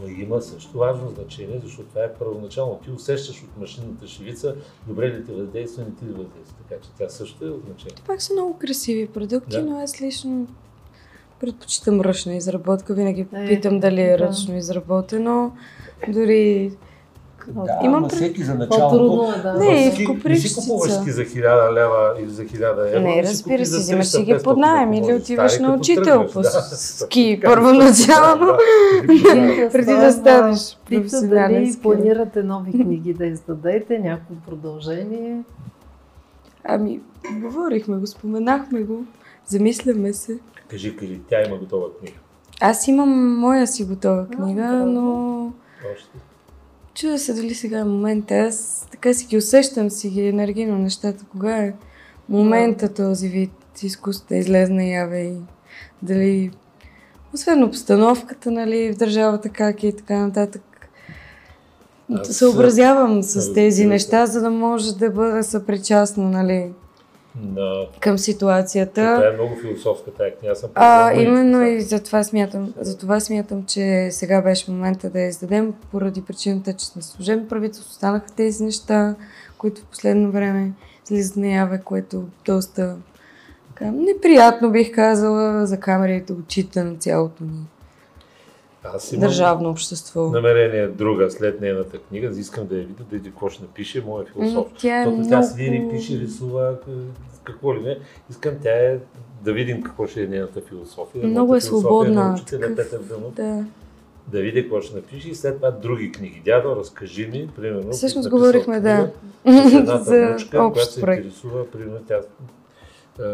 но 0.00 0.08
има 0.08 0.42
също 0.42 0.78
важно 0.78 1.08
значение, 1.10 1.60
защото 1.62 1.88
това 1.88 2.04
е 2.04 2.14
първоначално. 2.14 2.80
Ти 2.84 2.90
усещаш 2.90 3.42
от 3.42 3.60
машинната 3.60 4.06
шевица, 4.06 4.54
добре 4.86 5.08
ли 5.08 5.24
ти 5.24 5.32
въздейства, 5.32 5.82
не 5.84 5.90
ти 5.90 6.04
въздейства. 6.04 6.56
Така 6.68 6.80
че 6.82 6.88
тя 6.98 7.08
също 7.08 7.44
е 7.46 7.50
от 7.50 7.62
значение. 7.66 7.96
Пак 8.06 8.22
са 8.22 8.32
много 8.32 8.58
красиви 8.58 9.06
продукти, 9.08 9.56
Да. 9.56 9.62
но 9.64 9.80
аз 9.80 10.00
лично 10.02 10.46
предпочитам 11.40 12.00
ръчна 12.00 12.34
изработка. 12.34 12.94
Винаги 12.94 13.26
Е, 13.32 13.48
питам 13.48 13.80
дали 13.80 14.00
е 14.00 14.16
да. 14.16 14.18
ръчно 14.18 14.56
изработено. 14.56 15.52
Дори 16.08 16.72
Да, 17.48 17.78
Имам 17.82 17.94
ама 17.94 18.08
пред- 18.08 18.16
всеки 18.16 18.42
за 18.42 18.58
По-трудно 18.58 19.16
началото. 19.16 19.38
е, 19.38 19.42
да. 19.42 19.52
Не, 19.54 19.86
и 19.86 19.90
в 19.90 20.24
не 20.24 20.36
си 20.36 20.54
купуваш 20.54 20.92
ски 20.92 21.10
за 21.10 21.22
1000 21.22 21.72
лева 21.72 22.14
или 22.20 22.30
за 22.30 22.44
1000 22.44 22.62
евро. 22.88 23.00
не, 23.00 23.22
разбира 23.22 23.66
се, 23.66 23.78
взимаш 23.78 24.06
си 24.06 24.16
300, 24.16 24.24
ги 24.24 24.32
500, 24.32 24.44
под 24.44 24.58
найем 24.58 24.92
или 24.92 25.14
отиваш 25.14 25.58
на 25.58 25.74
учител 25.74 26.26
по 26.26 26.42
ски 26.42 27.40
първоначално. 27.44 28.46
Преди 29.72 29.92
да 29.92 30.12
станеш 30.12 30.78
професионален 30.86 31.52
дали 31.54 31.76
планирате 31.82 32.42
нови 32.42 32.72
книги 32.72 33.14
да 33.14 33.26
издадете, 33.26 33.98
някакво 33.98 34.34
продължение. 34.46 35.42
Ами, 36.64 37.00
говорихме 37.32 37.96
го, 37.96 38.06
споменахме 38.06 38.80
го, 38.80 39.04
замисляме 39.46 40.12
се. 40.12 40.38
Кажи, 40.68 40.96
кажи, 40.96 41.20
тя 41.30 41.46
има 41.46 41.56
готова 41.56 41.86
книга. 42.00 42.16
Аз 42.60 42.88
имам 42.88 43.38
моя 43.38 43.66
си 43.66 43.84
готова 43.84 44.26
книга, 44.26 44.64
но 44.64 45.36
Още. 45.94 46.18
Чуда 46.94 47.18
се 47.18 47.34
дали 47.34 47.54
сега 47.54 47.78
е 47.78 47.84
момента. 47.84 48.34
Аз 48.34 48.86
така 48.90 49.14
си 49.14 49.26
ги 49.26 49.36
усещам, 49.36 49.90
си 49.90 50.08
ги 50.08 50.26
енергийно 50.28 50.78
нещата. 50.78 51.24
Кога 51.32 51.56
е 51.56 51.74
момента 52.28 52.94
този 52.94 53.28
вид 53.28 53.52
изкуство 53.82 54.26
да 54.28 54.36
излезе 54.36 54.72
наяве 54.72 55.20
и 55.20 55.36
дали... 56.02 56.50
Освен 57.34 57.64
обстановката, 57.64 58.50
нали, 58.50 58.92
в 58.92 58.96
държавата 58.96 59.48
как 59.48 59.82
е 59.82 59.86
и 59.86 59.96
така 59.96 60.18
нататък. 60.18 60.62
Аз- 62.12 62.36
Съобразявам 62.36 63.22
с 63.22 63.52
тези 63.52 63.86
неща, 63.86 64.26
за 64.26 64.40
да 64.40 64.50
може 64.50 64.96
да 64.96 65.10
бъда 65.10 65.42
съпричастна, 65.42 66.30
нали, 66.30 66.72
На... 67.42 67.86
към 68.00 68.18
ситуацията. 68.18 69.14
Това 69.14 69.28
е 69.28 69.32
много 69.32 69.56
философска 69.56 70.10
тая 70.10 70.36
книга. 70.36 70.52
Аз 70.52 70.60
съм 70.60 70.70
А, 70.74 71.12
именно 71.12 71.62
и 71.62 71.80
за 71.80 72.02
това 72.02 72.24
смятам, 72.24 72.74
за 72.80 72.98
това 72.98 73.20
смятам, 73.20 73.64
че 73.64 74.08
сега 74.10 74.42
беше 74.42 74.70
момента 74.70 75.10
да 75.10 75.20
я 75.20 75.28
издадем, 75.28 75.74
поради 75.90 76.22
причината, 76.22 76.72
че 76.72 76.86
сме 76.86 77.02
служебно 77.02 77.48
правителство, 77.48 77.90
останаха 77.90 78.26
тези 78.36 78.64
неща, 78.64 79.14
които 79.58 79.80
в 79.80 79.84
последно 79.84 80.30
време 80.30 80.72
слизат 81.04 81.36
наяве, 81.36 81.80
което 81.84 82.24
доста 82.46 82.96
така, 83.68 83.90
неприятно 83.90 84.70
бих 84.70 84.94
казала 84.94 85.66
за 85.66 85.80
камерите 85.80 86.32
очите 86.32 86.84
на 86.84 86.96
цялото 86.96 87.44
ни 87.44 87.66
Аз 88.84 89.12
имам 89.12 89.20
държавно 89.20 89.70
общество. 89.70 90.22
намерение 90.22 90.88
друга 90.88 91.30
след 91.30 91.60
нейната 91.60 91.98
книга, 91.98 92.30
да 92.30 92.40
искам 92.40 92.66
да 92.66 92.74
я 92.74 92.80
видя, 92.80 92.94
да 93.00 93.16
видя 93.16 93.30
какво 93.30 93.48
ще 93.48 93.62
напише, 93.62 94.02
моя 94.02 94.24
философ. 94.26 94.54
М, 94.66 94.76
Тя 94.78 95.00
е 95.00 95.04
тя 95.04 95.10
много... 95.10 95.42
седи 95.42 95.64
и 95.66 95.90
пише, 95.90 96.18
рисува, 96.18 96.76
к- 96.78 97.04
какво 97.44 97.74
ли 97.74 97.80
не. 97.80 97.98
Искам 98.30 98.54
тя 98.62 98.70
е 98.72 98.98
да 99.42 99.52
видим 99.52 99.82
какво 99.82 100.06
ще 100.06 100.22
е 100.22 100.26
нейната 100.26 100.60
философия. 100.60 101.26
Много 101.26 101.56
е 101.56 101.60
философия 101.60 101.80
свободна, 101.80 102.24
на 102.24 102.34
учителя 102.34 102.60
такъв- 102.60 102.76
Петър 102.76 102.98
Дънов. 103.00 103.32
Да. 103.32 103.64
Да 104.28 104.40
видя 104.40 104.62
какво 104.62 104.80
ще 104.80 104.96
напише 104.96 105.30
и 105.30 105.34
след 105.34 105.56
това 105.56 105.70
други 105.72 106.12
книги. 106.12 106.42
Дядо, 106.44 106.76
разкажи 106.76 107.26
ми, 107.26 107.48
примерно. 107.56 107.92
Всъщност 107.92 108.30
говорихме, 108.30 108.80
да. 108.80 109.10
книга 109.42 109.68
едната 109.78 110.04
За 110.04 110.20
общ 110.26 110.52
която 110.52 110.92
се 110.92 111.00
интересува, 111.00 111.66
примерно 111.66 111.98
тя 112.08 112.20
е, 113.20 113.24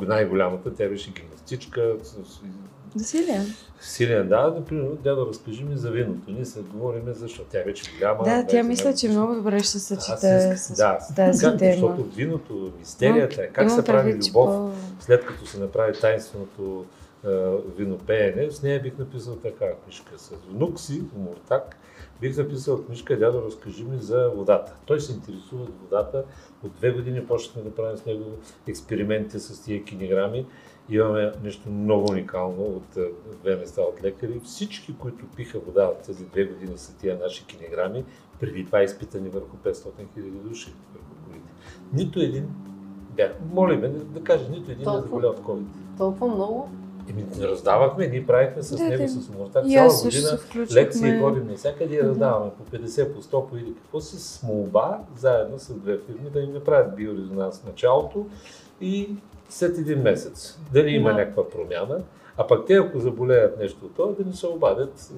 най-голямата, 0.00 0.74
тя 0.74 0.88
беше 0.88 1.12
гимнастичка, 1.12 1.94
с, 2.92 2.98
с, 2.98 2.98
Засилия. 2.98 3.42
Силен, 3.80 4.28
да, 4.28 4.54
например, 4.56 4.84
дядо, 5.04 5.26
разкажи 5.26 5.64
ми 5.64 5.76
за 5.76 5.90
виното. 5.90 6.30
Ние 6.30 6.44
се 6.44 6.60
говорим, 6.62 7.02
защото 7.06 7.48
тя 7.50 7.62
вече 7.62 7.92
голяма. 7.98 8.24
Да, 8.24 8.46
тя 8.46 8.62
мисля, 8.62 8.94
че 8.94 9.08
много 9.08 9.34
добре 9.34 9.58
ще 9.58 9.78
се 9.78 9.94
искам- 9.94 10.18
с 10.56 10.76
да, 10.76 10.98
тази 11.16 11.40
така, 11.44 11.56
тема. 11.56 11.72
Защото 11.72 12.04
виното, 12.04 12.72
мистерията, 12.78 13.42
е 13.42 13.48
как 13.48 13.70
се 13.70 13.84
прави 13.84 14.12
любов, 14.12 14.30
по- 14.32 14.70
след 15.00 15.26
като 15.26 15.46
се 15.46 15.58
направи 15.58 15.92
тайнственото 16.00 16.84
е, 17.26 17.28
винопеене, 17.76 18.50
с 18.50 18.62
нея 18.62 18.82
бих 18.82 18.98
написал 18.98 19.36
така 19.36 19.66
книжка. 19.84 20.10
С 20.18 20.30
внук 20.50 20.80
си, 20.80 21.02
Муртак, 21.16 21.76
бих 22.20 22.36
написал 22.36 22.84
книжка 22.84 23.18
Дядо, 23.18 23.42
разкажи 23.46 23.84
ми 23.84 23.98
за 24.00 24.30
водата. 24.36 24.72
Той 24.86 25.00
се 25.00 25.12
интересува 25.12 25.62
от 25.62 25.80
водата. 25.82 26.24
От 26.64 26.72
две 26.72 26.90
години 26.90 27.26
почнахме 27.26 27.62
да 27.62 27.74
правим 27.74 27.96
с 27.96 28.06
него 28.06 28.24
експерименти 28.68 29.40
с 29.40 29.62
тия 29.62 29.84
кинеграми. 29.84 30.46
Имаме 30.92 31.32
нещо 31.44 31.70
много 31.70 32.10
уникално 32.10 32.62
от 32.62 32.96
е, 32.96 33.00
две 33.42 33.56
места 33.56 33.82
от 33.82 34.02
лекари. 34.04 34.40
Всички, 34.44 34.94
които 34.98 35.26
пиха 35.36 35.58
вода 35.58 35.84
от 35.84 35.98
тези 35.98 36.24
две 36.24 36.44
години 36.44 36.78
са 36.78 36.96
тия 36.96 37.18
наши 37.18 37.46
кинеграми, 37.46 38.04
преди 38.40 38.66
това 38.66 38.82
изпитани 38.82 39.28
върху 39.28 39.56
500 39.56 39.88
хиляди 40.14 40.30
души 40.30 40.72
върху 40.94 41.14
колите. 41.26 41.52
Нито 41.92 42.20
един, 42.20 42.48
бях, 43.10 43.32
моля 43.52 43.76
ме 43.76 43.88
да, 43.88 43.98
да 43.98 44.24
кажа, 44.24 44.44
нито 44.50 44.70
един 44.70 44.78
не 44.78 44.84
Толкова? 44.84 45.02
заболя 45.02 45.26
от 45.26 45.40
COVID. 45.40 45.98
Толкова 45.98 46.34
много. 46.34 46.68
Еми, 47.10 47.26
не 47.38 47.48
раздавахме, 47.48 48.06
ние 48.06 48.26
правихме 48.26 48.62
с 48.62 48.76
Да, 48.76 48.84
него, 48.84 49.02
да. 49.02 49.08
с 49.08 49.28
уморта. 49.28 49.62
Цяла 49.68 49.92
година 50.04 50.38
лекции 50.74 51.20
ходим 51.20 51.46
навсякъде 51.46 51.94
и 51.94 52.02
раздаваме 52.02 52.50
по 52.50 52.76
50, 52.76 53.14
по 53.14 53.22
100, 53.22 53.48
по 53.48 53.56
или 53.56 53.74
какво 53.74 54.00
си 54.00 54.16
с 54.18 54.42
молба, 54.42 54.98
заедно 55.16 55.58
с 55.58 55.74
две 55.74 55.98
фирми, 55.98 56.30
да 56.30 56.40
им 56.40 56.52
направят 56.52 56.96
биорезонанс 56.96 57.60
в 57.60 57.66
началото 57.66 58.26
и 58.80 59.16
след 59.52 59.78
един 59.78 59.98
месец. 59.98 60.58
Дали 60.72 60.90
има 60.90 61.10
Да. 61.10 61.16
някаква 61.16 61.48
промяна, 61.48 61.98
а 62.36 62.46
пък 62.46 62.66
те, 62.66 62.74
ако 62.74 62.98
заболеят 62.98 63.58
нещо 63.58 63.84
от 63.84 63.94
това, 63.94 64.12
да 64.12 64.24
ни 64.24 64.32
се 64.32 64.46
обадят. 64.46 65.12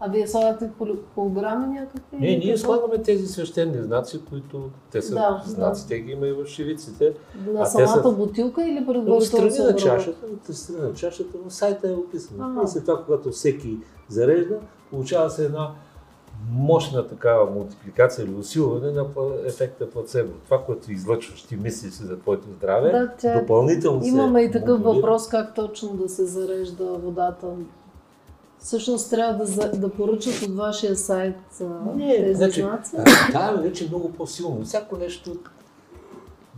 А 0.00 0.10
вие 0.10 0.26
слагате 0.26 0.70
хол- 0.78 0.98
холограми 1.14 1.66
някакви? 1.68 2.16
Не, 2.16 2.36
ние 2.36 2.56
слагаме 2.56 2.98
тези 2.98 3.26
свещени 3.26 3.82
знаци, 3.82 4.20
които 4.24 4.60
те 4.90 5.02
са 5.02 5.14
Да, 5.14 5.42
знаци, 5.46 5.88
те 5.88 5.98
ги 5.98 6.12
има 6.12 6.26
и 6.26 6.32
в 6.32 6.46
шивиците. 6.46 7.12
На 7.46 7.60
А 7.60 7.64
самата 7.66 7.88
са- 8.02 8.12
бутилка 8.12 8.62
или 8.64 8.76
предварително 8.76 9.20
страни 9.20 9.50
се 9.50 9.62
на 9.62 9.76
чашата, 9.76 10.26
от 10.26 10.56
страни 10.56 10.80
на 10.80 10.94
чашата, 10.94 11.38
в 11.46 11.52
сайта 11.52 11.88
е 11.88 11.94
описано. 11.94 12.62
И 12.64 12.68
след 12.68 12.84
това, 12.84 13.04
когато 13.04 13.30
всеки 13.30 13.78
зарежда, 14.08 14.58
получава 14.90 15.30
се 15.30 15.44
една 15.44 15.70
мощна 16.48 17.08
такава 17.08 17.50
мултипликация 17.50 18.24
или 18.24 18.34
усилване 18.34 18.92
на 18.92 19.06
ефекта 19.46 19.90
плацебо. 19.90 20.32
Това, 20.44 20.64
което 20.64 20.92
излъчваш, 20.92 21.42
ти 21.42 21.56
мислиш 21.56 21.92
за 21.92 22.18
твоето 22.18 22.48
здраве, 22.58 22.90
Да, 22.90 23.12
тя... 23.18 23.40
допълнително 23.40 24.02
се 24.02 24.08
Имаме 24.08 24.42
и 24.42 24.50
такъв 24.50 24.78
модулира. 24.78 24.94
въпрос 24.94 25.28
как 25.28 25.54
точно 25.54 25.96
да 25.96 26.08
се 26.08 26.24
зарежда 26.24 26.84
водата. 26.84 27.46
Всъщност 28.58 29.10
трябва 29.10 29.44
да, 29.44 29.70
да 29.72 29.88
поръчат 29.88 30.42
от 30.42 30.56
вашия 30.56 30.96
сайт 30.96 31.36
Не, 31.96 32.16
тези 32.16 32.34
значи, 32.34 32.60
знаци. 32.60 32.96
Да, 33.32 33.54
е 33.58 33.62
вече 33.62 33.88
много 33.88 34.12
по-силно. 34.12 34.64
Всяко 34.64 34.96
нещо 34.96 35.36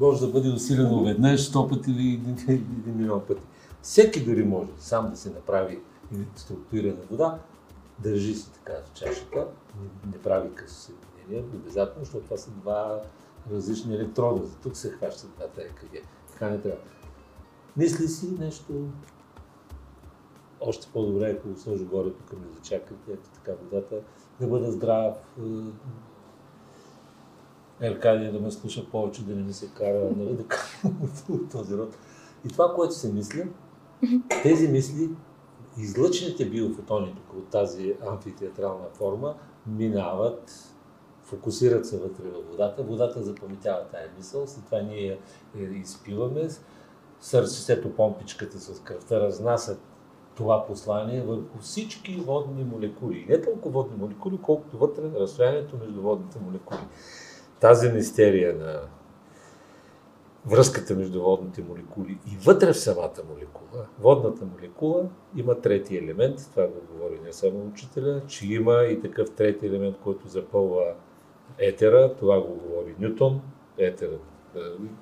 може 0.01 0.21
да 0.21 0.27
бъде 0.27 0.49
усилено 0.49 1.05
веднъж, 1.05 1.43
сто 1.45 1.69
пъти 1.69 1.91
или 1.91 2.21
един 2.49 2.95
милион 2.97 3.21
пъти. 3.29 3.43
Всеки 3.83 4.25
дори 4.25 4.45
може 4.45 4.69
сам 4.79 5.11
да 5.11 5.17
се 5.17 5.31
направи 5.31 5.79
структурирана 6.37 7.01
вода, 7.11 7.39
държи 7.99 8.35
си 8.35 8.53
така 8.53 8.73
в 8.87 8.93
чашата, 8.93 9.49
не- 9.81 10.11
не 10.13 10.19
прави 10.23 10.55
късо 10.55 10.75
съединение, 10.75 11.51
обязателно, 11.55 12.05
защото 12.05 12.25
това 12.25 12.37
са 12.37 12.51
два 12.51 13.03
различни 13.53 13.95
електрода. 13.95 14.47
За 14.47 14.57
тук 14.57 14.77
се 14.77 14.91
хващат 14.91 15.31
двата 15.37 15.63
ЕКГ. 15.63 16.07
Така 16.33 16.49
не 16.51 16.61
трябва. 16.61 16.83
Мисли 17.77 18.09
си 18.09 18.31
нещо 18.39 18.89
още 20.61 20.89
по-добре, 20.93 21.31
ако 21.31 21.49
го 21.49 21.59
сложи 21.59 21.85
горе, 21.85 22.11
тук 22.11 22.33
ми 22.33 22.47
зачакате, 22.55 23.13
ето 23.13 23.29
така 23.35 23.53
водата, 23.63 24.01
да 24.41 24.47
бъда 24.47 24.73
здрав, 24.73 25.15
е, 25.41 25.73
Аркадия 27.87 28.33
да 28.33 28.41
ме 28.41 28.51
слуша 28.51 28.91
повече, 28.91 29.25
да 29.25 29.35
не 29.35 29.43
ми 29.43 29.53
се 29.53 29.71
кара, 29.75 30.11
нали, 30.17 30.37
да 30.37 30.47
кара 30.47 30.93
от 31.03 31.51
този 31.51 31.77
род. 31.77 31.99
И 32.45 32.49
това, 32.49 32.75
което 32.75 32.95
се 32.95 33.13
мисля, 33.13 33.45
тези 34.43 34.69
мисли, 34.69 35.11
излъчените 35.79 36.45
биофотони 36.45 37.15
тук 37.17 37.39
от 37.39 37.49
тази 37.49 37.95
амфитеатрална 38.07 38.89
форма, 38.93 39.35
минават, 39.67 40.75
фокусират 41.23 41.87
се 41.87 41.99
вътре 41.99 42.25
във 42.29 42.51
водата, 42.51 42.83
водата 42.83 43.23
запаметява 43.23 43.85
тая 43.93 44.09
мисъл, 44.17 44.47
след 44.47 44.65
това 44.65 44.81
ние 44.81 45.19
я 45.57 45.79
изпиваме, 45.79 46.49
сърцето, 47.21 47.95
помпичката 47.95 48.61
с 48.61 48.81
кръвта 48.81 49.21
разнасят 49.21 49.81
това 50.35 50.67
послание 50.67 51.23
върху 51.23 51.59
всички 51.61 52.17
водни 52.17 52.65
молекули. 52.65 53.27
Не 53.29 53.41
толкова 53.41 53.83
водни 53.83 53.97
молекули, 53.97 54.39
колкото 54.43 54.79
вътре 54.79 55.03
разстоянието 55.21 55.77
между 55.77 56.03
водните 56.03 56.39
молекули. 56.39 56.79
Тази 57.61 57.93
мистерия 57.93 58.57
на 58.57 58.81
връзката 60.47 60.95
между 60.95 61.23
водните 61.23 61.63
молекули 61.69 62.19
и 62.27 62.37
вътре 62.45 62.73
в 62.73 62.79
самата 62.79 63.23
молекула, 63.29 63.87
водната 64.01 64.45
молекула 64.45 65.09
има 65.37 65.61
трети 65.61 65.97
елемент, 65.97 66.51
това 66.51 66.67
го 66.67 66.81
говори 66.93 67.21
не 67.25 67.33
само 67.33 67.67
учителя, 67.67 68.23
че 68.27 68.47
има 68.47 68.85
и 68.85 69.01
такъв 69.01 69.31
трети 69.31 69.67
елемент, 69.67 69.97
който 70.05 70.29
запълва 70.29 70.95
етера, 71.59 72.15
това 72.19 72.41
го 72.41 72.55
говори 72.55 72.95
Нютон, 72.99 73.41
етера 73.79 74.19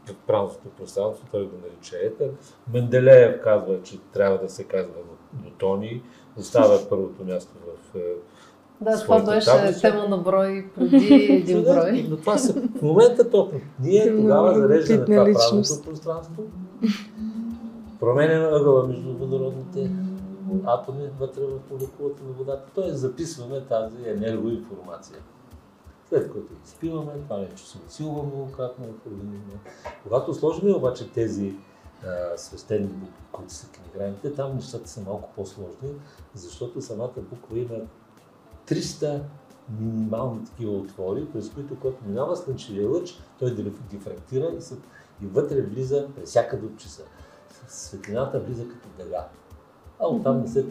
в 0.06 0.14
правото 0.26 0.68
пространство, 0.68 1.26
той 1.30 1.44
го 1.44 1.56
нарича 1.56 1.96
етер. 2.02 2.30
Менделеев 2.72 3.40
казва, 3.42 3.82
че 3.82 3.98
трябва 4.12 4.38
да 4.38 4.48
се 4.48 4.64
казва 4.64 4.94
нутони, 5.44 6.02
остава 6.36 6.78
първото 6.88 7.24
място 7.24 7.52
в 7.66 7.98
е, 7.98 8.14
да, 8.80 9.02
това 9.02 9.22
беше 9.22 9.46
таблица. 9.46 9.80
тема 9.80 10.08
на 10.08 10.18
брой 10.18 10.70
преди 10.74 11.14
един 11.14 11.62
брой. 11.62 12.06
Но 12.10 12.16
това 12.16 12.38
са, 12.38 12.52
в 12.78 12.82
момента 12.82 13.30
точно. 13.30 13.60
Ние 13.80 14.16
тогава 14.16 14.54
зареждаме 14.54 15.04
това 15.04 15.24
правото 15.24 15.82
пространство, 15.84 16.42
променяме 18.00 18.44
ъгъла 18.44 18.86
между 18.86 19.12
водородните 19.12 19.90
атоми 20.64 21.08
вътре 21.20 21.42
в 21.42 21.70
молекулата 21.70 22.24
на 22.24 22.32
водата, 22.32 22.70
т.е. 22.74 22.92
записваме 22.92 23.60
тази 23.60 23.96
енергоинформация. 24.06 25.18
След 26.08 26.32
като 26.32 26.52
изпиваме, 26.64 27.12
това 27.24 27.38
нещо 27.38 27.60
се 27.60 27.78
усилва 27.88 28.22
многократно 28.22 28.84
в 28.84 29.06
организма. 29.06 29.54
Когато 30.02 30.34
сложим 30.34 30.74
обаче 30.74 31.12
тези 31.12 31.54
а, 32.04 32.36
свещени 32.36 32.86
букви, 32.86 33.22
които 33.32 33.52
са 33.52 33.66
книграните, 33.68 34.34
там 34.34 34.54
нещата 34.54 34.88
са 34.88 35.00
малко 35.00 35.28
по-сложни, 35.36 35.90
защото 36.34 36.82
самата 36.82 37.20
буква 37.30 37.58
има 37.58 37.76
300 38.70 39.20
минимални 39.80 40.44
такива 40.44 40.72
отвори, 40.72 41.26
през 41.32 41.50
които, 41.50 41.76
когато 41.80 42.04
минава 42.06 42.36
слънчевия 42.36 42.88
лъч, 42.88 43.22
той 43.38 43.54
дифрактира 43.90 44.52
и, 44.58 44.60
се, 44.60 44.74
и 45.22 45.26
вътре 45.26 45.62
влиза 45.62 46.06
през 46.16 46.28
всяка 46.28 46.58
дупчица. 46.60 47.02
Светлината 47.68 48.40
влиза 48.40 48.68
като 48.68 48.88
дъга. 48.98 49.26
А 50.00 50.06
оттам 50.06 50.40
не 50.40 50.48
се 50.48 50.64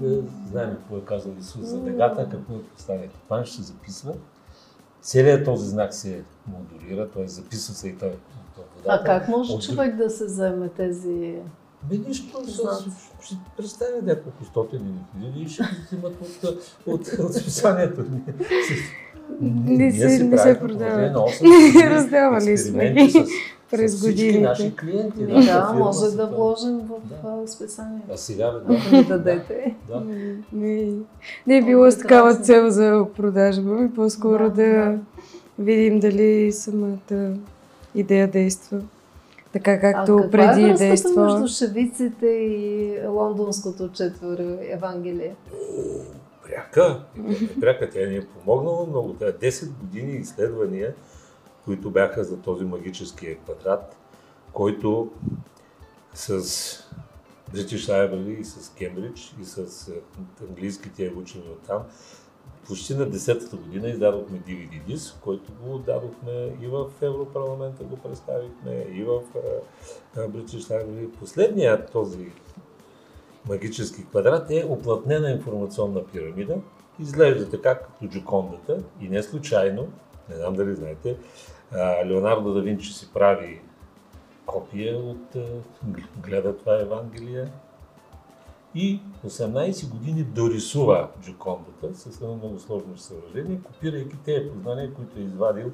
знаем 0.50 0.76
какво 0.76 0.98
е 0.98 1.06
казал 1.06 1.32
Исус 1.40 1.62
за 1.62 1.80
дъгата, 1.80 2.30
какво 2.32 2.54
е 2.54 2.64
поставянето. 2.64 3.16
Това 3.24 3.46
ще 3.46 3.62
записва. 3.62 4.14
Целият 5.02 5.46
този 5.46 5.70
знак 5.70 5.94
се 5.94 6.24
модулира, 6.48 7.10
т.е. 7.10 7.28
записва 7.28 7.74
се 7.74 7.88
и 7.88 7.98
той 7.98 8.10
от 8.10 8.20
водата. 8.76 8.86
А 8.88 9.04
как 9.04 9.28
може 9.28 9.54
от... 9.54 9.62
човек 9.62 9.96
да 9.96 10.10
се 10.10 10.26
вземе 10.26 10.70
тези 10.70 11.42
Бе, 11.84 11.98
нищо, 12.08 12.42
ще 13.22 13.36
представя 13.58 14.02
няколко 14.04 14.46
стотини 14.46 14.94
хиляди 15.20 15.42
и 15.42 15.50
ще 15.50 15.64
взимат 15.86 16.14
от, 16.22 16.60
от, 16.86 17.08
от 17.20 17.34
списанието. 17.34 18.06
Не 19.42 19.92
се, 19.92 20.24
не 20.24 20.38
се 20.38 20.60
продава. 20.60 21.32
Раздавали 21.90 22.58
сме 22.58 22.96
през 23.72 24.02
годините. 24.02 24.40
наши 24.40 24.76
клиенти. 24.76 25.26
Да, 25.26 25.72
да 25.72 25.74
може 25.74 26.16
да 26.16 26.28
вложим 26.28 26.78
в 26.78 27.00
да. 27.24 27.48
списанието. 27.48 28.08
А 28.14 28.18
сега, 28.18 28.52
да. 28.52 28.76
Ако 28.76 28.96
ни 28.96 29.04
дадете. 29.04 29.76
Да. 29.88 30.04
Не, 30.54 30.92
не 31.48 31.58
е 31.58 31.62
било 31.62 31.92
с 31.92 31.98
такава 31.98 32.36
цел 32.36 32.70
за 32.70 33.06
продажба, 33.16 33.72
ми 33.72 33.94
по-скоро 33.94 34.50
да, 34.50 34.54
да 34.54 34.98
видим 35.60 36.00
дали 36.00 36.52
самата 36.52 37.34
идея 37.96 38.28
действа. 38.28 38.82
Така 39.54 39.80
както 39.80 40.18
а 40.18 40.30
преди 40.30 40.64
е 40.64 40.74
действа. 40.74 41.24
между 41.24 41.48
шевиците 41.48 42.26
и 42.28 42.94
лондонското 43.08 43.92
четвър 43.92 44.58
Евангелие? 44.62 45.36
Пряка. 46.46 47.04
Пряка. 47.62 47.90
Тя 47.90 48.00
ни 48.00 48.16
е 48.16 48.26
помогнала 48.26 48.88
много. 48.88 49.14
Тя 49.14 49.32
10 49.32 49.70
години 49.80 50.12
изследвания, 50.12 50.96
които 51.66 51.92
бяха 51.92 52.24
за 52.24 52.38
този 52.38 52.66
магическия 52.66 53.38
квадрат, 53.38 53.98
който 54.54 55.12
с 56.14 56.40
British 57.54 57.90
Library 57.90 58.40
и 58.40 58.46
с 58.46 58.70
Кембридж 58.70 59.36
и 59.42 59.46
с 59.46 59.88
е, 59.88 60.02
английските 60.50 61.14
учени 61.18 61.44
от 61.44 61.62
там, 61.68 61.82
почти 62.68 62.96
на 62.96 63.06
10-та 63.06 63.58
година 63.58 63.90
издадохме 63.90 64.40
DVD 64.40 64.86
диск, 64.86 65.16
който 65.22 65.52
го 65.64 65.78
дадохме 65.78 66.58
и 66.62 66.68
в 66.68 66.86
Европарламента 67.02 67.84
го 67.84 67.98
представихме, 67.98 68.86
и 68.92 69.04
в 69.04 69.22
British 70.16 70.58
Library. 70.58 71.20
Последният 71.20 71.92
този 71.92 72.32
магически 73.50 74.06
квадрат 74.06 74.52
е 74.52 74.66
оплътнена 74.70 75.32
информационна 75.32 76.06
пирамида. 76.06 76.56
Изглежда 77.00 77.50
така 77.50 77.80
като 77.80 78.08
Джокондата 78.08 78.84
и 79.02 79.10
не 79.10 79.24
случайно, 79.24 79.88
не 80.30 80.36
знам 80.36 80.56
дали 80.56 80.76
знаете, 80.76 81.18
Леонардо 82.06 82.54
да 82.54 82.62
Винчи 82.62 82.94
си 82.94 83.10
прави 83.14 83.62
копия 84.46 84.98
от 84.98 85.38
гледа 86.18 86.58
това 86.58 86.82
Евангелие 86.82 87.48
и 88.76 89.00
18 89.28 89.90
години 89.90 90.24
дорисува 90.24 91.10
Джокондата 91.22 91.96
с 91.96 92.22
едно 92.22 92.36
много 92.36 92.60
сложно 92.60 92.98
съоръжение, 92.98 93.60
копирайки 93.64 94.18
тези 94.26 94.50
познания, 94.50 94.94
които 94.94 95.20
е 95.20 95.24
извадил 95.24 95.72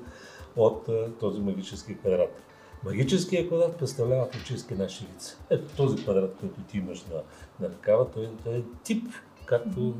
от 0.55 0.89
този 1.19 1.41
магически 1.41 1.97
квадрат. 1.97 2.41
Магическият 2.85 3.47
квадрат 3.47 3.77
представлява 3.77 4.25
фактически 4.25 4.73
наши 4.73 5.07
лица. 5.15 5.37
Ето 5.49 5.75
този 5.75 5.97
квадрат, 5.97 6.35
който 6.39 6.61
ти 6.61 6.77
имаш 6.77 7.05
на, 7.05 7.21
на 7.59 7.73
ръкава, 7.73 8.11
той, 8.11 8.29
той 8.43 8.55
е 8.55 8.63
тип, 8.83 9.07
както 9.45 9.93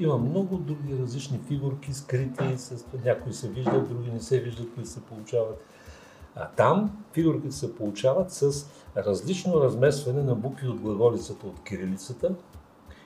има 0.00 0.18
много 0.18 0.56
други 0.56 0.98
различни 0.98 1.40
фигурки, 1.48 1.92
скрити, 1.92 2.58
с 2.58 2.84
някои 3.04 3.32
се 3.32 3.48
виждат, 3.48 3.88
други 3.88 4.10
не 4.10 4.20
се 4.20 4.40
виждат, 4.40 4.74
които 4.74 4.90
се 4.90 5.00
получават. 5.00 5.64
А 6.36 6.48
там 6.48 6.90
фигурките 7.12 7.54
се 7.54 7.74
получават 7.74 8.30
с 8.30 8.66
различно 8.96 9.60
размесване 9.60 10.22
на 10.22 10.34
букви 10.34 10.68
от 10.68 10.80
глаголицата 10.80 11.46
от 11.46 11.62
кирилицата. 11.64 12.34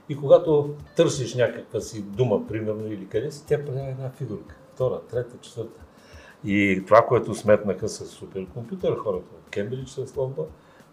И 0.09 0.17
когато 0.17 0.75
търсиш 0.97 1.35
някаква 1.35 1.81
си 1.81 2.03
дума, 2.03 2.47
примерно, 2.47 2.87
или 2.87 3.09
къде 3.09 3.31
си, 3.31 3.47
тя 3.47 3.65
прави 3.65 3.81
една 3.81 4.11
фигурка. 4.11 4.57
Втора, 4.75 5.01
трета, 5.01 5.39
четвърта. 5.41 5.81
И 6.45 6.83
това, 6.87 7.07
което 7.09 7.35
сметнаха 7.35 7.89
с 7.89 8.07
суперкомпютър, 8.07 8.97
хората 8.97 9.35
от 9.35 9.51
Кембридж 9.51 9.91
с 9.91 10.17
Лондон, 10.17 10.47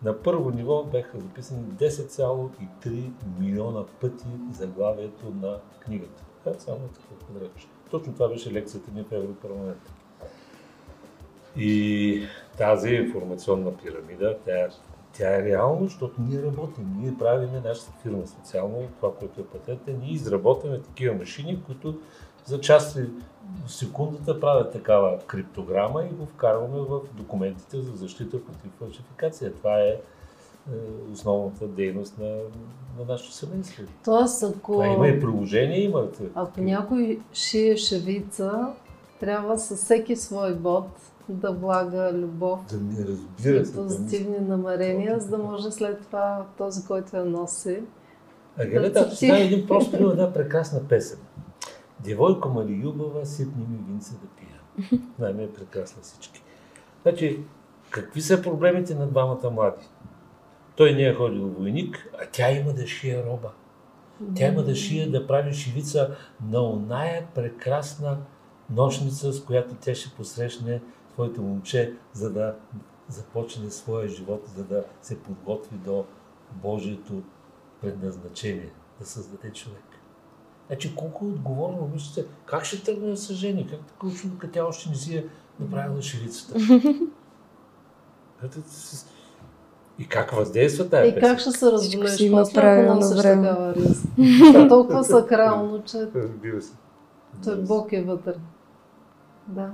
на 0.04 0.22
първо 0.22 0.50
ниво 0.50 0.84
бяха 0.84 1.20
записани 1.20 1.64
10,3 1.64 3.10
милиона 3.40 3.84
пъти 4.02 4.26
заглавието 4.52 5.34
на 5.42 5.60
книгата. 5.80 6.24
Това 6.40 6.56
е 6.56 6.60
само 6.60 6.80
такова 6.80 7.20
подрече. 7.20 7.68
Точно 7.92 8.14
това 8.14 8.28
беше 8.28 8.54
лекцията 8.54 8.92
ни 8.92 9.04
в 9.04 9.12
Европарламента. 9.12 9.92
И 11.58 12.24
тази 12.58 12.90
информационна 12.90 13.78
пирамида, 13.78 14.38
тя, 14.46 14.68
тя 15.14 15.36
е 15.36 15.44
реално, 15.44 15.86
защото 15.86 16.22
ние 16.22 16.44
работим. 16.44 16.96
Ние 17.00 17.18
правиме 17.20 17.62
нашата 17.66 17.92
фирма 18.02 18.28
специално, 18.28 18.88
това, 19.00 19.16
което 19.16 19.42
е 19.42 19.46
патента, 19.46 19.92
ние 19.92 20.12
изработваме 20.12 20.82
такива 20.82 21.16
машини, 21.16 21.64
които 21.66 22.00
за 22.46 22.62
части 22.62 23.00
в 23.66 23.72
секундата 23.72 24.40
правят 24.40 24.72
такава 24.72 25.20
криптограма 25.20 26.04
и 26.04 26.16
го 26.16 26.26
вкарваме 26.26 26.80
в 26.80 27.00
документите 27.14 27.82
за 27.82 27.92
защита 27.92 28.46
против 28.46 28.72
фалшификация. 28.80 29.54
Това 29.54 29.80
е, 29.80 29.90
е 29.90 30.00
основната 31.14 31.68
дейност 31.68 32.18
на, 32.18 32.28
на 33.00 33.06
нашето 33.08 33.34
семейство. 33.34 33.84
Тоест, 34.06 34.44
ако... 34.44 34.72
Това 34.72 34.88
има 34.88 35.08
и 35.08 35.20
приложение, 35.20 35.84
има... 35.84 36.08
Ако 36.36 36.62
някой 36.62 37.20
шие 37.34 37.78
шевица, 37.78 38.74
трябва 39.20 39.60
със 39.60 39.80
всеки 39.84 40.16
свой 40.16 40.56
бот 40.56 40.88
да 41.30 41.52
влага 41.52 42.14
любов 42.14 42.66
да 42.70 42.78
не 42.78 43.06
разбира 43.06 43.58
и 43.58 43.74
позитивни 43.76 44.40
да 44.40 44.58
намерения, 44.58 45.20
за 45.20 45.30
да 45.30 45.38
може 45.38 45.72
след 45.72 46.02
това 46.02 46.46
този, 46.58 46.86
който 46.88 47.18
я 47.18 47.26
носи. 47.26 47.84
А 48.58 48.66
гледайте, 48.66 49.00
да 49.00 49.12
сега 49.12 49.38
един 49.38 49.68
просто 49.68 50.02
има 50.02 50.12
една 50.12 50.34
прекрасна 50.34 50.88
песен. 50.88 51.20
Девойко 52.00 52.50
Мари 52.50 52.82
Юбава, 52.84 53.26
сипни 53.26 53.66
ми 53.70 53.78
винце 53.88 54.12
да 54.14 54.28
пия. 54.38 55.00
Най-ме 55.20 55.44
е 55.44 55.54
прекрасна 55.54 56.02
всички. 56.02 56.44
Значи, 57.04 57.44
какви 57.90 58.22
са 58.22 58.42
проблемите 58.42 58.96
на 58.96 59.08
двамата 59.08 59.50
млади? 59.52 59.86
Той 60.76 60.94
не 60.94 61.04
е 61.04 61.14
ходил 61.14 61.48
войник, 61.48 62.10
а 62.22 62.26
тя 62.32 62.52
има 62.52 62.74
да 62.74 62.88
шие 62.88 63.24
роба. 63.26 63.50
Тя 64.36 64.48
има 64.48 64.64
да 64.64 64.76
шие, 64.76 65.10
да 65.10 65.28
прави 65.28 65.54
шивица 65.54 66.16
на 66.52 66.62
оная 66.70 67.28
прекрасна 67.36 68.18
нощница, 68.70 69.34
с 69.34 69.44
която 69.44 69.76
тя 69.76 69.96
ще 69.96 70.16
посрещне 70.16 70.82
своето 71.14 71.42
момче, 71.42 71.94
за 72.14 72.34
да 72.34 72.56
започне 73.08 73.70
своя 73.70 74.08
живот, 74.10 74.42
за 74.56 74.64
да 74.64 74.84
се 75.02 75.20
подготви 75.20 75.78
до 75.78 76.06
Божието 76.52 77.22
предназначение 77.82 78.70
да 79.00 79.06
създаде 79.06 79.54
човек. 79.54 79.84
Значи 80.68 80.96
колко 80.96 81.26
е 81.26 81.28
отговорно 81.28 81.90
мислите, 81.94 82.30
как 82.46 82.64
ще 82.66 82.84
тръгне 82.84 83.10
да 83.10 83.18
се 83.18 83.34
жени, 83.34 83.68
как 83.70 83.80
така 83.80 84.08
учено, 84.08 84.34
като 84.38 84.54
тя 84.54 84.66
още 84.66 84.90
не 84.90 84.96
си 84.96 85.18
е 85.18 85.26
направила 85.60 86.02
ширицата. 86.02 86.60
И 90.00 90.08
как 90.08 90.32
въздейства 90.32 90.90
тази 90.90 91.10
И 91.10 91.20
как 91.20 91.40
ще 91.40 91.52
се 91.52 91.72
разболеш 91.72 92.12
си 92.12 92.26
има 92.26 92.44
правилно 92.54 93.10
време. 93.10 93.48
такава 93.48 93.76
риза? 93.76 94.08
Това 94.54 94.60
е 94.66 94.68
толкова 94.68 95.04
сакрално, 95.04 95.84
че 95.84 95.98
Разбира 96.16 96.62
се. 96.62 96.74
той 97.44 97.62
Бог 97.62 97.92
е 97.94 98.04
вътре. 98.04 98.34
Да. 99.48 99.72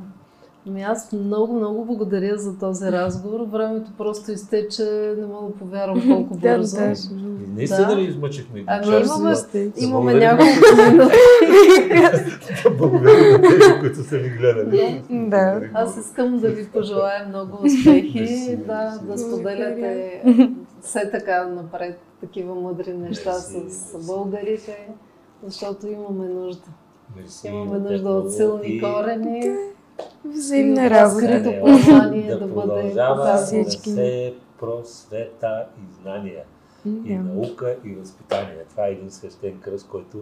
Ами 0.67 0.81
аз 0.81 1.11
много, 1.11 1.53
много 1.53 1.85
благодаря 1.85 2.37
за 2.37 2.57
този 2.59 2.85
разговор. 2.91 3.39
Времето 3.47 3.91
просто 3.97 4.31
изтече, 4.31 4.83
не 5.17 5.25
мога 5.25 5.47
да 5.47 5.53
повярвам 5.53 6.01
колко 6.07 6.35
бързо. 6.35 6.77
да. 6.77 6.93
Наистина 7.55 7.87
Да. 7.87 7.95
ли 7.95 8.01
измъчихме 8.01 8.63
Ами 8.67 8.85
час? 8.85 9.07
имаме-. 9.07 9.71
Имаме 9.77 10.13
няколко 10.13 10.51
минути. 10.91 11.15
Благодаря 12.77 13.31
на 13.31 13.41
тези, 13.41 13.79
които 13.79 14.03
са 14.03 14.17
ви 14.17 14.29
гледали. 14.29 15.03
Да. 15.09 15.61
Аз 15.73 15.97
искам 15.97 16.39
да 16.39 16.49
ви 16.49 16.67
пожелая 16.67 17.27
много 17.27 17.57
успехи, 17.65 18.57
да, 18.57 18.99
да 19.03 19.17
споделяте 19.17 20.21
все 20.81 21.11
така 21.11 21.47
напред 21.47 21.99
такива 22.21 22.55
мъдри 22.55 22.93
неща 22.93 23.31
Мерси, 23.31 23.63
с 23.69 24.07
българите, 24.07 24.87
защото 25.43 25.87
имаме 25.87 26.27
нужда. 26.27 26.67
Мерси 27.17 27.47
Имаме 27.47 27.79
нужда 27.79 28.09
от 28.09 28.33
силни 28.33 28.81
корени. 28.81 29.51
Взаимна 30.25 30.89
работа. 30.89 31.41
да 31.43 31.59
познание 31.61 32.27
да, 32.27 32.39
да 32.39 32.53
продължава 32.53 33.23
да. 33.23 33.37
Всички. 33.37 33.89
се 33.89 34.33
просвета 34.59 35.65
и 35.77 36.01
знания. 36.01 36.43
И 36.85 37.17
Да. 37.17 37.23
наука, 37.23 37.75
и 37.85 37.95
възпитание. 37.95 38.65
Това 38.69 38.87
е 38.87 38.91
един 38.91 39.11
свещен 39.11 39.59
кръст, 39.59 39.87
който 39.87 40.17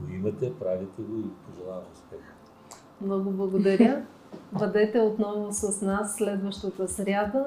го 0.00 0.14
имате, 0.14 0.52
правите 0.60 1.02
го 1.02 1.18
и 1.18 1.30
пожелавам 1.46 1.84
успех. 1.94 2.18
Много 3.00 3.30
благодаря. 3.30 4.02
Бъдете 4.52 5.00
отново 5.00 5.52
с 5.52 5.82
нас 5.82 6.14
следващата 6.16 6.88
сряда 6.88 7.44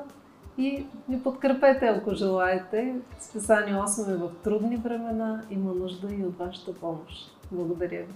и 0.58 0.86
ни 1.10 1.24
подкрепете, 1.24 1.86
ако 1.86 2.14
желаете. 2.14 2.96
Списание 3.20 3.74
8 3.74 4.14
е 4.14 4.18
в 4.18 4.32
трудни 4.44 4.78
времена. 4.78 5.44
Има 5.50 5.74
нужда 5.74 6.14
и 6.14 6.26
от 6.26 6.38
вашата 6.38 6.74
помощ. 6.74 7.38
Благодаря 7.52 8.00
ви. 8.00 8.14